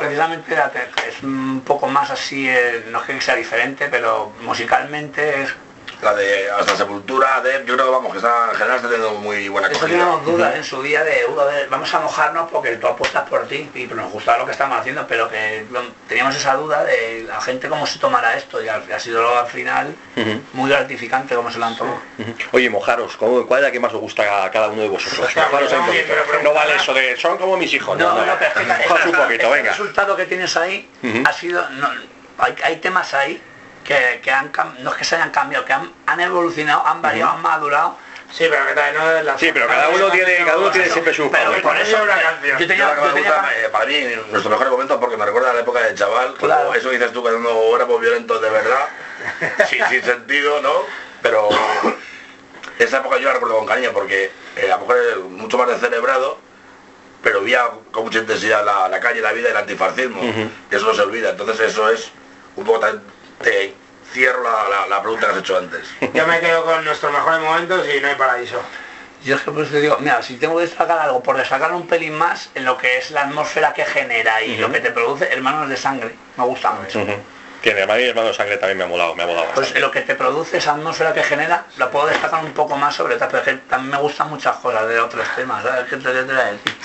Precisamente 0.00 0.52
era- 0.52 0.72
es 1.08 1.22
un 1.22 1.60
poco 1.64 1.86
más 1.86 2.10
así, 2.10 2.48
eh, 2.48 2.84
no 2.90 2.98
es 3.00 3.04
que 3.06 3.20
sea 3.20 3.36
diferente, 3.36 3.86
pero 3.88 4.32
musicalmente 4.40 5.42
es... 5.42 5.54
La 6.02 6.14
de 6.14 6.50
hasta 6.50 6.76
sepultura, 6.76 7.42
de 7.42 7.62
yo 7.66 7.74
creo 7.74 7.84
que 7.86 7.90
vamos, 7.92 8.10
que 8.12 8.18
está 8.18 8.46
en 8.50 8.56
general 8.56 8.76
está 8.76 8.88
teniendo 8.88 9.18
muy 9.18 9.48
buena 9.50 9.68
Eso 9.68 9.84
teníamos 9.84 10.24
dudas 10.24 10.56
en 10.56 10.64
su 10.64 10.82
día 10.82 11.04
de, 11.04 11.26
"Uh, 11.26 11.38
a 11.40 11.44
ver, 11.44 11.68
vamos 11.68 11.92
a 11.92 12.00
mojarnos 12.00 12.50
porque 12.50 12.76
tú 12.76 12.86
apuestas 12.86 13.28
por 13.28 13.46
ti 13.46 13.68
y 13.74 13.84
nos 13.84 14.10
gustaba 14.10 14.38
lo 14.38 14.46
que 14.46 14.52
estamos 14.52 14.78
haciendo, 14.80 15.06
pero 15.06 15.28
que 15.28 15.66
teníamos 16.08 16.34
esa 16.36 16.54
duda 16.54 16.84
de 16.84 17.24
la 17.28 17.38
gente 17.42 17.68
cómo 17.68 17.86
se 17.86 17.98
tomará 17.98 18.34
esto 18.38 18.62
y 18.64 18.68
al- 18.68 18.90
ha 18.90 18.98
sido 18.98 19.38
al 19.38 19.46
final 19.46 19.94
muy 20.54 20.70
gratificante 20.70 21.34
cómo 21.34 21.50
se 21.50 21.58
lo 21.58 21.66
han 21.66 21.76
tomado. 21.76 22.00
Oye, 22.52 22.70
mojaros, 22.70 23.18
¿cómo- 23.18 23.46
¿cuál 23.46 23.60
es 23.60 23.64
la 23.66 23.72
que 23.72 23.80
más 23.80 23.92
os 23.92 24.00
gusta 24.00 24.44
a 24.44 24.50
cada 24.50 24.68
uno 24.68 24.80
de 24.80 24.88
vosotros? 24.88 25.26
Hostia, 25.26 25.44
Mojaros 25.50 25.68
pero 25.68 25.80
un 25.82 25.86
no, 25.86 25.92
poquito. 25.92 26.14
pero 26.30 26.42
No 26.44 26.54
vale 26.54 26.76
eso 26.76 26.94
de 26.94 27.16
son 27.18 27.36
como 27.36 27.58
mis 27.58 27.74
hijos. 27.74 27.98
No, 27.98 28.14
no, 28.14 28.24
no, 28.24 28.32
pero 28.38 28.50
es 28.50 28.56
que- 28.56 28.62
un 29.10 29.14
poquito, 29.16 29.46
el 29.48 29.52
venga. 29.52 29.70
resultado 29.72 30.16
que 30.16 30.24
tienes 30.24 30.56
ahí 30.56 30.88
ha 31.26 31.32
sido, 31.34 31.62
hay 32.62 32.76
temas 32.76 33.12
ahí 33.12 33.42
que, 33.84 34.20
que 34.22 34.30
han, 34.30 34.52
no 34.80 34.90
es 34.90 34.96
que 34.96 35.04
se 35.04 35.16
hayan 35.16 35.30
cambiado, 35.30 35.64
que 35.64 35.72
han, 35.72 35.92
han 36.06 36.20
evolucionado, 36.20 36.86
han 36.86 37.00
variado, 37.02 37.32
han 37.32 37.42
madurado. 37.42 37.96
Sí, 38.32 38.46
pero 38.48 38.64
que 38.64 38.74
también 38.74 38.94
no 38.94 39.10
es 39.10 39.24
la 39.24 39.36
Sí, 39.38 39.50
pero 39.52 39.66
cada 39.66 39.88
uno 39.88 40.08
tiene, 40.12 40.36
cada 40.44 40.58
uno 40.58 40.70
tiene 40.70 40.88
siempre 40.88 41.12
su 41.12 41.28
Pero 41.32 41.60
por 41.62 41.76
eso 41.76 42.00
una 42.00 42.14
canción. 42.22 42.58
yo 42.58 42.58
Yo 42.60 42.66
tenía, 42.68 42.86
la 42.86 42.94
que 42.94 43.00
me 43.00 43.06
yo 43.08 43.14
tenía 43.14 43.32
gusta, 43.32 43.54
eh, 43.58 43.68
para 43.72 43.86
mí, 43.86 44.00
nuestro 44.30 44.50
mejor 44.52 44.70
momento 44.70 45.00
porque 45.00 45.16
me 45.16 45.26
recuerda 45.26 45.50
a 45.50 45.54
la 45.54 45.60
época 45.60 45.80
de 45.80 45.94
chaval, 45.96 46.34
Claro. 46.34 46.72
eso 46.74 46.90
dices 46.90 47.12
tú 47.12 47.22
cuando 47.22 47.74
éramos 47.74 48.00
violentos 48.00 48.40
de 48.40 48.50
verdad, 48.50 48.86
sin, 49.68 49.84
sin 49.88 50.02
sentido, 50.04 50.60
¿no? 50.62 50.72
Pero 51.22 51.48
esa 52.78 52.98
época 52.98 53.18
yo 53.18 53.28
la 53.28 53.34
recuerdo 53.34 53.56
con 53.58 53.66
cariño 53.66 53.90
porque 53.92 54.30
eh, 54.56 54.66
a 54.70 54.76
lo 54.76 54.80
mejor 54.82 54.96
es 54.98 55.16
mucho 55.16 55.58
más 55.58 55.66
descerebrado, 55.68 56.38
pero 57.22 57.42
veía 57.42 57.64
con 57.90 58.04
mucha 58.04 58.18
intensidad 58.20 58.64
la, 58.64 58.88
la 58.88 59.00
calle, 59.00 59.20
la 59.20 59.32
vida 59.32 59.48
y 59.48 59.50
el 59.50 59.56
antifascismo. 59.56 60.22
Y 60.22 60.74
eso 60.74 60.86
no 60.86 60.94
se 60.94 61.02
olvida. 61.02 61.30
Entonces 61.30 61.58
eso 61.60 61.88
es 61.90 62.10
un 62.56 62.64
poco 62.64 62.80
tan- 62.80 63.02
te 63.42 63.74
cierro 64.12 64.42
la, 64.42 64.68
la- 64.68 64.86
la 64.86 65.00
pregunta 65.02 65.26
que 65.28 65.32
has 65.34 65.38
hecho 65.38 65.56
antes. 65.58 65.88
Yo 66.14 66.26
me 66.26 66.40
quedo 66.40 66.64
con 66.64 66.84
nuestros 66.84 67.12
mejores 67.12 67.40
momentos 67.40 67.86
y 67.88 68.00
no 68.00 68.08
hay 68.08 68.14
paraíso. 68.16 68.60
Yo 69.24 69.36
es 69.36 69.42
que 69.42 69.50
por 69.50 69.62
eso 69.64 69.72
te 69.72 69.80
digo, 69.82 69.98
mira, 70.00 70.22
si 70.22 70.36
tengo 70.38 70.56
que 70.56 70.62
destacar 70.62 70.98
algo, 70.98 71.22
por 71.22 71.36
destacar 71.36 71.72
un 71.74 71.86
pelín 71.86 72.16
más 72.16 72.48
en 72.54 72.64
lo 72.64 72.78
que 72.78 72.96
es 72.98 73.10
la 73.10 73.22
atmósfera 73.22 73.74
que 73.74 73.84
genera 73.84 74.42
y 74.42 74.56
lo 74.56 74.72
que 74.72 74.80
te 74.80 74.90
produce, 74.92 75.30
Hermanos 75.30 75.68
de 75.68 75.76
Sangre, 75.76 76.14
me 76.36 76.44
gusta 76.44 76.70
mucho. 76.72 77.00
A 77.68 77.96
mí 77.96 78.02
hermano 78.04 78.32
sangre 78.32 78.56
también 78.56 78.78
me 78.78 78.84
ha 78.84 78.86
molado, 78.86 79.14
me 79.14 79.22
ha 79.22 79.26
molado 79.26 79.46
Pues 79.48 79.58
bastante. 79.68 79.80
lo 79.80 79.90
que 79.90 80.00
te 80.00 80.14
produce 80.14 80.56
esa 80.58 80.72
atmósfera 80.72 81.12
que 81.12 81.22
genera, 81.22 81.66
la 81.76 81.90
puedo 81.90 82.06
destacar 82.06 82.42
un 82.44 82.52
poco 82.52 82.76
más 82.76 82.94
sobre 82.94 83.16
otras, 83.16 83.30
pero 83.30 83.42
que 83.44 83.52
también 83.68 83.90
me 83.92 83.98
gustan 83.98 84.30
muchas 84.30 84.56
cosas 84.56 84.88
de 84.88 84.98
otros 84.98 85.26
temas, 85.36 85.62
¿sabes? 85.62 85.86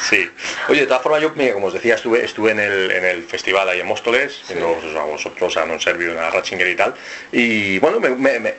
Sí. 0.10 0.30
Oye, 0.68 0.82
de 0.82 0.88
todas 0.88 1.02
formas, 1.02 1.22
yo, 1.22 1.32
mira, 1.36 1.54
como 1.54 1.68
os 1.68 1.74
decía, 1.74 1.96
estuve, 1.96 2.24
estuve 2.26 2.52
en, 2.52 2.60
el, 2.60 2.92
en 2.92 3.06
el 3.06 3.24
festival 3.24 3.70
ahí 3.70 3.80
en 3.80 3.88
Móstoles, 3.88 4.42
viendo 4.48 4.78
a 5.00 5.04
vosotros, 5.06 5.56
a 5.58 5.66
Non 5.66 5.80
Servio, 5.80 6.20
a 6.20 6.30
Ratchinger 6.30 6.68
y 6.68 6.76
tal. 6.76 6.94
Y 7.32 7.80
bueno, 7.80 8.00
me, 8.00 8.10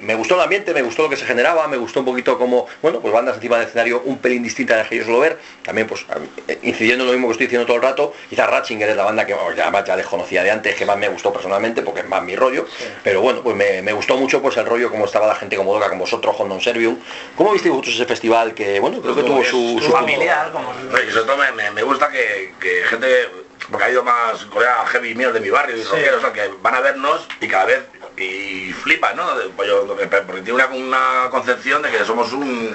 me- 0.01 0.15
gustó 0.17 0.35
el 0.37 0.41
ambiente, 0.43 0.73
me 0.73 0.83
gustó 0.83 1.03
lo 1.03 1.11
que 1.11 1.17
se 1.17 1.27
generaba, 1.27 1.69
me 1.69 1.77
gustó 1.77 2.01
un 2.01 2.07
poquito 2.07 2.39
como, 2.39 2.67
bueno, 2.83 3.01
pues 3.01 3.13
bandas 3.13 3.37
encima 3.37 3.59
del 3.59 3.67
escenario 3.69 4.01
un 4.05 4.19
pelín 4.19 4.43
distinta 4.43 4.77
de 4.77 4.89
que 4.89 4.97
yo 4.97 5.05
suelo 5.05 5.21
ver. 5.21 5.39
También, 5.63 5.87
pues, 5.87 6.05
eh, 6.49 6.59
incidiendo 6.63 7.05
en 7.05 7.09
lo 7.09 7.13
mismo 7.13 7.29
que 7.29 7.33
estoy 7.33 7.47
diciendo 7.47 7.67
todo 7.67 7.77
el 7.77 7.83
rato, 7.83 8.15
quizás 8.31 8.49
Ratchinger 8.49 8.89
es 8.91 8.97
la 8.97 9.05
banda 9.05 9.27
que 9.27 9.35
bueno, 9.35 9.53
ya, 9.55 9.85
ya 9.85 9.97
les 9.97 10.07
conocía 10.07 10.43
de 10.43 10.51
antes, 10.51 10.75
que 10.75 10.87
más 10.87 10.97
me 10.97 11.09
gustó 11.09 11.33
personalmente, 11.33 11.83
porque 11.83 12.03
es 12.07 12.11
más 12.11 12.23
mi 12.23 12.35
rollo. 12.37 12.67
Pero 13.05 13.21
bueno, 13.21 13.43
pues 13.43 13.55
me, 13.55 13.83
me 13.83 13.93
gustó 13.93 14.17
mucho 14.17 14.41
pues 14.41 14.57
el 14.57 14.65
rollo, 14.65 14.91
como 14.91 15.05
estaba 15.05 15.27
la 15.27 15.35
gente 15.35 15.57
como 15.57 15.75
loca, 15.75 15.89
con 15.91 15.99
vosotros, 15.99 16.35
con 16.37 16.49
Non 16.49 16.61
Servium. 16.61 16.97
¿Cómo 17.37 17.53
visteis 17.53 17.73
vosotros 17.73 17.95
ese 17.97 18.07
festival 18.07 18.55
que, 18.55 18.81
bueno, 18.81 19.01
creo 19.03 19.15
que 19.15 19.23
tuvo 19.23 19.45
su, 19.45 19.79
familiar, 19.93 20.51
como... 20.53 20.73
Y 20.73 21.11
sobre 21.11 21.25
todo 21.27 21.37
me, 21.37 21.53
me- 21.53 21.71
me 21.71 21.83
gusta 21.83 22.09
que, 22.11 22.55
que 22.61 22.83
gente, 22.89 23.29
porque 23.71 23.85
ha 23.85 23.91
ido 23.91 24.03
más 24.05 24.45
colega 24.47 24.87
heavy 24.87 25.15
míos 25.15 25.35
de 25.35 25.41
mi 25.41 25.51
barrio 25.51 25.77
y 25.77 25.83
rockeros, 25.83 26.19
o 26.19 26.21
sea, 26.21 26.33
que 26.33 26.51
van 26.63 26.75
a 26.75 26.81
vernos 26.81 27.27
y 27.41 27.49
cada 27.49 27.67
vez 27.67 27.81
y 28.17 28.73
flipan, 28.73 29.17
¿no? 29.17 29.27
Pues 29.57 29.69
yo- 29.69 29.87
porque 29.87 30.41
tiene 30.43 30.53
una, 30.55 30.67
una 30.69 31.31
concepción 31.31 31.83
de 31.83 31.91
que 31.91 32.05
somos 32.05 32.33
un 32.33 32.75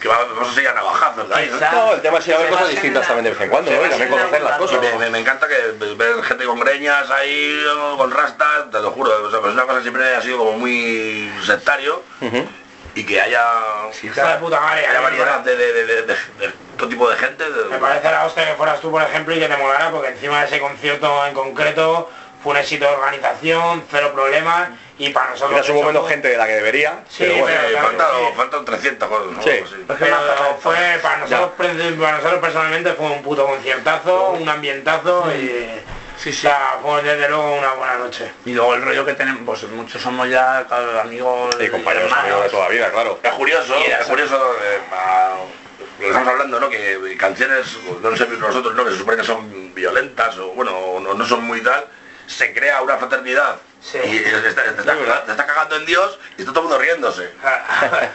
que 0.00 0.08
va- 0.08 0.24
vamos 0.24 0.48
a 0.50 0.54
seguir 0.54 0.68
a 0.70 0.74
navajazos 0.74 1.28
de 1.28 1.34
ahí, 1.34 1.50
¿no? 1.50 1.58
No, 1.72 1.92
el 1.92 2.00
tema 2.00 2.18
es 2.18 2.28
ir 2.28 2.34
a 2.34 2.38
ver 2.38 2.48
cosas 2.50 2.68
distintas 2.70 3.06
también 3.06 3.24
de 3.24 3.30
vez 3.30 3.40
en 3.40 3.50
cuando, 3.50 3.70
¿no? 3.70 3.86
Y 3.86 3.90
también 3.90 4.10
conocer 4.10 4.42
las 4.42 4.58
cosas. 4.58 4.80
Me, 4.80 4.92
me- 4.98 5.10
me 5.10 5.18
encanta 5.18 5.46
que 5.46 5.54
ver 5.94 6.22
gente 6.22 6.44
con 6.46 6.60
greñas 6.60 7.10
ahí, 7.10 7.62
con 7.96 8.10
rastas, 8.10 8.70
te 8.70 8.80
lo 8.80 8.90
juro, 8.92 9.10
o 9.26 9.30
sea, 9.30 9.40
pues 9.40 9.52
una 9.52 9.62
cosa 9.64 9.76
que 9.76 9.82
siempre 9.82 10.14
ha 10.16 10.22
sido 10.22 10.38
como 10.38 10.52
muy 10.52 11.30
sectario 11.44 12.02
y 12.94 13.04
que 13.04 13.20
haya, 13.20 13.44
Hijo 14.02 14.26
de 14.26 14.34
puta 14.36 14.60
madre. 14.60 14.86
haya 14.86 15.00
variedad 15.00 15.40
de, 15.40 15.56
de- 15.56 15.72
de- 15.72 15.84
de- 15.86 16.02
de- 16.02 16.14
de 16.14 16.52
todo 16.76 16.88
tipo 16.88 17.08
de 17.10 17.16
gente. 17.16 17.44
de- 17.50 17.64
Me 17.68 17.78
parece 17.78 18.10
la 18.10 18.24
hostia 18.24 18.46
que 18.48 18.54
fueras 18.54 18.80
tú, 18.80 18.90
por 18.90 19.02
ejemplo, 19.02 19.34
y 19.34 19.38
que 19.38 19.48
te 19.48 19.56
molara, 19.56 19.90
porque 19.90 20.08
encima 20.08 20.40
de 20.40 20.46
ese 20.46 20.58
concierto 20.60 21.26
en 21.26 21.34
concreto 21.34 22.10
fue 22.42 22.52
un 22.52 22.58
éxito 22.58 22.86
de 22.86 22.92
organización, 22.94 23.84
cero 23.90 24.12
problemas, 24.14 24.70
y 25.06 25.08
para 25.10 25.30
nosotros... 25.30 25.60
Quizás 25.60 25.70
hubo 25.70 25.78
eso 25.80 25.86
menos 25.88 26.02
fue- 26.02 26.10
gente 26.12 26.28
de 26.28 26.36
la 26.36 26.46
que 26.46 26.52
debería, 26.54 27.00
Sí, 27.08 27.24
pero 27.24 27.36
bueno. 27.38 27.56
Eh, 27.60 27.76
faltan, 27.80 28.06
sí. 28.10 28.36
faltan 28.36 28.64
300 28.66 29.08
cosas, 29.08 29.32
¿no? 29.32 29.42
Sí. 29.42 29.50
Pero 29.98 30.16
fue, 30.60 30.76
para 31.02 31.16
nosotros, 31.18 31.50
para 31.98 32.12
nosotros 32.18 32.40
personalmente 32.40 32.92
fue 32.92 33.06
un 33.06 33.22
puto 33.22 33.46
conciertazo, 33.46 34.30
un 34.32 34.48
ambientazo 34.48 35.32
y... 35.34 35.80
Sí, 36.18 36.28
O 36.28 36.32
sí. 36.32 36.38
sea, 36.42 36.78
fue 36.82 37.02
desde 37.02 37.30
luego 37.30 37.54
una 37.56 37.72
buena 37.72 37.96
noche. 37.96 38.30
Y 38.44 38.52
luego 38.52 38.74
el 38.74 38.82
rollo 38.82 39.06
que 39.06 39.14
tenemos, 39.14 39.40
pues 39.46 39.62
muchos 39.72 40.02
somos 40.02 40.28
ya 40.28 40.58
amigos 41.02 41.56
Y 41.58 41.68
compañeros 41.68 42.12
amigos 42.12 42.42
de 42.42 42.50
toda 42.50 42.64
la 42.64 42.68
vida, 42.68 42.90
claro. 42.90 43.18
Es 43.22 43.32
curioso, 43.32 43.74
es 43.76 44.06
curioso, 44.06 44.36
eh, 44.62 44.80
lo 45.98 45.98
que 45.98 46.06
estamos 46.08 46.28
hablando, 46.28 46.60
¿no? 46.60 46.68
Que 46.68 47.16
canciones, 47.18 47.74
no 48.02 48.14
sé 48.14 48.26
nosotros, 48.26 48.74
¿no? 48.74 48.84
Que 48.84 48.90
se 48.90 48.98
supone 48.98 49.16
que 49.16 49.24
son 49.24 49.74
violentas 49.74 50.36
o 50.36 50.48
bueno, 50.48 50.76
o 50.76 51.00
no, 51.00 51.14
no 51.14 51.24
son 51.26 51.42
muy 51.44 51.62
tal, 51.62 51.86
se 52.26 52.52
crea 52.52 52.82
una 52.82 52.98
fraternidad 52.98 53.56
Sí. 53.82 53.98
y 54.04 54.18
te 54.20 54.48
está, 54.48 54.62
te 54.62 54.80
está- 54.80 54.94
verdad. 54.94 55.24
te 55.24 55.30
está 55.32 55.46
cagando 55.46 55.76
en 55.76 55.86
Dios 55.86 56.18
y 56.36 56.42
está 56.42 56.52
todo 56.52 56.64
el 56.64 56.68
mundo 56.68 56.78
riéndose. 56.78 57.30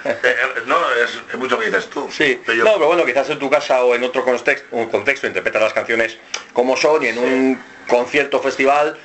Eh, 0.06 0.16
eh, 0.24 0.38
no, 0.68 0.78
es, 0.92 1.20
es 1.32 1.36
mucho 1.40 1.58
que 1.58 1.66
dices 1.66 1.90
tú. 1.90 2.10
Sí, 2.12 2.40
Pero 2.46 2.58
yo- 2.60 2.64
no, 2.66 2.74
pero 2.74 2.88
bueno, 2.88 3.04
quizás 3.06 3.30
en 3.30 3.40
tu 3.40 3.50
casa 3.50 3.84
o 3.84 3.96
en 3.96 4.04
otro 4.04 4.24
contexto, 4.24 4.68
un 4.72 4.88
contexto 4.90 5.26
interpretas 5.28 5.62
las 5.62 5.74
canciones 5.74 6.18
como 6.54 6.78
son 6.78 7.04
y 7.04 7.08
en 7.08 7.18
un 7.18 7.64
concierto 7.88 8.40
festival, 8.40 8.98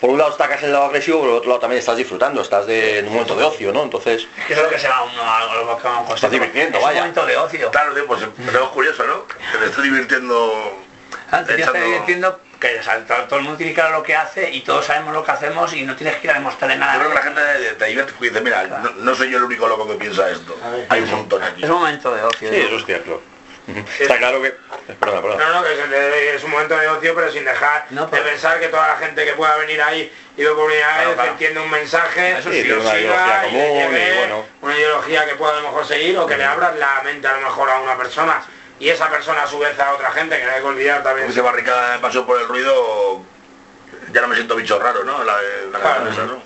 por 0.00 0.10
un 0.10 0.18
lado 0.18 0.30
estás 0.32 0.58
en 0.58 0.64
el 0.66 0.72
lado 0.72 0.86
agresivo, 0.86 1.20
por 1.20 1.28
el 1.28 1.34
otro 1.36 1.48
lado 1.50 1.60
también 1.60 1.78
estás 1.78 1.96
disfrutando, 1.96 2.42
estás 2.42 2.66
de, 2.66 2.98
en 2.98 3.06
un 3.06 3.12
momento 3.12 3.36
de 3.36 3.44
ocio, 3.44 3.72
¿no? 3.72 3.84
Entonces, 3.84 4.26
Es 4.36 4.44
que 4.46 4.52
eso 4.54 4.62
es 4.62 4.68
lo 4.68 4.72
que 4.74 4.78
se 4.80 4.88
va 4.88 5.02
uno 5.04 5.22
a 5.22 5.44
lo 5.54 5.76
que 5.78 5.84
va 5.88 5.96
a 5.96 6.00
un 6.00 6.30
divirtiendo, 6.32 6.80
vaya. 6.80 6.90
un 7.04 7.08
momento 7.08 7.26
de 7.26 7.36
ocio. 7.36 7.70
Claro, 7.70 7.92
pues 8.08 8.20
pero 8.46 8.64
es 8.64 8.70
curioso, 8.70 9.04
¿no? 9.06 9.26
Que 9.28 9.58
te 9.58 9.66
estoy 9.66 9.84
divirtiendo. 9.90 10.76
Que 11.30 11.36
echando- 11.54 11.56
estar 11.64 11.82
divirtiendo 11.84 12.40
que 12.60 12.78
o 12.78 12.82
sea, 12.82 12.98
todo, 13.06 13.18
todo 13.24 13.36
el 13.38 13.44
mundo 13.44 13.56
tiene 13.56 13.72
claro 13.72 13.92
lo 13.98 14.02
que 14.02 14.14
hace 14.14 14.50
y 14.50 14.60
todos 14.60 14.84
sabemos 14.84 15.14
lo 15.14 15.24
que 15.24 15.30
hacemos 15.30 15.72
y 15.72 15.82
no 15.82 15.96
tienes 15.96 16.16
que 16.16 16.26
ir 16.26 16.30
a 16.32 16.34
demostrarle 16.34 16.76
nada. 16.76 16.94
Yo 16.94 16.98
creo 17.00 17.10
que 17.10 17.14
la 17.16 17.22
gente 17.22 17.74
te 17.78 17.84
divierte 17.86 18.12
porque 18.12 18.28
dice, 18.28 18.40
mira, 18.42 18.64
no, 18.64 18.90
no 18.90 19.14
soy 19.14 19.30
yo 19.30 19.38
el 19.38 19.44
único 19.44 19.66
loco 19.66 19.88
que 19.88 19.94
piensa 19.94 20.28
esto. 20.30 20.58
Ver. 20.70 20.86
Hay 20.90 21.00
un 21.02 21.10
montón 21.10 21.42
aquí. 21.42 21.62
Es 21.64 21.70
un 21.70 21.76
momento 21.78 22.14
de 22.14 22.22
ocio. 22.22 22.50
sí, 22.50 22.56
¿no? 22.58 22.66
eso 22.66 22.76
es 22.76 22.84
cierto. 22.84 23.22
Está 24.00 24.18
claro 24.18 24.42
que... 24.42 24.50
Perdona, 24.98 25.22
perdona. 25.22 25.44
No, 25.48 25.54
no, 25.54 25.62
que 25.64 26.34
es, 26.34 26.42
un 26.42 26.50
momento 26.50 26.76
de 26.76 26.88
ocio, 26.88 27.14
pero 27.14 27.30
sin 27.30 27.44
dejar 27.44 27.86
No, 27.90 28.06
de 28.06 28.08
pero- 28.10 28.24
pensar 28.24 28.58
que 28.58 28.66
toda 28.66 28.88
la 28.88 28.96
gente 28.96 29.24
que 29.24 29.32
pueda 29.34 29.56
venir 29.58 29.80
ahí 29.80 30.12
y 30.36 30.44
por 30.44 30.66
primera 30.66 30.94
Claro, 30.96 31.14
claro. 31.14 31.30
entiende 31.32 31.60
un 31.60 31.70
mensaje, 31.70 32.32
Eso 32.38 32.50
sí, 32.50 32.64
lo 32.64 32.80
una 32.80 32.90
siga, 32.90 33.00
ideología 33.00 33.46
y 33.46 33.50
común 33.50 33.96
y 33.96 34.16
bueno. 34.18 34.44
una 34.62 34.76
ideología 34.76 35.26
que 35.26 35.34
pueda 35.36 35.52
a 35.52 35.56
lo 35.60 35.62
mejor 35.62 35.86
seguir 35.86 36.18
o 36.18 36.26
que 36.26 36.36
le 36.36 36.44
abras 36.44 36.74
la 36.76 37.00
mente 37.04 37.28
a 37.28 37.32
lo 37.34 37.40
mejor 37.42 37.70
a 37.70 37.80
una 37.80 37.96
persona 37.96 38.42
y 38.80 38.88
esa 38.88 39.08
persona 39.10 39.42
a 39.42 39.46
su 39.46 39.58
vez 39.58 39.78
a 39.78 39.92
otra 39.94 40.10
gente, 40.10 40.36
que 40.38 40.44
no 40.44 40.50
hay 40.50 40.60
que 40.60 40.66
olvidar 40.66 41.02
también. 41.02 41.28
Ese 41.28 41.40
barricada 41.40 41.92
de 41.92 41.98
paseo 42.00 42.26
por 42.26 42.40
el 42.40 42.48
ruido, 42.48 43.22
ya 44.12 44.20
no 44.22 44.28
me 44.28 44.34
siento 44.34 44.56
bicho 44.56 44.78
raro, 44.78 45.04
¿no? 45.04 45.22
La, 45.22 45.36
la 45.72 45.78
Claro. 45.78 46.10
esa, 46.10 46.24
¿no? 46.24 46.42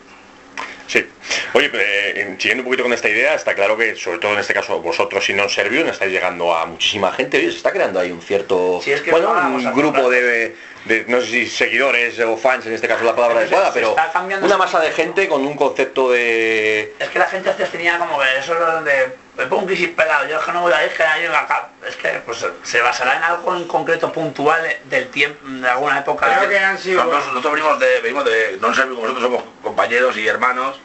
Sí. 0.87 1.09
Oye, 1.55 1.70
eh, 1.73 2.37
siguiendo 2.38 2.61
un 2.62 2.66
poquito 2.66 2.83
con 2.83 2.92
esta 2.92 3.09
idea, 3.09 3.35
está 3.35 3.55
claro 3.55 3.75
que, 3.77 3.97
sobre 3.97 4.18
todo 4.18 4.35
en 4.35 4.40
este 4.40 4.53
caso, 4.53 4.81
vosotros 4.81 5.27
y 5.31 5.33
non 5.33 5.49
Servium, 5.49 5.88
estáis 5.88 6.12
llegando 6.12 6.53
a 6.55 6.66
muchísima 6.66 7.09
gente. 7.12 7.38
Oye, 7.38 7.51
se 7.51 7.57
está 7.57 7.73
creando 7.73 7.99
ahí 8.01 8.12
un 8.12 8.20
cierto... 8.20 8.81
Sí, 8.85 8.92
es 8.92 9.01
que 9.01 9.11
bueno, 9.11 9.31
un 9.33 9.73
grupo 9.73 10.11
de, 10.11 10.55
de, 10.85 11.05
no 11.09 11.20
sé 11.23 11.27
si 11.27 11.47
seguidores 11.47 12.20
o 12.20 12.37
fans, 12.37 12.66
en 12.66 12.75
este 12.75 12.87
caso 12.87 13.03
la 13.05 13.14
palabra 13.16 13.40
adecuada, 13.40 13.73
pero 13.73 13.97
cambiando 14.12 14.44
una 14.44 14.57
ese- 14.57 14.64
masa 14.64 14.81
de 14.81 14.92
gente 14.92 15.27
con 15.27 15.47
un 15.47 15.57
concepto 15.57 16.11
de... 16.12 16.92
Es 16.99 17.09
que 17.09 17.18
la 17.18 17.27
gente 17.33 17.49
antes 17.49 17.70
tenía 17.70 17.97
como 17.97 18.18
que 18.20 18.27
eso 18.38 18.53
es 18.53 18.61
donde 18.61 19.23
me 19.37 19.47
pongo 19.47 19.62
un 19.62 19.66
crisis 19.66 19.88
pelado, 19.90 20.29
yo 20.29 20.38
es 20.38 20.44
que 20.44 20.53
no 20.53 20.61
voy 20.62 20.73
a 20.73 20.85
ir, 20.87 20.92
que 20.92 21.03
hay 21.03 21.27
acá. 21.27 21.68
Es 21.87 21.97
que 21.97 22.09
pues 22.25 22.44
se 22.62 22.81
basará 22.81 23.16
en 23.16 23.23
algo 23.25 23.55
en 23.57 23.66
concreto 23.66 24.12
puntual 24.12 24.62
del 24.85 25.09
tiempo, 25.11 25.40
de 25.47 25.68
alguna 25.68 25.99
época. 25.99 26.27
Creo 26.38 26.49
que 26.49 26.59
han 26.59 26.79
sido... 26.79 27.03
Nosotros, 27.05 27.27
nosotros 27.29 27.53
venimos 27.55 27.79
de, 27.81 28.01
venimos 28.01 28.25
de, 28.25 28.59
no 28.61 28.73
sé, 28.75 28.87
nosotros 28.87 29.20
somos 29.23 29.42
compañeros 29.62 30.16
y 30.16 30.27
hermanos 30.29 30.77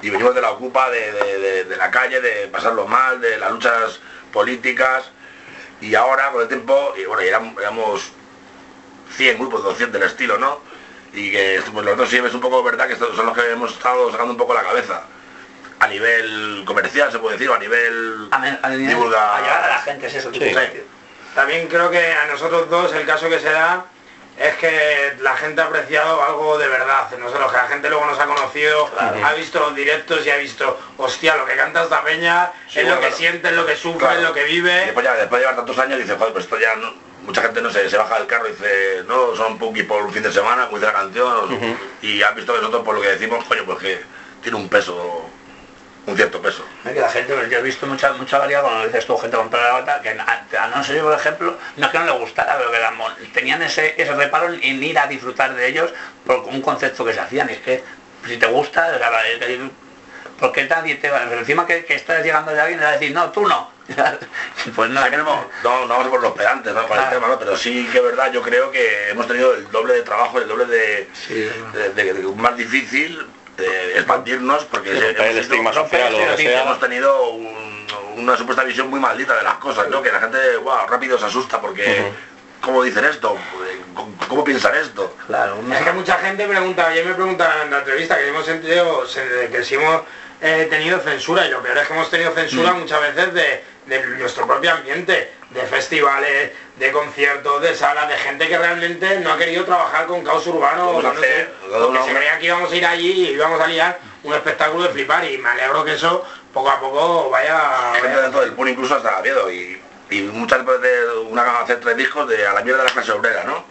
y 0.00 0.10
venimos 0.10 0.34
de 0.34 0.40
la 0.40 0.50
ocupa, 0.52 0.90
de, 0.90 1.12
de- 1.12 1.38
de- 1.38 1.64
de 1.64 1.76
la 1.76 1.90
calle, 1.90 2.20
de 2.20 2.46
pasarlo 2.48 2.86
mal, 2.86 3.20
de 3.20 3.36
las 3.36 3.50
luchas 3.50 3.98
políticas 4.32 5.10
y 5.80 5.94
ahora 5.94 6.30
con 6.30 6.42
el 6.42 6.48
tiempo, 6.48 6.94
y 6.96 7.04
bueno, 7.04 7.22
y 7.22 7.26
éramos, 7.28 7.60
éramos 7.60 8.12
100 9.16 9.38
grupos, 9.38 9.62
200 9.64 9.92
del 10.00 10.08
estilo, 10.08 10.38
¿no? 10.38 10.60
Y 11.12 11.32
que 11.32 11.60
pues, 11.72 11.84
nosotros 11.84 12.08
sí 12.10 12.18
es 12.18 12.34
un 12.34 12.40
poco 12.40 12.62
verdad 12.62 12.86
que 12.86 12.96
son 12.96 13.26
los 13.26 13.34
que 13.36 13.50
hemos 13.50 13.72
estado 13.72 14.10
sacando 14.10 14.32
un 14.32 14.38
poco 14.38 14.54
la 14.54 14.62
cabeza. 14.62 15.02
A 15.80 15.86
nivel 15.86 16.62
comercial 16.66 17.10
se 17.12 17.18
puede 17.18 17.36
decir, 17.36 17.48
o 17.50 17.54
a 17.54 17.58
nivel 17.58 18.28
a, 18.32 18.36
a, 18.36 18.68
nivel- 18.70 18.88
divulga- 18.88 19.36
a 19.36 19.40
llegar 19.40 19.62
a 19.64 19.68
la 19.68 19.78
gente, 19.82 20.06
es 20.08 20.14
eso. 20.14 20.32
Sí. 20.32 20.38
tipo, 20.40 20.58
Sí. 20.60 20.82
También 21.34 21.68
creo 21.68 21.88
que 21.90 22.12
a 22.12 22.26
nosotros 22.26 22.68
dos 22.68 22.92
el 22.94 23.06
caso 23.06 23.28
que 23.28 23.38
se 23.38 23.50
da 23.50 23.84
es 24.36 24.54
que 24.56 25.14
la 25.20 25.36
gente 25.36 25.60
ha 25.60 25.64
apreciado 25.66 26.22
algo 26.24 26.58
de 26.58 26.66
verdad 26.68 27.12
en 27.12 27.20
nosotros, 27.20 27.50
que 27.52 27.56
la 27.58 27.66
gente 27.68 27.88
luego 27.90 28.06
nos 28.06 28.18
ha 28.18 28.26
conocido, 28.26 28.90
ha 29.24 29.32
visto 29.34 29.60
los 29.60 29.74
directos 29.74 30.24
y 30.26 30.30
ha 30.30 30.36
visto, 30.36 30.80
hostia, 30.96 31.36
lo 31.36 31.44
que 31.44 31.54
canta 31.56 31.82
esta 31.84 32.02
peña, 32.02 32.50
Sí, 32.68 32.80
es 32.80 32.84
bueno, 32.84 32.96
lo 32.96 33.00
que 33.00 33.06
claro. 33.08 33.16
siente, 33.16 33.48
es 33.48 33.54
lo 33.54 33.66
que 33.66 33.76
sufre, 33.76 33.98
Claro. 34.00 34.16
es 34.20 34.22
lo 34.28 34.32
que 34.34 34.48
Y 34.48 34.52
vive. 34.54 34.72
después, 34.86 35.04
ya, 35.04 35.14
después 35.14 35.40
de 35.40 35.46
llevar 35.46 35.56
tantos 35.56 35.78
años 35.78 35.98
dice, 35.98 36.14
joder, 36.16 36.32
pues 36.32 36.44
esto 36.44 36.58
ya 36.58 36.74
no- 36.76 36.94
mucha 37.22 37.42
gente 37.42 37.60
no 37.62 37.70
sé, 37.70 37.88
se 37.90 37.96
baja 37.98 38.16
del 38.18 38.26
carro 38.26 38.48
y 38.48 38.52
dice, 38.52 39.02
no, 39.06 39.34
son 39.36 39.58
punky 39.58 39.82
por 39.84 40.02
un 40.02 40.12
fin 40.12 40.22
de 40.22 40.32
semana, 40.32 40.66
como 40.66 40.78
dice 40.78 40.86
la 40.92 40.98
canción, 40.98 41.76
y 42.02 42.22
han 42.22 42.34
visto 42.34 42.52
que 42.52 42.58
nosotros 42.60 42.84
por 42.84 42.94
lo 42.96 43.00
que 43.02 43.08
decimos, 43.10 43.44
coño, 43.44 43.64
pues 43.64 43.78
que 43.78 44.00
tiene 44.42 44.56
un 44.56 44.68
peso, 44.68 45.28
un 46.10 46.16
cierto 46.16 46.40
peso. 46.40 46.64
Es 46.84 46.92
que 46.92 47.00
la 47.00 47.08
gente, 47.10 47.34
yo 47.50 47.58
he 47.58 47.62
visto 47.62 47.86
mucha, 47.86 48.12
mucha 48.14 48.38
variedad 48.38 48.62
cuando 48.62 48.84
dices 48.86 49.06
tú, 49.06 49.16
gente 49.18 49.36
comprar 49.36 49.62
la 49.62 49.72
bata, 49.80 50.00
que 50.02 50.10
a, 50.10 50.64
a 50.64 50.66
no 50.68 50.82
ser 50.84 51.02
por 51.02 51.12
ejemplo, 51.14 51.56
no 51.76 51.86
es 51.86 51.92
que 51.92 51.98
no 51.98 52.04
le 52.06 52.12
gustara, 52.12 52.56
pero 52.58 52.70
que 52.70 52.78
la 52.78 52.92
tenían 53.32 53.62
ese, 53.62 53.94
ese 54.00 54.12
reparo 54.14 54.52
en 54.52 54.82
ir 54.82 54.98
a 54.98 55.06
disfrutar 55.06 55.54
de 55.54 55.66
ellos 55.68 55.92
por 56.26 56.38
un 56.40 56.62
concepto 56.62 57.04
que 57.04 57.12
se 57.12 57.20
hacían. 57.20 57.48
Y 57.50 57.54
es 57.54 57.58
que 57.60 57.84
si 58.26 58.36
te 58.36 58.46
gusta, 58.46 58.90
es 58.96 59.38
que- 59.38 59.70
porque 60.40 60.64
nadie 60.64 60.94
te 60.96 61.10
va, 61.10 61.24
pero 61.28 61.40
encima 61.40 61.66
que, 61.66 61.84
que 61.84 61.94
estás 61.94 62.22
llegando 62.24 62.52
de 62.52 62.60
alguien 62.60 62.78
le 62.78 62.84
va 62.84 62.90
a 62.92 62.94
decir, 62.94 63.12
no, 63.12 63.30
tú 63.30 63.46
no. 63.46 63.76
pues 64.76 64.90
no, 64.90 65.00
no, 65.10 65.46
no, 65.64 65.88
vamos 65.88 66.08
por 66.08 66.20
los 66.22 66.32
pedantes, 66.34 66.72
¿no? 66.74 66.82
Con 66.86 66.96
el 66.98 67.04
Claro. 67.04 67.16
tema, 67.16 67.28
¿no? 67.28 67.38
Pero 67.38 67.56
sí 67.56 67.88
que 67.90 67.98
es 67.98 68.04
verdad, 68.04 68.30
yo 68.32 68.42
creo 68.42 68.70
que 68.70 69.08
hemos 69.10 69.26
tenido 69.26 69.54
el 69.54 69.68
doble 69.70 69.94
de 69.94 70.02
trabajo, 70.02 70.38
el 70.38 70.46
doble 70.46 70.66
de, 70.66 71.08
Sí, 71.14 71.42
es 71.42 71.72
verdad. 71.72 71.90
de- 71.94 72.04
de- 72.04 72.12
de- 72.14 72.22
más 72.36 72.56
difícil 72.56 73.26
de 73.58 73.92
expandirnos, 73.98 74.64
porque 74.66 74.90
hemos 74.90 75.02
el 75.04 75.16
sido- 75.16 75.40
estigma 75.40 75.72
social 75.72 76.08
o 76.08 76.10
lo 76.10 76.16
que 76.18 76.22
estereotipos, 76.30 76.52
sea. 76.52 76.62
hemos 76.62 76.80
tenido 76.80 77.30
un- 77.30 77.86
una 78.16 78.36
supuesta 78.36 78.64
visión 78.64 78.88
muy 78.88 79.00
maldita 79.00 79.36
de 79.36 79.42
las 79.42 79.54
cosas, 79.54 79.88
¿no? 79.88 80.00
Que 80.02 80.10
la 80.12 80.20
gente, 80.20 80.56
wow, 80.58 80.86
rápido 80.88 81.18
se 81.18 81.26
asusta 81.26 81.60
porque, 81.60 81.82
Ujú. 81.82 82.14
¿cómo 82.60 82.82
dicen 82.82 83.04
esto? 83.04 83.36
¿Cómo, 83.94 84.14
cómo 84.28 84.44
piensan 84.44 84.74
esto? 84.76 85.16
Claro, 85.26 85.56
Es 85.72 85.82
que 85.82 85.92
mucha 85.92 86.18
gente 86.18 86.46
pregunta, 86.46 86.86
ayer 86.88 87.04
me 87.04 87.14
preguntaban 87.14 87.62
en 87.62 87.70
la 87.72 87.78
entrevista 87.78 88.16
que 88.16 88.28
hemos 88.28 88.44
tenido, 88.46 89.04
que 89.50 89.64
si 89.64 89.74
hemos 89.74 90.02
eh, 90.40 90.68
tenido 90.70 91.00
censura, 91.00 91.44
y 91.46 91.50
lo 91.50 91.60
peor 91.62 91.78
es 91.78 91.88
que 91.88 91.94
hemos 91.94 92.10
tenido 92.10 92.32
censura 92.32 92.72
muchas 92.72 93.00
veces 93.00 93.34
de, 93.34 93.64
de 93.88 94.06
nuestro 94.18 94.46
propio 94.46 94.72
ambiente, 94.72 95.32
de 95.50 95.62
festivales, 95.62 96.52
de 96.76 96.92
conciertos, 96.92 97.62
de 97.62 97.74
salas, 97.74 98.08
de 98.08 98.16
gente 98.18 98.46
que 98.48 98.58
realmente 98.58 99.18
no 99.20 99.32
ha 99.32 99.38
querido 99.38 99.64
trabajar 99.64 100.06
con 100.06 100.22
caos 100.22 100.46
urbano, 100.46 100.90
o 100.90 101.02
no 101.02 101.12
sé, 101.14 101.18
hacer- 101.18 101.50
porque 101.70 102.02
se 102.04 102.14
creía 102.14 102.38
que 102.38 102.46
íbamos 102.46 102.70
a 102.70 102.76
ir 102.76 102.86
allí 102.86 103.10
y 103.10 103.28
íbamos 103.30 103.60
a 103.60 103.66
liar 103.66 103.98
un 104.22 104.34
espectáculo 104.34 104.84
de 104.84 104.90
flipar 104.90 105.24
y 105.24 105.38
me 105.38 105.48
alegro 105.48 105.84
que 105.84 105.94
eso 105.94 106.24
poco 106.52 106.70
a 106.70 106.78
poco 106.80 107.30
vaya... 107.30 107.92
gente 107.94 108.08
vaya- 108.08 108.20
dentro 108.22 108.40
del 108.42 108.52
pun 108.52 108.68
incluso 108.68 108.94
hasta 108.96 109.20
miedo 109.22 109.50
y, 109.50 109.80
y 110.10 110.20
muchas 110.22 110.64
veces 110.64 111.04
una 111.28 111.60
hacer 111.60 111.80
tres 111.80 111.96
discos 111.96 112.28
de 112.28 112.46
a 112.46 112.52
la 112.52 112.60
mierda 112.62 112.82
de 112.82 112.88
la 112.88 112.94
clase 112.94 113.12
obrera, 113.12 113.44
¿no? 113.44 113.64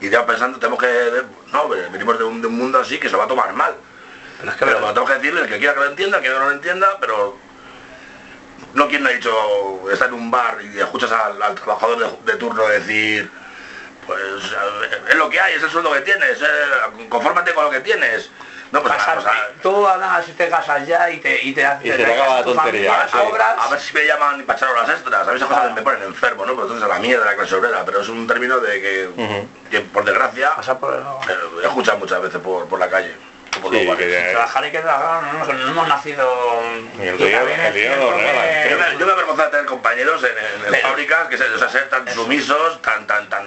Y 0.00 0.08
ya 0.08 0.24
pensando, 0.24 0.58
tenemos 0.58 0.78
que, 0.80 1.22
no, 1.52 1.68
venimos 1.68 2.18
de 2.18 2.24
un, 2.24 2.40
de 2.40 2.46
un 2.46 2.56
mundo 2.56 2.78
así 2.78 2.98
que 2.98 3.08
se 3.10 3.16
va 3.16 3.24
a 3.24 3.28
tomar 3.28 3.52
mal. 3.52 3.74
Pero 4.38 4.50
es 4.52 4.56
que 4.56 4.64
Pero 4.64 4.78
tenemos 4.78 5.10
que 5.10 5.16
decirle, 5.16 5.40
el 5.42 5.48
que 5.48 5.58
quiera 5.58 5.74
que 5.74 5.80
lo 5.80 5.86
entienda, 5.86 6.16
el 6.18 6.22
que 6.22 6.28
no 6.30 6.38
lo 6.38 6.52
entienda, 6.52 6.96
pero 7.00 7.36
no 8.74 8.88
quien 8.88 9.02
no 9.02 9.08
ha 9.08 9.12
dicho 9.12 9.90
estar 9.90 10.08
en 10.08 10.14
un 10.14 10.30
bar 10.30 10.58
y 10.62 10.78
escuchas 10.78 11.10
al, 11.12 11.40
al 11.42 11.54
trabajador 11.54 11.98
de, 11.98 12.32
de 12.32 12.38
turno 12.38 12.66
decir, 12.68 13.30
pues 14.06 14.20
es 15.08 15.14
lo 15.16 15.28
que 15.28 15.40
hay, 15.40 15.54
es 15.54 15.62
el 15.62 15.70
sueldo 15.70 15.92
que 15.92 16.00
tienes, 16.00 16.40
eh, 16.40 17.06
confórmate 17.08 17.52
con 17.54 17.64
lo 17.64 17.70
que 17.70 17.80
tienes. 17.80 18.30
No, 18.70 18.82
pues 18.82 18.92
o 18.92 19.22
sea, 19.22 19.48
tú 19.62 19.82
nada, 19.82 20.22
si 20.22 20.32
te 20.32 20.46
casas 20.50 20.86
ya 20.86 21.08
y 21.10 21.20
te 21.20 21.42
y 21.42 21.54
te, 21.54 21.66
Y 21.82 21.88
se 21.90 21.96
te 21.96 22.04
acaba 22.14 22.40
la 22.40 22.44
tontería, 22.44 22.92
familia, 22.92 23.08
sí. 23.10 23.18
obras, 23.32 23.54
A 23.58 23.70
ver 23.70 23.80
si 23.80 23.94
me 23.94 24.04
llaman 24.04 24.44
para 24.44 24.58
echar 24.58 24.68
horas 24.68 24.90
extras, 24.90 25.26
a 25.26 25.30
mí 25.30 25.36
esas 25.38 25.48
cosas 25.48 25.72
me 25.72 25.80
ponen 25.80 26.02
enfermo, 26.02 26.44
¿no? 26.44 26.52
Pero 26.52 26.64
entonces 26.64 26.84
a 26.84 26.88
la 26.88 26.98
mierda 26.98 27.24
de 27.24 27.30
la 27.30 27.36
clase 27.36 27.54
obrera, 27.54 27.82
pero 27.86 28.02
es 28.02 28.08
un 28.10 28.26
término 28.26 28.60
de 28.60 29.10
que, 29.70 29.80
por 29.80 30.04
desgracia, 30.04 30.54
pasar 30.54 30.78
por 30.78 30.92
el... 30.92 31.00
eh, 31.00 31.62
he 31.62 31.66
escuchado 31.66 31.96
muchas 31.96 32.20
veces 32.20 32.40
por, 32.42 32.68
por 32.68 32.78
la 32.78 32.90
calle. 32.90 33.16
Sí, 33.62 33.96
que- 33.96 34.28
Trabajar 34.32 34.64
hay 34.64 34.70
que 34.70 34.78
trabajar, 34.80 35.22
no, 35.22 35.44
hemos- 35.44 35.48
no 35.64 35.70
hemos 35.70 35.88
nacido... 35.88 36.62
Y 36.98 37.06
el 37.06 37.14
Y 37.20 37.24
día, 37.24 37.38
también 37.38 37.60
el 37.60 37.66
es 37.66 37.74
día 37.74 37.84
cierto 37.88 38.10
lo 38.10 38.16
regalan, 38.16 38.62
que- 38.62 38.70
Yo 38.70 38.78
me, 38.78 38.98
yo 38.98 39.06
me 39.06 39.12
avergonzo 39.12 39.44
tener 39.50 39.66
compañeros 39.66 40.22
en, 40.24 40.30
en- 40.30 40.64
en 40.66 40.70
Pero- 40.72 40.88
fábricas 40.88 41.28
que 41.28 41.38
se, 41.38 41.44
o 41.44 41.58
sea, 41.58 41.68
ser 41.68 41.88
tan 41.88 42.08
sumisos, 42.14 42.80
tan, 42.82 43.06
tan, 43.06 43.28
tan 43.28 43.46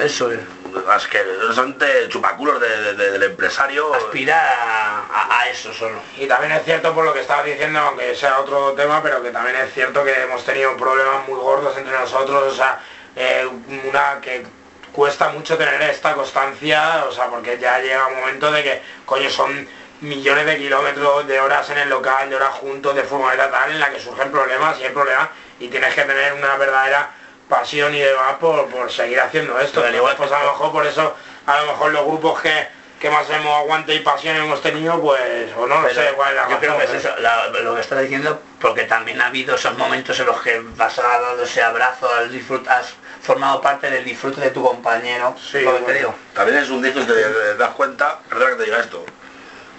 Eso 0.00 0.30
es. 0.32 0.40
asquerosamente 0.88 2.08
chupaculos 2.08 2.60
de- 2.60 2.82
de- 2.82 2.94
de- 2.94 3.10
del 3.12 3.22
empresario. 3.24 3.94
Aspirar 3.94 4.38
a, 4.40 4.98
a- 5.12 5.40
a 5.40 5.48
eso 5.50 5.72
solo. 5.72 6.00
Y 6.16 6.26
también 6.26 6.52
es 6.52 6.64
cierto 6.64 6.94
por 6.94 7.04
lo 7.04 7.12
que 7.12 7.20
estabas 7.20 7.44
diciendo, 7.46 7.78
aunque 7.80 8.14
sea 8.14 8.38
otro 8.40 8.72
tema, 8.72 9.02
pero 9.02 9.22
que 9.22 9.30
también 9.30 9.56
es 9.56 9.72
cierto 9.72 10.04
que 10.04 10.22
hemos 10.22 10.44
tenido 10.44 10.76
problemas 10.76 11.26
muy 11.28 11.38
gordos 11.38 11.76
entre 11.76 11.98
nosotros, 11.98 12.52
o 12.52 12.56
sea, 12.56 12.80
eh, 13.16 13.48
una 13.88 14.20
que 14.20 14.44
cuesta 14.92 15.28
mucho 15.30 15.56
tener 15.56 15.80
esta 15.82 16.14
constancia, 16.14 17.04
o 17.08 17.12
sea, 17.12 17.26
porque 17.26 17.58
ya 17.58 17.78
llega 17.80 18.06
un 18.06 18.20
momento 18.20 18.50
de 18.50 18.62
que, 18.62 18.82
coño, 19.04 19.30
son 19.30 19.68
millones 20.00 20.46
de 20.46 20.58
kilómetros 20.58 21.26
de 21.26 21.40
horas 21.40 21.68
en 21.70 21.78
el 21.78 21.88
local, 21.88 22.30
de 22.30 22.36
horas 22.36 22.54
juntos, 22.54 22.94
de 22.94 23.02
furgoneta 23.02 23.50
tal, 23.50 23.72
en 23.72 23.80
la 23.80 23.90
que 23.90 24.00
surgen 24.00 24.30
problemas 24.30 24.78
y 24.80 24.84
hay 24.84 24.90
problemas 24.90 25.28
y 25.58 25.68
tienes 25.68 25.94
que 25.94 26.02
tener 26.02 26.34
una 26.34 26.56
verdadera 26.56 27.10
pasión 27.48 27.94
y 27.94 28.00
demás 28.00 28.36
por, 28.38 28.68
por 28.68 28.92
seguir 28.92 29.20
haciendo 29.20 29.58
esto. 29.58 29.80
Pero 29.80 29.88
al 29.88 29.94
igual 29.94 30.16
pues 30.16 30.30
a 30.30 30.42
lo 30.42 30.52
mejor 30.52 30.72
por 30.72 30.86
eso, 30.86 31.16
a 31.46 31.60
lo 31.60 31.72
mejor 31.72 31.92
los 31.92 32.04
grupos 32.04 32.40
que 32.40 32.77
que 32.98 33.10
más 33.10 33.28
hemos 33.30 33.54
aguante 33.56 33.94
y 33.94 34.00
pasión 34.00 34.36
hemos 34.36 34.60
tenido, 34.60 35.00
pues, 35.00 35.52
o 35.56 35.66
no, 35.66 35.76
no 35.82 35.86
Pero 35.86 35.94
sé 36.02 36.12
cuál 36.16 36.30
es 36.30 36.34
la 36.36 36.48
yo 36.50 36.58
creo 36.58 36.78
que 36.78 36.84
es 36.84 36.90
razón, 36.94 37.10
eso, 37.12 37.20
la- 37.22 37.46
lo 37.48 37.74
que 37.76 37.80
estás 37.80 38.00
diciendo, 38.02 38.42
porque 38.60 38.84
también 38.84 39.20
ha 39.20 39.26
habido 39.28 39.54
esos 39.54 39.76
momentos 39.78 40.18
en 40.18 40.26
los 40.26 40.40
que 40.42 40.60
vas 40.76 40.98
a 40.98 41.02
dado 41.02 41.42
ese 41.44 41.62
abrazo, 41.62 42.10
has, 42.12 42.30
disfrut- 42.30 42.66
has 42.68 42.94
formado 43.22 43.60
parte 43.60 43.88
del 43.90 44.04
disfrute 44.04 44.40
de 44.40 44.50
tu 44.50 44.64
compañero, 44.64 45.36
Sí, 45.38 45.60
lo 45.60 45.76
que 45.78 45.92
te 45.92 45.94
digo. 45.98 46.14
También 46.34 46.58
es 46.58 46.70
un 46.70 46.82
disco 46.82 47.00
que 47.00 47.12
te, 47.12 47.54
das 47.56 47.70
cuenta, 47.74 48.18
perdona 48.28 48.50
que 48.50 48.56
te 48.56 48.64
diga 48.64 48.78
esto, 48.80 49.04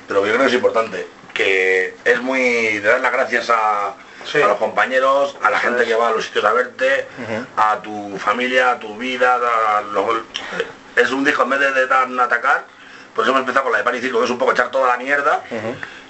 pero 0.07 0.21
yo 0.25 0.31
creo 0.33 0.41
que 0.43 0.47
es 0.47 0.53
importante, 0.53 1.07
que 1.33 1.97
es 2.05 2.21
muy, 2.21 2.79
te 2.81 2.87
das 2.87 3.01
las 3.01 3.11
gracias 3.11 3.49
a, 3.49 3.95
Sí. 4.25 4.41
a 4.41 4.47
los 4.47 4.57
compañeros, 4.57 5.35
a 5.41 5.49
la 5.49 5.59
gente 5.59 5.85
que 5.85 5.95
va 5.95 6.09
a 6.09 6.11
los 6.11 6.25
sitios 6.25 6.43
a 6.45 6.51
verte, 6.53 7.07
a 7.57 7.77
tu 7.81 8.17
familia, 8.17 8.71
a 8.71 8.79
tu 8.79 8.95
vida, 8.97 9.35
a 9.77 9.81
los- 9.81 10.21
es 10.95 11.09
un 11.11 11.23
disco 11.23 11.43
en 11.43 11.49
vez 11.51 11.59
de, 11.59 11.71
de 11.73 11.87
tan 11.87 12.17
atacar, 12.19 12.65
pues 13.15 13.27
hemos 13.27 13.39
empezado 13.41 13.63
con 13.63 13.71
la 13.71 13.79
de 13.79 13.83
Pan 13.83 13.95
y 13.95 13.99
Circo, 13.99 14.19
que 14.19 14.25
es 14.25 14.31
un 14.31 14.37
poco 14.37 14.51
echar 14.51 14.69
toda 14.71 14.87
la 14.87 14.97
mierda, 14.97 15.41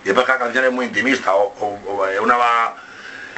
y 0.04 0.06
después 0.06 0.26
cada 0.26 0.40
canción 0.40 0.66
es 0.66 0.72
muy 0.72 0.86
intimista, 0.86 1.34
o, 1.36 1.54
o- 1.60 1.92
o, 1.98 2.08
eh, 2.08 2.20
una 2.20 2.38
va 2.38 2.76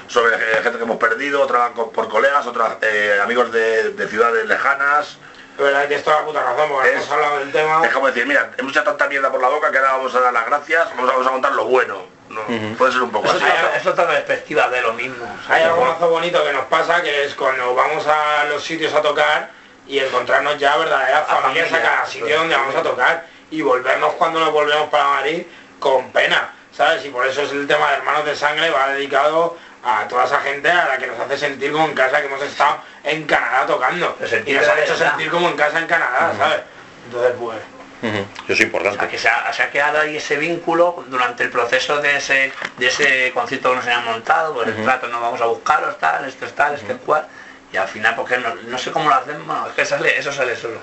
sobre 0.08 0.36
eh, 0.36 0.60
gente 0.62 0.78
que 0.78 0.84
hemos 0.84 0.98
perdido, 0.98 1.42
otra 1.42 1.60
va 1.70 1.74
por 1.74 2.10
colegas, 2.10 2.46
otra 2.46 2.78
eh, 2.82 3.20
amigos 3.24 3.52
de, 3.52 3.92
de 3.92 4.08
ciudades 4.08 4.46
lejanas, 4.46 5.18
verdad 5.58 5.88
que 5.88 5.96
esto 5.96 6.10
la 6.12 6.26
puta 6.26 6.42
razón, 6.44 6.70
porque 6.70 6.90
Es- 6.90 6.96
hemos 6.96 7.12
hablado 7.12 7.40
del 7.40 7.52
tema. 7.52 7.82
es 7.86 7.92
como 7.94 8.08
decir, 8.08 8.26
mira, 8.26 8.52
hemos 8.58 8.72
echado 8.72 8.88
tanta 8.90 9.08
mierda 9.08 9.32
por 9.32 9.42
la 9.42 9.48
boca 9.50 9.72
que 9.72 9.78
ahora 9.78 9.94
vamos 9.94 10.14
a 10.16 10.20
dar 10.20 10.34
las 10.34 10.46
gracias, 10.46 10.90
vamos 10.96 11.10
a, 11.10 11.14
vamos 11.14 11.28
a 11.28 11.32
contar 11.32 11.52
lo 11.54 11.66
bueno. 11.66 12.04
¿no? 12.30 12.42
Puede 12.78 12.94
ser 12.94 13.02
un 13.02 13.12
poco 13.12 13.26
Es 13.28 13.34
así. 13.36 13.44
otra, 13.44 13.76
es 13.76 13.86
otra 13.86 14.08
perspectiva 14.08 14.70
de 14.70 14.80
lo 14.82 14.94
mismo. 14.94 15.26
o 15.26 15.46
sea, 15.46 15.56
Hay 15.56 15.64
algo 15.64 15.84
mazo 15.84 16.10
bonito 16.10 16.42
que 16.46 16.54
nos 16.54 16.64
pasa, 16.68 17.02
que 17.04 17.26
es 17.26 17.36
cuando 17.36 17.76
vamos 17.76 18.08
a 18.08 18.46
los 18.46 18.64
sitios 18.64 18.94
a 18.94 19.02
tocar 19.02 19.50
y 19.86 20.00
encontrarnos 20.00 20.58
ya 20.58 20.78
verdaderas 20.78 21.24
A 21.30 21.36
familias 21.42 21.68
a 21.68 21.72
familia, 21.72 21.92
cada 21.92 22.06
sitio 22.06 22.38
donde 22.38 22.56
vamos 22.56 22.74
a 22.76 22.82
tocar 22.84 23.26
y 23.52 23.62
volvernos 23.62 24.14
cuando 24.14 24.40
nos 24.40 24.52
volvemos 24.52 24.90
para 24.90 25.04
Madrid 25.06 25.44
con 25.80 26.12
pena, 26.12 26.54
¿sabes? 26.76 27.06
Y 27.06 27.10
por 27.10 27.26
eso 27.28 27.42
es 27.44 27.52
el 27.52 27.68
tema 27.68 27.90
de 27.92 27.98
Hermanos 27.98 28.26
de 28.26 28.36
Sangre, 28.36 28.70
va 28.72 28.90
dedicado 28.90 29.58
a 29.84 30.08
toda 30.08 30.26
esa 30.26 30.40
gente 30.42 30.70
a 30.72 30.88
la 30.88 30.98
que 30.98 31.08
nos 31.08 31.20
hace 31.20 31.38
sentir 31.38 31.72
como 31.72 31.86
en 31.88 31.94
casa, 31.94 32.22
que 32.22 32.28
hemos 32.28 32.42
estado 32.42 32.78
en 33.04 33.24
Canadá 33.26 33.66
tocando. 33.66 34.18
Y 34.24 34.28
sentir 34.28 34.58
nos 34.58 34.68
han 34.68 34.78
hecho 34.80 34.94
verdad. 34.94 35.10
sentir 35.10 35.30
como 35.32 35.50
en 35.50 35.56
casa 35.58 35.80
en 35.80 35.88
Canadá, 35.88 36.34
¿sabes? 36.38 36.62
Entonces, 37.06 37.34
pues... 37.40 37.58
Ujú, 38.04 38.18
Eso 38.18 38.26
es 38.48 38.52
O 38.52 38.56
sea, 38.56 38.66
importante. 38.66 39.08
que 39.10 39.18
se 39.20 39.30
ha, 39.30 39.54
se 39.54 39.62
ha 39.62 39.70
quedado 39.70 40.00
ahí 40.02 40.18
ese 40.18 40.36
vínculo 40.38 41.04
durante 41.08 41.44
el 41.44 41.52
proceso 41.52 41.98
de 42.02 42.18
ese, 42.18 42.52
de 42.78 42.88
ese 42.88 43.32
concierto 43.32 43.70
que 43.70 43.76
nos 43.76 43.86
han 43.88 44.06
montado, 44.06 44.54
pues 44.56 44.70
el 44.70 44.84
trato, 44.84 45.08
no 45.08 45.22
vamos 45.22 45.40
a 45.42 45.46
buscaros, 45.46 46.00
tal, 46.00 46.26
esto 46.28 46.46
es 46.46 46.54
tal, 46.56 46.74
esto 46.74 46.92
es 46.94 46.98
cual, 47.00 47.28
y 47.72 47.78
al 47.78 47.88
final, 47.88 48.16
porque 48.16 48.38
no, 48.40 48.56
no 48.56 48.78
sé 48.80 48.92
cómo 48.92 49.08
lo 49.08 49.14
hacemos, 49.16 49.46
bueno, 49.46 49.68
es 49.68 49.74
que 49.74 49.86
sale, 49.86 50.18
eso 50.18 50.32
sale 50.32 50.56
solo. 50.56 50.80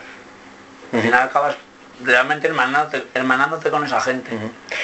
Al 0.92 1.00
final 1.02 1.22
acabas 1.24 1.56
realmente 2.04 2.46
hermanándote, 2.48 3.04
hermanándote 3.14 3.70
con 3.70 3.84
esa 3.84 4.00
gente. 4.00 4.30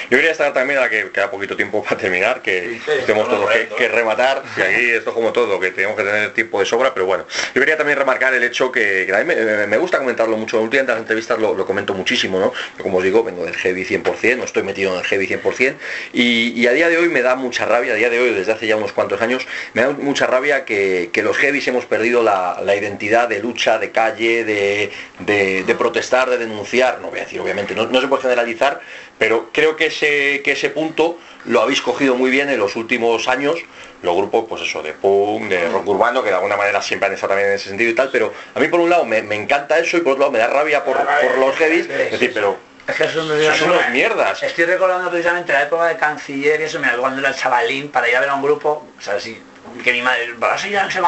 Yo 0.09 0.17
quería 0.17 0.31
estar 0.31 0.53
también, 0.53 0.79
a 0.79 0.89
que 0.89 1.09
queda 1.11 1.31
poquito 1.31 1.55
tiempo 1.55 1.83
para 1.83 1.97
terminar, 1.97 2.41
que 2.41 2.79
Sí, 2.85 2.91
tenemos 3.05 3.27
no, 3.29 3.35
todos 3.35 3.49
que, 3.77 3.87
rematar, 3.87 4.43
y 4.57 4.61
aquí 4.61 4.89
esto 4.91 5.09
es 5.11 5.13
como 5.13 5.31
todo, 5.31 5.59
que 5.59 5.71
tenemos 5.71 5.95
que 5.95 6.03
tener 6.03 6.33
tiempo 6.33 6.59
de 6.59 6.65
sobra, 6.65 6.93
pero 6.93 7.05
bueno. 7.05 7.25
Yo 7.53 7.61
quería 7.61 7.77
también 7.77 7.97
remarcar 7.97 8.33
el 8.33 8.43
hecho 8.43 8.71
que, 8.71 9.05
que 9.05 9.15
a 9.15 9.19
mí 9.19 9.25
me, 9.25 9.67
me 9.67 9.77
gusta 9.77 9.97
comentarlo 9.99 10.37
mucho, 10.37 10.59
últimamente 10.61 10.91
en 10.91 10.95
las 10.97 11.01
entrevistas 11.03 11.39
lo, 11.39 11.53
lo 11.53 11.65
comento 11.65 11.93
muchísimo, 11.93 12.39
¿no? 12.39 12.53
Yo, 12.77 12.83
como 12.83 12.97
os 12.97 13.03
digo, 13.03 13.23
vengo 13.23 13.45
del 13.45 13.55
heavy 13.55 13.83
100%, 13.85 14.37
no 14.37 14.43
estoy 14.43 14.63
metido 14.63 14.93
en 14.93 14.99
el 14.99 15.05
heavy 15.05 15.27
100%, 15.27 15.75
y, 16.13 16.49
y 16.59 16.67
a 16.67 16.71
día 16.71 16.89
de 16.89 16.97
hoy 16.97 17.09
me 17.09 17.21
da 17.21 17.35
mucha 17.35 17.65
rabia, 17.65 17.93
a 17.93 17.95
día 17.95 18.09
de 18.09 18.19
hoy, 18.19 18.33
desde 18.33 18.51
hace 18.51 18.67
ya 18.67 18.75
unos 18.75 18.91
cuantos 18.91 19.21
años, 19.21 19.45
me 19.73 19.81
da 19.83 19.89
mucha 19.91 20.27
rabia 20.27 20.65
que, 20.65 21.09
que 21.13 21.23
los 21.23 21.37
heavies 21.37 21.67
hemos 21.67 21.85
perdido 21.85 22.23
la, 22.23 22.59
la 22.63 22.75
identidad 22.75 23.27
de 23.29 23.39
lucha, 23.39 23.79
de 23.79 23.91
calle, 23.91 24.43
de, 24.43 24.91
de- 25.19 25.63
de 25.63 25.75
protestar, 25.75 26.29
de 26.29 26.37
denunciar, 26.37 26.99
no 27.05 27.11
voy 27.11 27.19
a 27.19 27.23
decir 27.23 27.39
obviamente, 27.39 27.75
no, 27.75 27.85
no 27.85 28.01
se 28.01 28.07
puede 28.07 28.23
generalizar, 28.23 28.81
pero 29.17 29.49
creo 29.51 29.75
que 29.75 29.87
ese, 29.87 30.41
que 30.43 30.53
ese 30.53 30.69
punto 30.69 31.17
lo 31.45 31.61
habéis 31.61 31.81
cogido 31.81 32.15
muy 32.15 32.31
bien 32.31 32.49
en 32.49 32.59
los 32.59 32.75
últimos 32.75 33.27
años, 33.27 33.59
los 34.01 34.15
grupos, 34.15 34.45
pues 34.47 34.61
eso, 34.63 34.81
de 34.81 34.93
punk, 34.93 35.49
de 35.49 35.69
rock 35.69 35.87
urbano, 35.87 36.23
que 36.23 36.29
de 36.29 36.35
alguna 36.35 36.57
manera 36.57 36.81
siempre 36.81 37.07
han 37.07 37.13
estado 37.13 37.29
también 37.29 37.49
en 37.49 37.55
ese 37.55 37.69
sentido 37.69 37.91
y 37.91 37.95
tal, 37.95 38.09
pero 38.11 38.33
a 38.53 38.59
mí 38.59 38.67
por 38.67 38.79
un 38.79 38.89
lado 38.89 39.05
me, 39.05 39.21
me 39.21 39.35
encanta 39.35 39.79
eso 39.79 39.97
y 39.97 40.01
por 40.01 40.13
otro 40.13 40.21
lado 40.21 40.31
me 40.31 40.39
da 40.39 40.47
rabia 40.47 40.83
por, 40.83 40.97
por 40.97 41.37
los 41.37 41.55
heavies, 41.55 41.89
es 41.89 42.11
decir, 42.11 42.31
pero 42.33 42.57
Es 42.87 42.95
que 42.95 43.07
son, 43.09 43.25
unos 43.31 43.89
mierdas. 43.91 44.43
Estoy 44.43 44.65
recordando 44.65 45.09
precisamente 45.09 45.53
la 45.53 45.63
época 45.63 45.85
de 45.85 45.97
canciller 45.97 46.61
y 46.61 46.65
eso, 46.65 46.79
mira, 46.79 46.97
cuando 46.97 47.19
era 47.19 47.33
chavalín 47.33 47.89
para 47.89 48.07
ir 48.09 48.15
a 48.15 48.19
ver 48.19 48.29
a 48.29 48.35
un 48.35 48.43
grupo, 48.43 48.87
o 48.97 49.01
sea, 49.01 49.19
sí, 49.19 49.41
que 49.83 49.91
mi 49.91 50.01
madre, 50.01 50.33
vas 50.37 50.63
a 50.63 50.67
ir 50.67 50.77
a 50.77 50.87
ese 50.87 51.01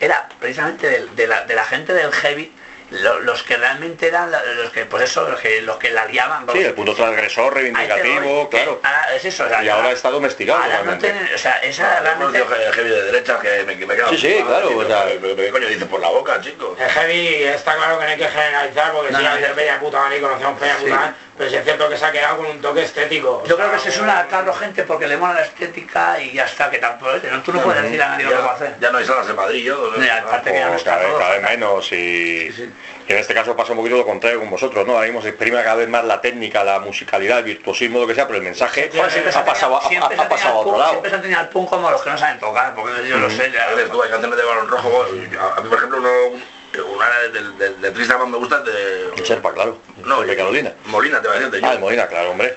era 0.00 0.28
precisamente 0.40 1.06
de, 1.14 1.26
la, 1.26 1.44
de 1.44 1.54
la 1.54 1.64
gente 1.64 1.94
del 1.94 2.12
heavy, 2.12 2.52
los 3.00 3.42
que 3.42 3.56
realmente 3.56 4.08
eran 4.08 4.30
la- 4.30 4.42
los 4.44 4.70
que, 4.70 4.84
pues 4.84 5.04
eso, 5.04 5.28
los 5.28 5.40
que, 5.40 5.62
los 5.62 5.76
que 5.78 5.90
la 5.90 6.04
liaban. 6.06 6.46
sí, 6.52 6.58
el 6.58 6.74
punto 6.74 6.94
transgresor, 6.94 7.54
reivindicativo, 7.54 8.48
claro. 8.50 8.80
ahora 8.82 9.14
es 9.16 9.24
eso, 9.24 9.44
o 9.44 9.48
sea, 9.48 9.64
Y 9.64 9.68
ahora 9.68 9.90
está 9.92 10.10
domesticado 10.10 10.62
ahora 10.62 10.82
no 10.82 10.98
tienen- 10.98 11.28
o 11.34 11.38
sea, 11.38 11.58
esa 11.58 12.00
realmente... 12.00 12.42
que 12.42 12.72
heavy 12.72 12.90
de 12.90 13.02
derecha 13.04 13.38
que 13.40 13.64
me, 13.64 13.78
que 13.78 13.86
me 13.86 13.94
queda 13.96 14.08
Sí, 14.10 14.18
sí, 14.18 14.42
claro, 14.46 14.76
o 14.76 14.84
sea- 14.86 15.06
¿Qué 15.06 15.50
coño 15.50 15.66
dices 15.68 15.88
por 15.88 16.00
la 16.00 16.08
boca, 16.08 16.40
chico? 16.40 16.76
El 16.78 16.88
heavy 16.90 17.42
está 17.44 17.74
claro 17.76 17.98
que 17.98 18.04
no 18.04 18.10
hay 18.10 18.18
que 18.18 18.28
generalizar 18.28 18.92
porque 18.92 19.12
de 19.12 19.18
sí. 19.18 19.52
peña 19.56 19.80
puta 19.80 19.98
madre, 20.00 20.20
conocemos 20.20 20.58
peña 20.60 20.76
Sí. 20.78 20.84
puta 20.84 20.96
madre, 20.96 21.12
pero 21.36 21.48
sí 21.50 21.56
es 21.56 21.64
cierto 21.64 21.88
que 21.88 21.96
se 21.96 22.04
ha 22.04 22.12
quedado 22.12 22.36
con 22.38 22.46
un 22.46 22.60
toque 22.60 22.82
estético. 22.82 23.42
Yo 23.46 23.54
o 23.54 23.58
creo 23.58 23.72
que 23.72 23.78
se 23.78 23.90
suena 23.90 24.20
al 24.20 24.28
carro 24.28 24.52
gente 24.52 24.82
porque 24.84 25.06
le 25.06 25.16
mola 25.16 25.34
la 25.34 25.42
estética 25.42 26.20
y 26.20 26.32
ya 26.32 26.44
está, 26.44 26.70
que 26.70 26.78
tampoco, 26.78 27.12
¿no? 27.30 27.40
tú 27.42 27.52
no 27.52 27.60
puedes 27.62 27.82
decir 27.82 28.02
a 28.02 28.10
nadie 28.10 28.24
lo 28.24 28.30
que 28.30 28.36
va 28.36 28.50
a 28.50 28.54
hacer. 28.54 28.74
ya 28.80 28.90
no 28.90 28.98
hay 28.98 29.04
salas 29.06 29.28
en 29.28 29.36
Madrid, 29.36 29.64
yo. 29.64 29.92
No, 29.96 30.04
ya, 30.04 30.18
aparte 30.18 30.52
que 30.52 30.58
ya 30.58 30.68
no 30.68 30.74
está 30.76 30.90
cada, 30.90 31.02
vez, 31.02 31.08
todo 31.10 31.18
cada 31.20 31.32
vez 31.38 31.42
menos 31.42 31.86
y, 31.92 31.92
Sí, 31.92 32.52
sí. 32.52 32.72
y 33.08 33.12
en 33.12 33.18
este 33.18 33.34
caso 33.34 33.56
pasa 33.56 33.72
un 33.72 33.78
poquito 33.78 33.96
lo 33.96 34.04
contrario 34.04 34.38
con 34.40 34.50
vosotros, 34.50 34.86
¿no? 34.86 34.92
Ahora 34.94 35.06
mismo 35.06 35.22
se 35.22 35.28
exprime 35.30 35.62
cada 35.62 35.76
vez 35.76 35.88
más 35.88 36.04
la 36.04 36.20
técnica, 36.20 36.62
la 36.64 36.78
musicalidad, 36.80 37.38
el 37.38 37.44
virtuosismo, 37.44 37.98
lo 38.00 38.06
que 38.06 38.14
sea, 38.14 38.26
pero 38.26 38.38
el 38.38 38.44
mensaje 38.44 38.90
Joder, 38.94 39.10
siempre 39.10 39.32
se 39.32 39.38
ha 39.38 39.44
pasado, 39.44 39.76
a- 39.76 39.86
ha- 39.86 40.28
pasado 40.28 40.54
a 40.54 40.58
otro 40.58 40.70
punk- 40.72 40.78
lado. 40.78 40.90
Siempre 40.90 41.10
se 41.10 41.16
han 41.16 41.22
tenido 41.22 41.40
al 41.40 41.48
punk 41.48 41.68
como 41.70 41.90
los 41.90 42.02
que 42.02 42.10
no 42.10 42.18
saben 42.18 42.38
tocar, 42.38 42.74
porque 42.74 43.08
yo 43.08 43.16
lo 43.18 43.30
sé. 43.30 43.50
ya- 43.50 43.68
A 43.70 43.74
ver, 43.74 43.88
tú 43.88 44.02
hay 44.02 44.10
canciones 44.10 44.36
de 44.38 44.44
Balón 44.44 44.68
Rojo. 44.68 45.06
A, 45.40 45.58
a 45.58 45.60
mí, 45.62 45.68
por 45.68 45.78
ejemplo, 45.78 45.98
uno, 45.98 46.40
una 46.80 47.08
del 47.32 47.58
de, 47.58 47.68
de, 47.74 47.90
Triste 47.90 48.14
más 48.16 48.28
me 48.28 48.36
gusta 48.38 48.58
es 48.58 48.64
de. 48.64 49.12
El 49.16 49.26
Serpa, 49.26 49.52
claro. 49.52 49.78
No, 50.04 50.22
de 50.22 50.36
Carolina. 50.36 50.72
Molina, 50.86 51.20
te 51.20 51.28
va 51.28 51.34
a 51.34 51.38
decir, 51.38 51.50
de 51.60 51.66
Ah, 51.66 51.72
el 51.72 51.78
Molina, 51.80 52.06
claro, 52.06 52.30
hombre. 52.30 52.56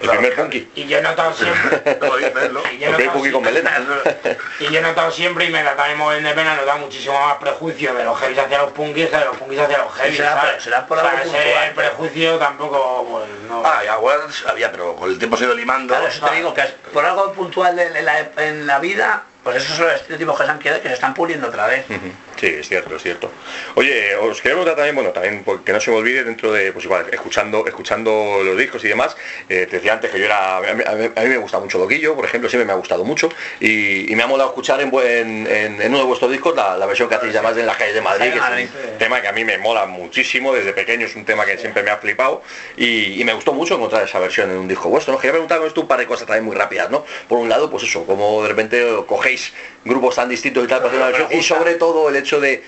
El 0.00 0.06
Claro, 0.06 0.20
primer 0.20 0.36
punky. 0.36 0.70
Y 0.76 0.86
yo 0.86 0.96
he 0.96 1.02
notado 1.02 1.30
siempre, 1.34 1.98
No 2.00 2.16
dices, 2.16 2.52
¿no? 2.52 2.60
y 2.72 2.78
yo 2.78 2.86
he 2.86 2.88
El 2.88 2.94
primer 2.96 3.00
notado 3.06 3.12
punky 3.12 3.30
con 3.32 3.42
siempre- 3.44 3.62
melena. 3.62 4.36
y 4.60 4.64
yo 4.72 4.78
he 4.78 4.80
notado 4.82 5.10
siempre, 5.10 5.44
y 5.44 5.50
me 5.50 5.62
da 5.62 5.76
también 5.76 5.98
mover 5.98 6.22
de 6.22 6.32
pena, 6.32 6.54
he 6.54 6.56
notado 6.56 6.78
muchísimo 6.78 7.20
más 7.20 7.36
prejuicio 7.36 7.92
de 7.92 8.04
los 8.04 8.18
heavies 8.18 8.38
hacia 8.38 8.58
los 8.62 8.72
punkis 8.72 9.08
que 9.10 9.16
de 9.18 9.24
los 9.26 9.36
punkis 9.36 9.58
hacia 9.60 9.76
los 9.78 9.92
heavies, 9.92 10.16
será 10.16 10.56
será 10.58 10.86
por 10.86 10.96
O 10.96 11.00
sea, 11.02 11.10
algo 11.10 11.22
ese 11.24 11.42
puntual. 11.42 11.72
prejuicio 11.74 12.38
tampoco, 12.38 13.08
pues, 13.10 13.24
no... 13.46 13.62
Ah, 13.62 13.82
ya, 13.84 13.96
igual 13.96 14.20
había, 14.48 14.70
pero 14.72 14.96
con 14.96 15.10
el 15.10 15.18
tiempo 15.18 15.36
se 15.36 15.44
ha 15.44 15.46
ido 15.48 15.54
limando. 15.56 15.92
Claro, 15.92 16.08
eso 16.08 16.26
te 16.26 16.34
digo, 16.34 16.54
que 16.54 16.62
es 16.62 16.70
por 16.94 17.04
algo 17.04 17.32
puntual 17.34 17.76
de- 17.76 17.98
en 17.98 18.04
la, 18.06 18.18
en 18.38 18.66
la 18.66 18.78
vida, 18.78 19.24
pues 19.44 19.56
esos 19.56 19.76
son 19.76 19.84
los 19.86 19.96
estereotipos 19.96 20.38
que 20.38 20.44
se 20.46 20.50
han 20.50 20.58
quedado 20.60 20.78
y 20.78 20.82
que 20.82 20.88
se 20.88 20.94
están 20.94 21.12
puliendo 21.12 21.48
otra 21.48 21.66
vez. 21.66 21.84
Ujú. 21.90 22.10
Sí, 22.40 22.46
es 22.46 22.68
cierto, 22.68 22.96
es 22.96 23.02
cierto. 23.02 23.30
Oye, 23.74 24.16
os 24.16 24.38
quería 24.40 24.52
preguntar 24.54 24.74
también, 24.76 24.94
bueno, 24.94 25.10
también 25.10 25.42
porque 25.44 25.74
no 25.74 25.80
se 25.80 25.90
me 25.90 25.98
olvide 25.98 26.24
dentro 26.24 26.50
de, 26.52 26.72
pues 26.72 26.86
igual, 26.86 27.04
escuchando, 27.12 27.66
escuchando 27.66 28.40
los 28.42 28.56
discos 28.56 28.82
y 28.84 28.88
demás, 28.88 29.14
eh, 29.48 29.66
te 29.68 29.76
decía 29.76 29.92
antes 29.92 30.10
que 30.10 30.18
yo 30.18 30.24
era, 30.24 30.56
a 30.56 30.60
mí, 30.62 30.82
a 31.14 31.20
me 31.20 31.36
gusta 31.36 31.60
mucho 31.60 31.78
Loquillo, 31.78 32.16
por 32.16 32.24
ejemplo, 32.24 32.48
siempre 32.48 32.64
me 32.64 32.72
ha 32.72 32.76
gustado 32.76 33.04
mucho 33.04 33.28
y, 33.60 34.10
y 34.10 34.16
me 34.16 34.22
ha 34.22 34.26
molado 34.26 34.48
escuchar 34.50 34.80
en, 34.80 34.90
buen- 34.90 35.46
en, 35.46 35.80
en 35.82 35.88
uno 35.90 35.98
de 35.98 36.04
vuestros 36.04 36.30
discos 36.30 36.56
la, 36.56 36.78
la 36.78 36.86
versión 36.86 37.10
que 37.10 37.16
hacéis 37.16 37.34
además 37.36 37.58
en 37.58 37.66
las 37.66 37.76
calles 37.76 37.94
de 37.94 38.00
Madrid, 38.00 38.32
que 38.32 38.38
es 38.38 38.44
un 38.92 38.98
tema 38.98 39.20
que 39.20 39.28
a 39.28 39.32
mí 39.32 39.44
me 39.44 39.58
mola 39.58 39.84
muchísimo, 39.84 40.54
desde 40.54 40.72
pequeño 40.72 41.06
es 41.06 41.16
un 41.16 41.26
tema 41.26 41.44
que 41.44 41.58
siempre 41.58 41.82
me 41.82 41.90
ha 41.90 41.98
flipado 41.98 42.42
y, 42.78 43.20
y 43.20 43.24
me 43.24 43.34
gustó 43.34 43.52
mucho 43.52 43.74
encontrar 43.74 44.04
esa 44.04 44.18
versión 44.18 44.50
en 44.50 44.56
un 44.56 44.66
disco 44.68 44.88
vuestro. 44.88 45.12
¿no? 45.12 45.18
Quería 45.18 45.32
preguntaros 45.32 45.66
esto 45.66 45.82
un 45.82 45.88
par 45.88 45.98
de 45.98 46.06
cosas 46.06 46.26
también 46.26 46.44
muy 46.46 46.56
rápidas, 46.56 46.88
¿no? 46.90 47.04
Por 47.28 47.38
un 47.38 47.50
lado, 47.50 47.68
pues 47.70 47.82
eso, 47.82 48.06
como 48.06 48.42
de 48.42 48.48
repente 48.48 48.86
cogéis 49.06 49.52
grupos 49.84 50.14
tan 50.16 50.28
distintos 50.30 50.64
y 50.64 50.68
tal 50.68 50.78
para 50.78 50.88
hacer 50.88 51.00
una 51.00 51.08
versión 51.10 51.28
y 51.38 51.42
sobre 51.42 51.74
todo 51.74 52.08
el 52.08 52.16
hecho 52.16 52.29
de 52.38 52.62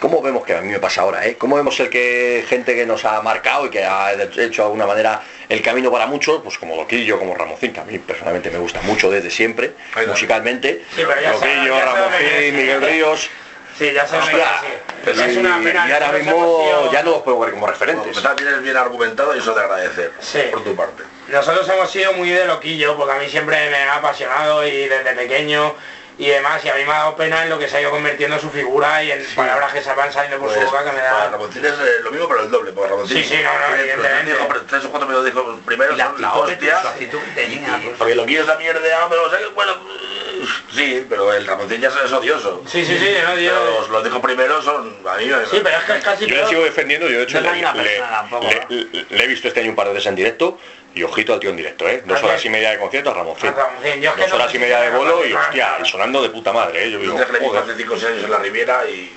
¿Cómo 0.00 0.22
vemos 0.22 0.44
que 0.44 0.54
a 0.54 0.60
mí 0.60 0.68
me 0.68 0.78
pasa 0.78 1.00
ahora? 1.00 1.26
¿eh? 1.26 1.34
¿Cómo 1.36 1.56
vemos 1.56 1.78
el 1.80 1.90
que 1.90 2.44
gente 2.48 2.76
que 2.76 2.86
nos 2.86 3.04
ha 3.04 3.20
marcado 3.20 3.66
y 3.66 3.70
que 3.70 3.82
ha 3.82 4.12
hecho 4.12 4.62
de 4.62 4.66
alguna 4.66 4.86
manera 4.86 5.22
el 5.48 5.60
camino 5.60 5.90
para 5.90 6.06
muchos, 6.06 6.40
pues 6.42 6.56
como 6.56 6.76
Loquillo, 6.76 7.18
como 7.18 7.34
Ramoncín, 7.34 7.72
que 7.72 7.80
a 7.80 7.84
mí 7.84 7.98
personalmente 7.98 8.48
me 8.50 8.58
gusta 8.58 8.80
mucho 8.82 9.10
desde 9.10 9.30
siempre, 9.30 9.72
musicalmente, 10.06 10.84
Sí, 10.94 11.02
Loquillo, 11.02 11.80
Ramoncín, 11.80 12.56
Miguel. 12.56 12.82
Ríos, 12.82 13.28
Sí, 13.78 13.92
ya 13.92 14.06
se 14.08 14.16
me 14.16 14.22
Hostia, 14.24 14.44
sí. 15.04 15.10
Es 15.10 15.36
una 15.36 15.60
pena. 15.62 15.88
y 15.88 15.92
ahora 15.92 16.10
mismo 16.10 16.90
ya 16.92 17.02
no 17.04 17.12
los 17.12 17.22
puedo 17.22 17.38
ver 17.38 17.52
como 17.52 17.68
referentes. 17.68 18.08
empezar 18.08 18.34
tienes 18.34 18.60
bien 18.60 18.76
argumentado 18.76 19.36
y 19.36 19.38
eso 19.38 19.54
de 19.54 19.60
agradecer. 19.60 20.12
Sí. 20.18 20.40
Por 20.50 20.64
tu 20.64 20.74
parte. 20.74 21.04
Nosotros 21.28 21.68
hemos 21.68 21.88
sido 21.88 22.12
muy 22.14 22.30
de 22.30 22.44
loquillo, 22.44 22.96
porque 22.96 23.12
a 23.12 23.18
mí 23.18 23.28
siempre 23.28 23.70
me 23.70 23.76
ha 23.84 23.96
apasionado 23.96 24.66
y 24.66 24.88
desde 24.88 25.12
pequeño 25.14 25.76
y 26.18 26.26
demás, 26.26 26.64
y 26.64 26.68
a 26.68 26.74
mí 26.74 26.84
me 26.84 26.90
ha 26.92 26.98
dado 26.98 27.16
pena 27.16 27.44
en 27.44 27.48
lo 27.50 27.58
que 27.60 27.68
se 27.68 27.76
ha 27.76 27.80
ido 27.80 27.90
convirtiendo 27.92 28.38
su 28.40 28.50
figura 28.50 29.02
y 29.04 29.12
en 29.12 29.24
palabras 29.36 29.72
que 29.72 29.80
se 29.82 29.92
van 29.94 30.12
saliendo 30.12 30.38
por 30.38 30.48
Pues, 30.52 30.60
su 30.60 30.66
boca 30.66 30.84
que 30.84 30.90
me 30.92 30.98
para 30.98 31.12
da... 31.12 31.30
Ramoncín 31.30 31.64
es 31.64 31.72
eh, 31.72 32.00
lo 32.02 32.10
mismo 32.10 32.26
pero 32.28 32.40
el 32.42 32.50
doble, 32.50 32.72
porque 32.72 32.90
Ramoncín 32.90 33.18
Sí, 33.18 33.24
sí, 33.24 33.36
no, 33.42 33.50
no, 33.68 33.76
evidentemente. 33.76 34.34
tres 34.68 34.84
o 34.84 34.90
cuatro 34.90 35.08
primeros 35.64 35.94
Y 35.94 35.98
la 35.98 36.12
la 36.18 36.34
hostia. 36.34 36.80
su 36.82 36.88
actitud 36.88 37.18
que 37.20 37.40
tenía, 37.42 37.80
pues. 37.84 37.96
Porque 37.98 38.14
lo 38.16 38.26
que 38.26 38.38
es 38.38 38.46
la 38.46 38.56
mierda, 38.56 38.80
pero 39.08 39.24
o 39.26 39.30
sea, 39.30 39.38
que, 39.38 39.46
bueno, 39.46 39.74
sí, 40.74 41.06
pero 41.08 41.32
el 41.32 41.46
Ramoncín 41.46 41.80
ya 41.80 41.88
es 41.88 42.12
odioso. 42.12 42.62
Sí, 42.66 42.84
sí, 42.84 42.98
sí, 42.98 43.14
no, 43.24 43.36
yo- 43.38 43.50
Pero 43.52 43.80
los, 43.80 43.88
los 43.88 44.04
dijo 44.04 44.20
primero 44.20 44.60
son 44.62 44.96
a 45.08 45.16
mí 45.18 45.26
me- 45.26 45.46
Sí, 45.46 45.60
pero 45.62 45.78
es 45.78 45.84
que 45.84 45.96
es 45.98 46.04
casi 46.04 46.26
Yo 46.26 46.30
le 46.34 46.40
peor. 46.40 46.48
sigo 46.48 46.64
defendiendo, 46.64 47.08
yo 47.08 47.18
de 47.18 47.24
hecho 47.24 47.40
No 47.40 47.52
le, 47.52 47.56
le- 47.60 47.72
persona 47.72 48.10
tampoco, 48.10 48.44
le- 48.48 48.54
¿no? 48.56 48.66
le- 48.92 49.06
le 49.16 49.24
he 49.24 49.26
visto 49.28 49.46
este 49.48 49.60
año 49.60 49.70
un 49.70 49.76
par 49.76 49.86
de 49.86 49.92
veces 49.94 50.06
en 50.08 50.16
directo 50.16 50.58
y 50.94 51.02
ojito 51.02 51.34
al 51.34 51.40
tío 51.40 51.50
en 51.50 51.56
directo, 51.56 51.88
¿eh? 51.88 52.02
Dos 52.04 52.22
horas 52.22 52.44
y 52.44 52.48
media 52.50 52.70
de 52.70 52.78
concierto 52.78 53.10
a 53.10 53.14
Ramoncín. 53.14 53.52
Dos 54.16 54.32
horas 54.32 54.54
y 54.54 54.58
media 54.58 54.80
de 54.80 54.90
capaz 54.90 55.26
y 55.28 55.32
hostia, 55.32 55.68
y 55.82 55.84
sonando 55.88 56.22
de 56.22 56.30
puta 56.30 56.52
madre, 56.52 56.84
¿eh? 56.84 56.90
Yo 56.90 56.98
digo, 56.98 57.18
joder. 57.18 57.62
hace 57.62 57.74
5 57.76 57.94
o 57.94 57.96
6 57.96 58.10
años 58.12 58.24
en 58.24 58.30
la 58.30 58.38
Riviera 58.38 58.82
y, 58.88 59.12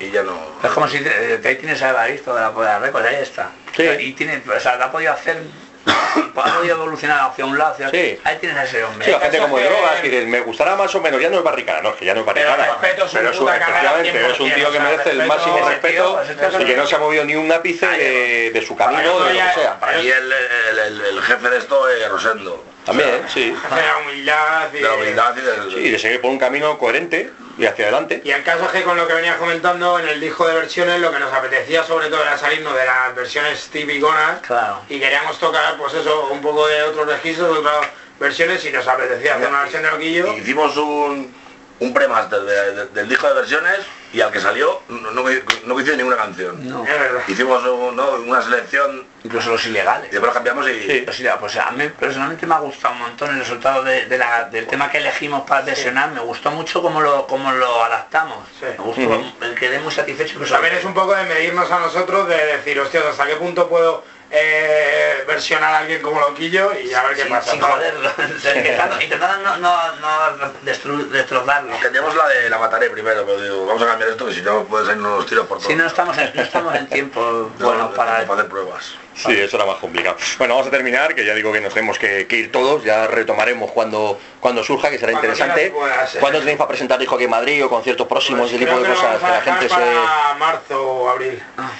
y 0.00 0.10
ya 0.10 0.22
no... 0.22 0.38
Es 0.62 0.70
como 0.70 0.88
si 0.88 1.00
te- 1.00 1.38
te- 1.38 1.48
ahí 1.48 1.56
tienes 1.56 1.82
a 1.82 1.90
Evaristo 1.90 2.34
de 2.34 2.40
la 2.40 2.52
Poder 2.52 2.80
Records, 2.80 3.06
ahí 3.06 3.16
está. 3.22 3.50
Sí. 3.76 3.82
Y 4.00 4.12
tiene, 4.12 4.40
o 4.46 4.60
sea, 4.60 4.78
te 4.78 4.84
ha 4.84 4.90
podido 4.92 5.12
hacer, 5.12 5.42
ha 6.36 6.54
podido 6.58 6.76
evolucionar 6.76 7.30
hacia 7.30 7.44
un 7.44 7.56
lado, 7.58 7.72
hacia 7.72 7.90
Sí. 7.90 8.18
Ahí 8.24 8.38
tienes 8.40 8.56
a 8.58 8.64
ese 8.64 8.82
hombre. 8.84 9.04
Sí, 9.04 9.10
la 9.12 9.20
gente 9.20 9.38
como 9.38 9.58
de 9.58 9.64
drogas, 9.64 10.00
que 10.00 10.08
dices, 10.08 10.26
me 10.26 10.40
gustará 10.40 10.76
más 10.76 10.94
o 10.94 11.00
menos, 11.00 11.20
ya 11.20 11.28
no 11.28 11.38
es 11.38 11.44
barricada, 11.44 11.82
no, 11.82 11.90
es 11.90 11.96
que 11.96 12.04
ya 12.04 12.14
no 12.14 12.20
es 12.20 12.26
Pero 12.32 12.48
barricada. 12.50 12.74
su 13.08 13.16
pero 13.16 13.30
es 13.30 13.40
un, 13.40 13.48
efectivamente, 13.48 14.30
es 14.32 14.40
un 14.40 14.48
100%, 14.50 14.54
tío 14.54 14.72
que 14.72 14.80
merece 14.80 15.10
el 15.10 15.26
máximo 15.26 15.68
respeto 15.68 16.20
y 16.60 16.64
que 16.64 16.76
no 16.76 16.86
se 16.86 16.94
ha 16.96 16.98
movido 16.98 17.24
ni 17.24 17.36
un 17.36 17.50
ápice 17.52 17.86
de, 17.86 18.50
de 18.52 18.66
su 18.66 18.74
camino, 18.76 19.20
de 19.20 19.34
lo 19.34 19.38
que 19.46 19.52
sea. 19.60 19.78
Para 19.78 19.98
mí 19.98 20.08
el, 20.08 20.32
el- 20.32 20.78
el- 20.78 21.00
el 21.04 21.22
jefe 21.22 21.48
de 21.50 21.58
esto 21.58 21.88
es 21.88 22.08
Rosendo. 22.08 22.64
También, 22.84 23.08
O 23.08 23.12
sea, 23.20 23.28
sí. 23.28 23.50
De 23.50 23.82
la 23.82 23.96
humildad 23.98 24.68
y... 24.72 24.76
De 24.76 24.82
la 24.82 24.94
humildad 24.94 25.34
y 25.36 25.40
del... 25.40 25.70
Sí, 25.72 25.90
de 25.90 25.98
seguir 25.98 26.20
por 26.20 26.30
un 26.30 26.38
camino 26.38 26.76
coherente 26.76 27.30
y 27.58 27.66
hacia 27.66 27.84
adelante. 27.86 28.20
Y 28.24 28.30
el 28.30 28.42
caso 28.42 28.64
es 28.66 28.70
que 28.72 28.82
con 28.82 28.96
lo 28.96 29.06
que 29.06 29.14
venías 29.14 29.36
comentando 29.36 29.98
en 29.98 30.08
el 30.08 30.20
disco 30.20 30.46
de 30.46 30.54
versiones 30.54 31.00
lo 31.00 31.12
que 31.12 31.18
nos 31.20 31.32
apetecía 31.32 31.84
sobre 31.84 32.08
todo 32.08 32.22
era 32.22 32.36
salirnos 32.36 32.74
de 32.74 32.84
las 32.84 33.14
versiones 33.14 33.68
tipiconas 33.68 34.40
Claro. 34.40 34.80
y 34.88 34.98
queríamos 34.98 35.38
tocar 35.38 35.76
pues 35.76 35.94
eso, 35.94 36.28
un 36.30 36.40
poco 36.42 36.66
de 36.66 36.82
otros 36.82 37.06
registros, 37.06 37.52
de 37.52 37.58
otras 37.60 37.86
versiones 38.18 38.64
y 38.64 38.70
nos 38.70 38.86
apetecía 38.86 39.34
hacer 39.36 39.48
una 39.48 39.60
versión 39.62 39.82
de 39.82 39.90
Loquillo. 39.90 40.32
Hicimos 40.36 40.76
un, 40.76 41.34
un 41.80 41.92
premaster 41.92 42.40
de- 42.42 42.72
de- 42.72 42.86
del 42.86 43.08
disco 43.08 43.26
de 43.28 43.34
versiones 43.34 43.80
y 44.12 44.20
al 44.20 44.30
que 44.30 44.40
salió 44.40 44.80
no, 44.88 45.10
no, 45.10 45.24
no 45.64 45.74
coincide 45.74 45.96
ninguna 45.96 46.16
canción. 46.16 46.68
No. 46.68 46.84
Es 46.84 46.98
verdad. 46.98 47.22
Hicimos 47.26 47.64
un- 47.64 47.96
¿no? 47.96 48.10
una 48.12 48.40
selección 48.42 49.04
Incluso 49.24 49.50
los 49.50 49.66
ilegales. 49.66 50.06
y 50.08 50.12
después 50.12 50.28
lo 50.30 50.34
cambiamos 50.34 50.68
y... 50.68 50.80
Sí. 50.82 51.02
Pues, 51.04 51.20
pues 51.40 51.56
a 51.56 51.70
mí 51.72 51.88
personalmente 51.98 52.46
me 52.46 52.54
ha 52.54 52.58
gustado 52.58 52.94
un 52.94 53.00
montón 53.00 53.30
el 53.30 53.40
resultado 53.40 53.82
de, 53.82 54.06
de 54.06 54.18
la- 54.18 54.44
del 54.44 54.66
tema 54.68 54.88
que 54.90 54.98
elegimos 54.98 55.42
para 55.48 55.62
versionar, 55.62 56.12
me 56.12 56.20
gustó 56.20 56.50
mucho 56.52 56.80
cómo 56.80 57.00
lo, 57.00 57.26
cómo 57.26 57.50
lo 57.52 57.84
adaptamos. 57.84 58.38
Sí. 58.60 58.66
Me 58.78 58.84
gustó, 58.84 59.24
me 59.40 59.54
quedé 59.56 59.80
muy 59.80 59.92
satisfecho. 59.92 60.38
También 60.48 60.74
es 60.74 60.84
un 60.84 60.94
poco 60.94 61.14
de 61.14 61.24
medirnos 61.24 61.68
a 61.70 61.80
nosotros, 61.80 62.28
de 62.28 62.36
decir, 62.56 62.78
hostia, 62.78 63.00
¿hasta 63.10 63.26
qué 63.26 63.34
punto 63.36 63.68
puedo 63.68 64.04
eh, 64.36 65.24
versionar 65.28 65.72
a 65.74 65.78
alguien 65.78 66.02
como 66.02 66.18
Loquillo 66.20 66.72
y 66.78 66.92
a 66.92 67.02
ver 67.04 67.14
qué 67.16 67.22
sin, 67.22 67.30
pasa? 67.30 67.50
sin 67.52 67.60
joderlo, 67.60 68.10
intentando, 68.56 69.00
intentando 69.00 69.56
no, 69.56 69.56
no, 69.58 70.30
no 70.38 70.52
destru- 70.64 71.06
destrozarlo. 71.08 71.76
Teníamos 71.80 72.14
la 72.16 72.28
de 72.28 72.50
la 72.50 72.58
mataré 72.58 72.90
primero, 72.90 73.24
pero 73.24 73.40
digo, 73.40 73.66
vamos 73.66 73.82
a 73.82 73.86
cambiar 73.86 74.10
esto 74.10 74.26
que 74.26 74.34
si 74.34 74.42
no 74.42 74.64
pueden 74.64 74.86
salir 74.86 75.00
unos 75.02 75.26
tiros 75.26 75.46
por 75.46 75.58
todo. 75.58 75.68
Si 75.68 75.76
no 75.76 75.86
estamos 75.86 76.18
en, 76.18 76.32
no 76.34 76.42
estamos 76.42 76.74
en 76.74 76.86
tiempo 76.88 77.50
bueno 77.60 77.92
para... 77.94 78.18
hacer 78.18 78.48
pruebas. 78.48 78.94
Sí, 79.14 79.30
eso 79.40 79.56
era 79.56 79.64
más 79.66 79.76
complicado. 79.76 80.16
Bueno, 80.38 80.54
vamos 80.54 80.66
a 80.66 80.70
terminar, 80.72 81.14
que 81.14 81.24
ya 81.24 81.34
digo 81.34 81.52
que 81.52 81.60
nos 81.60 81.72
tenemos 81.72 82.00
que, 82.00 82.26
que 82.26 82.34
ir 82.36 82.50
todos, 82.50 82.82
ya 82.82 83.06
retomaremos 83.06 83.70
cuando, 83.70 84.18
cuando 84.40 84.64
surja, 84.64 84.90
que 84.90 84.98
será 84.98 85.12
Cuando 85.12 85.28
interesante. 85.30 85.72
¿Cuándo 86.18 86.40
tenéis 86.40 86.58
para 86.58 86.66
presentar 86.66 86.98
disco 86.98 87.14
aquí 87.14 87.24
en 87.24 87.30
Madrid 87.30 87.64
o 87.64 87.68
conciertos 87.68 88.08
próximos, 88.08 88.50
Pues 88.50 88.54
ese 88.54 88.64
tipo 88.64 88.76
de 88.76 88.88
que 88.88 88.92
cosas? 88.92 89.20
Que 89.20 89.26
la 89.28 89.40
gente 89.42 89.64
dejar 89.66 89.80
se... 89.84 89.94
para 89.94 90.34
marzo 90.34 90.82
o 90.82 91.08
abril. 91.08 91.40
Ah. 91.56 91.70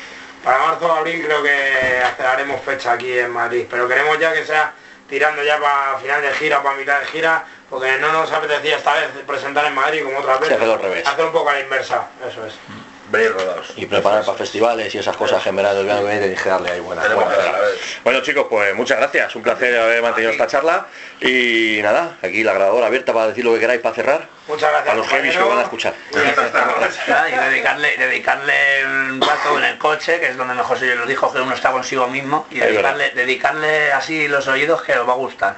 Para 0.45 0.59
marzo 0.59 0.87
o 0.87 0.93
abril 0.93 1.25
creo 1.25 1.43
que 1.43 2.03
haremos 2.23 2.61
fecha 2.61 2.93
aquí 2.93 3.19
en 3.19 3.31
Madrid, 3.31 3.67
pero 3.71 3.89
queremos 3.89 4.19
ya 4.19 4.33
que 4.35 4.45
sea 4.45 4.75
tirando 5.09 5.43
ya 5.43 5.59
para 5.59 5.99
final 5.99 6.21
de 6.23 6.33
gira 6.35 6.63
para 6.63 6.77
mitad 6.77 7.01
de 7.01 7.07
gira, 7.07 7.45
porque 7.71 7.97
no 7.99 8.13
nos 8.13 8.31
apetecía 8.31 8.77
esta 8.77 8.93
vez 8.95 9.09
presentar 9.27 9.65
en 9.67 9.75
Madrid 9.75 10.03
como 10.05 10.19
otras 10.19 10.37
Se 10.39 10.45
veces. 10.45 10.61
hace 10.61 10.73
al 10.73 10.81
revés. 10.83 11.07
Hacer 11.07 11.25
un 11.25 11.33
poco 11.33 11.49
a 11.49 11.55
la 11.55 11.61
inversa, 11.61 12.09
eso 12.29 12.47
es. 12.47 12.55
Venir 13.15 13.33
rodados. 13.33 13.73
Y 13.77 13.87
preparar 13.87 14.25
para 14.25 14.37
festivales 14.37 14.93
y 14.93 14.99
esas 14.99 15.17
cosas 15.17 15.47
en 15.47 15.55
verano 15.55 15.77
del 15.77 15.87
verano 15.87 16.09
que 16.09 16.35
que 16.35 16.49
darle 16.49 16.73
ahí 16.73 16.81
buena, 16.81 17.03
buena 17.15 17.31
darle. 17.31 17.79
Bueno 18.03 18.21
chicos, 18.23 18.47
pues 18.51 18.75
muchas 18.75 18.99
gracias, 18.99 19.37
un 19.37 19.43
placer 19.43 19.79
haber 19.79 20.03
mantenido 20.03 20.33
esta 20.33 20.49
charla 20.49 20.87
y 21.21 21.79
nada, 21.81 22.17
aquí 22.23 22.43
la 22.43 22.53
grabadora 22.55 22.87
abierta 22.87 23.13
para 23.13 23.29
decir 23.29 23.45
lo 23.45 23.55
que 23.55 23.61
queráis 23.61 23.81
para 23.81 23.95
cerrar, 23.95 24.29
Muchas 24.49 24.69
gracias. 24.69 24.93
a 24.93 24.97
los 24.97 25.07
heavies 25.07 25.37
que 25.37 25.43
van 25.43 25.59
a 25.59 25.63
escuchar. 25.63 25.95
Y 26.13 27.51
dedicarle, 27.51 27.97
dedicarle 27.97 28.85
un 28.85 29.21
rato 29.21 29.59
en 29.59 29.65
el 29.65 29.79
coche, 29.79 30.19
que 30.19 30.27
es 30.27 30.37
donde 30.37 30.55
mejor 30.55 30.77
se 30.79 30.95
lo 30.95 31.07
dijo 31.07 31.33
que 31.33 31.41
uno 31.41 31.55
está 31.55 31.71
consigo 31.71 32.09
mismo, 32.09 32.47
y 32.51 32.59
dedicarle, 32.59 33.11
dedicarle 33.11 33.93
así 33.93 34.27
los 34.27 34.49
oídos 34.49 34.83
que 34.83 34.99
os 34.99 35.09
va 35.09 35.13
a 35.13 35.17
gustar. 35.17 35.57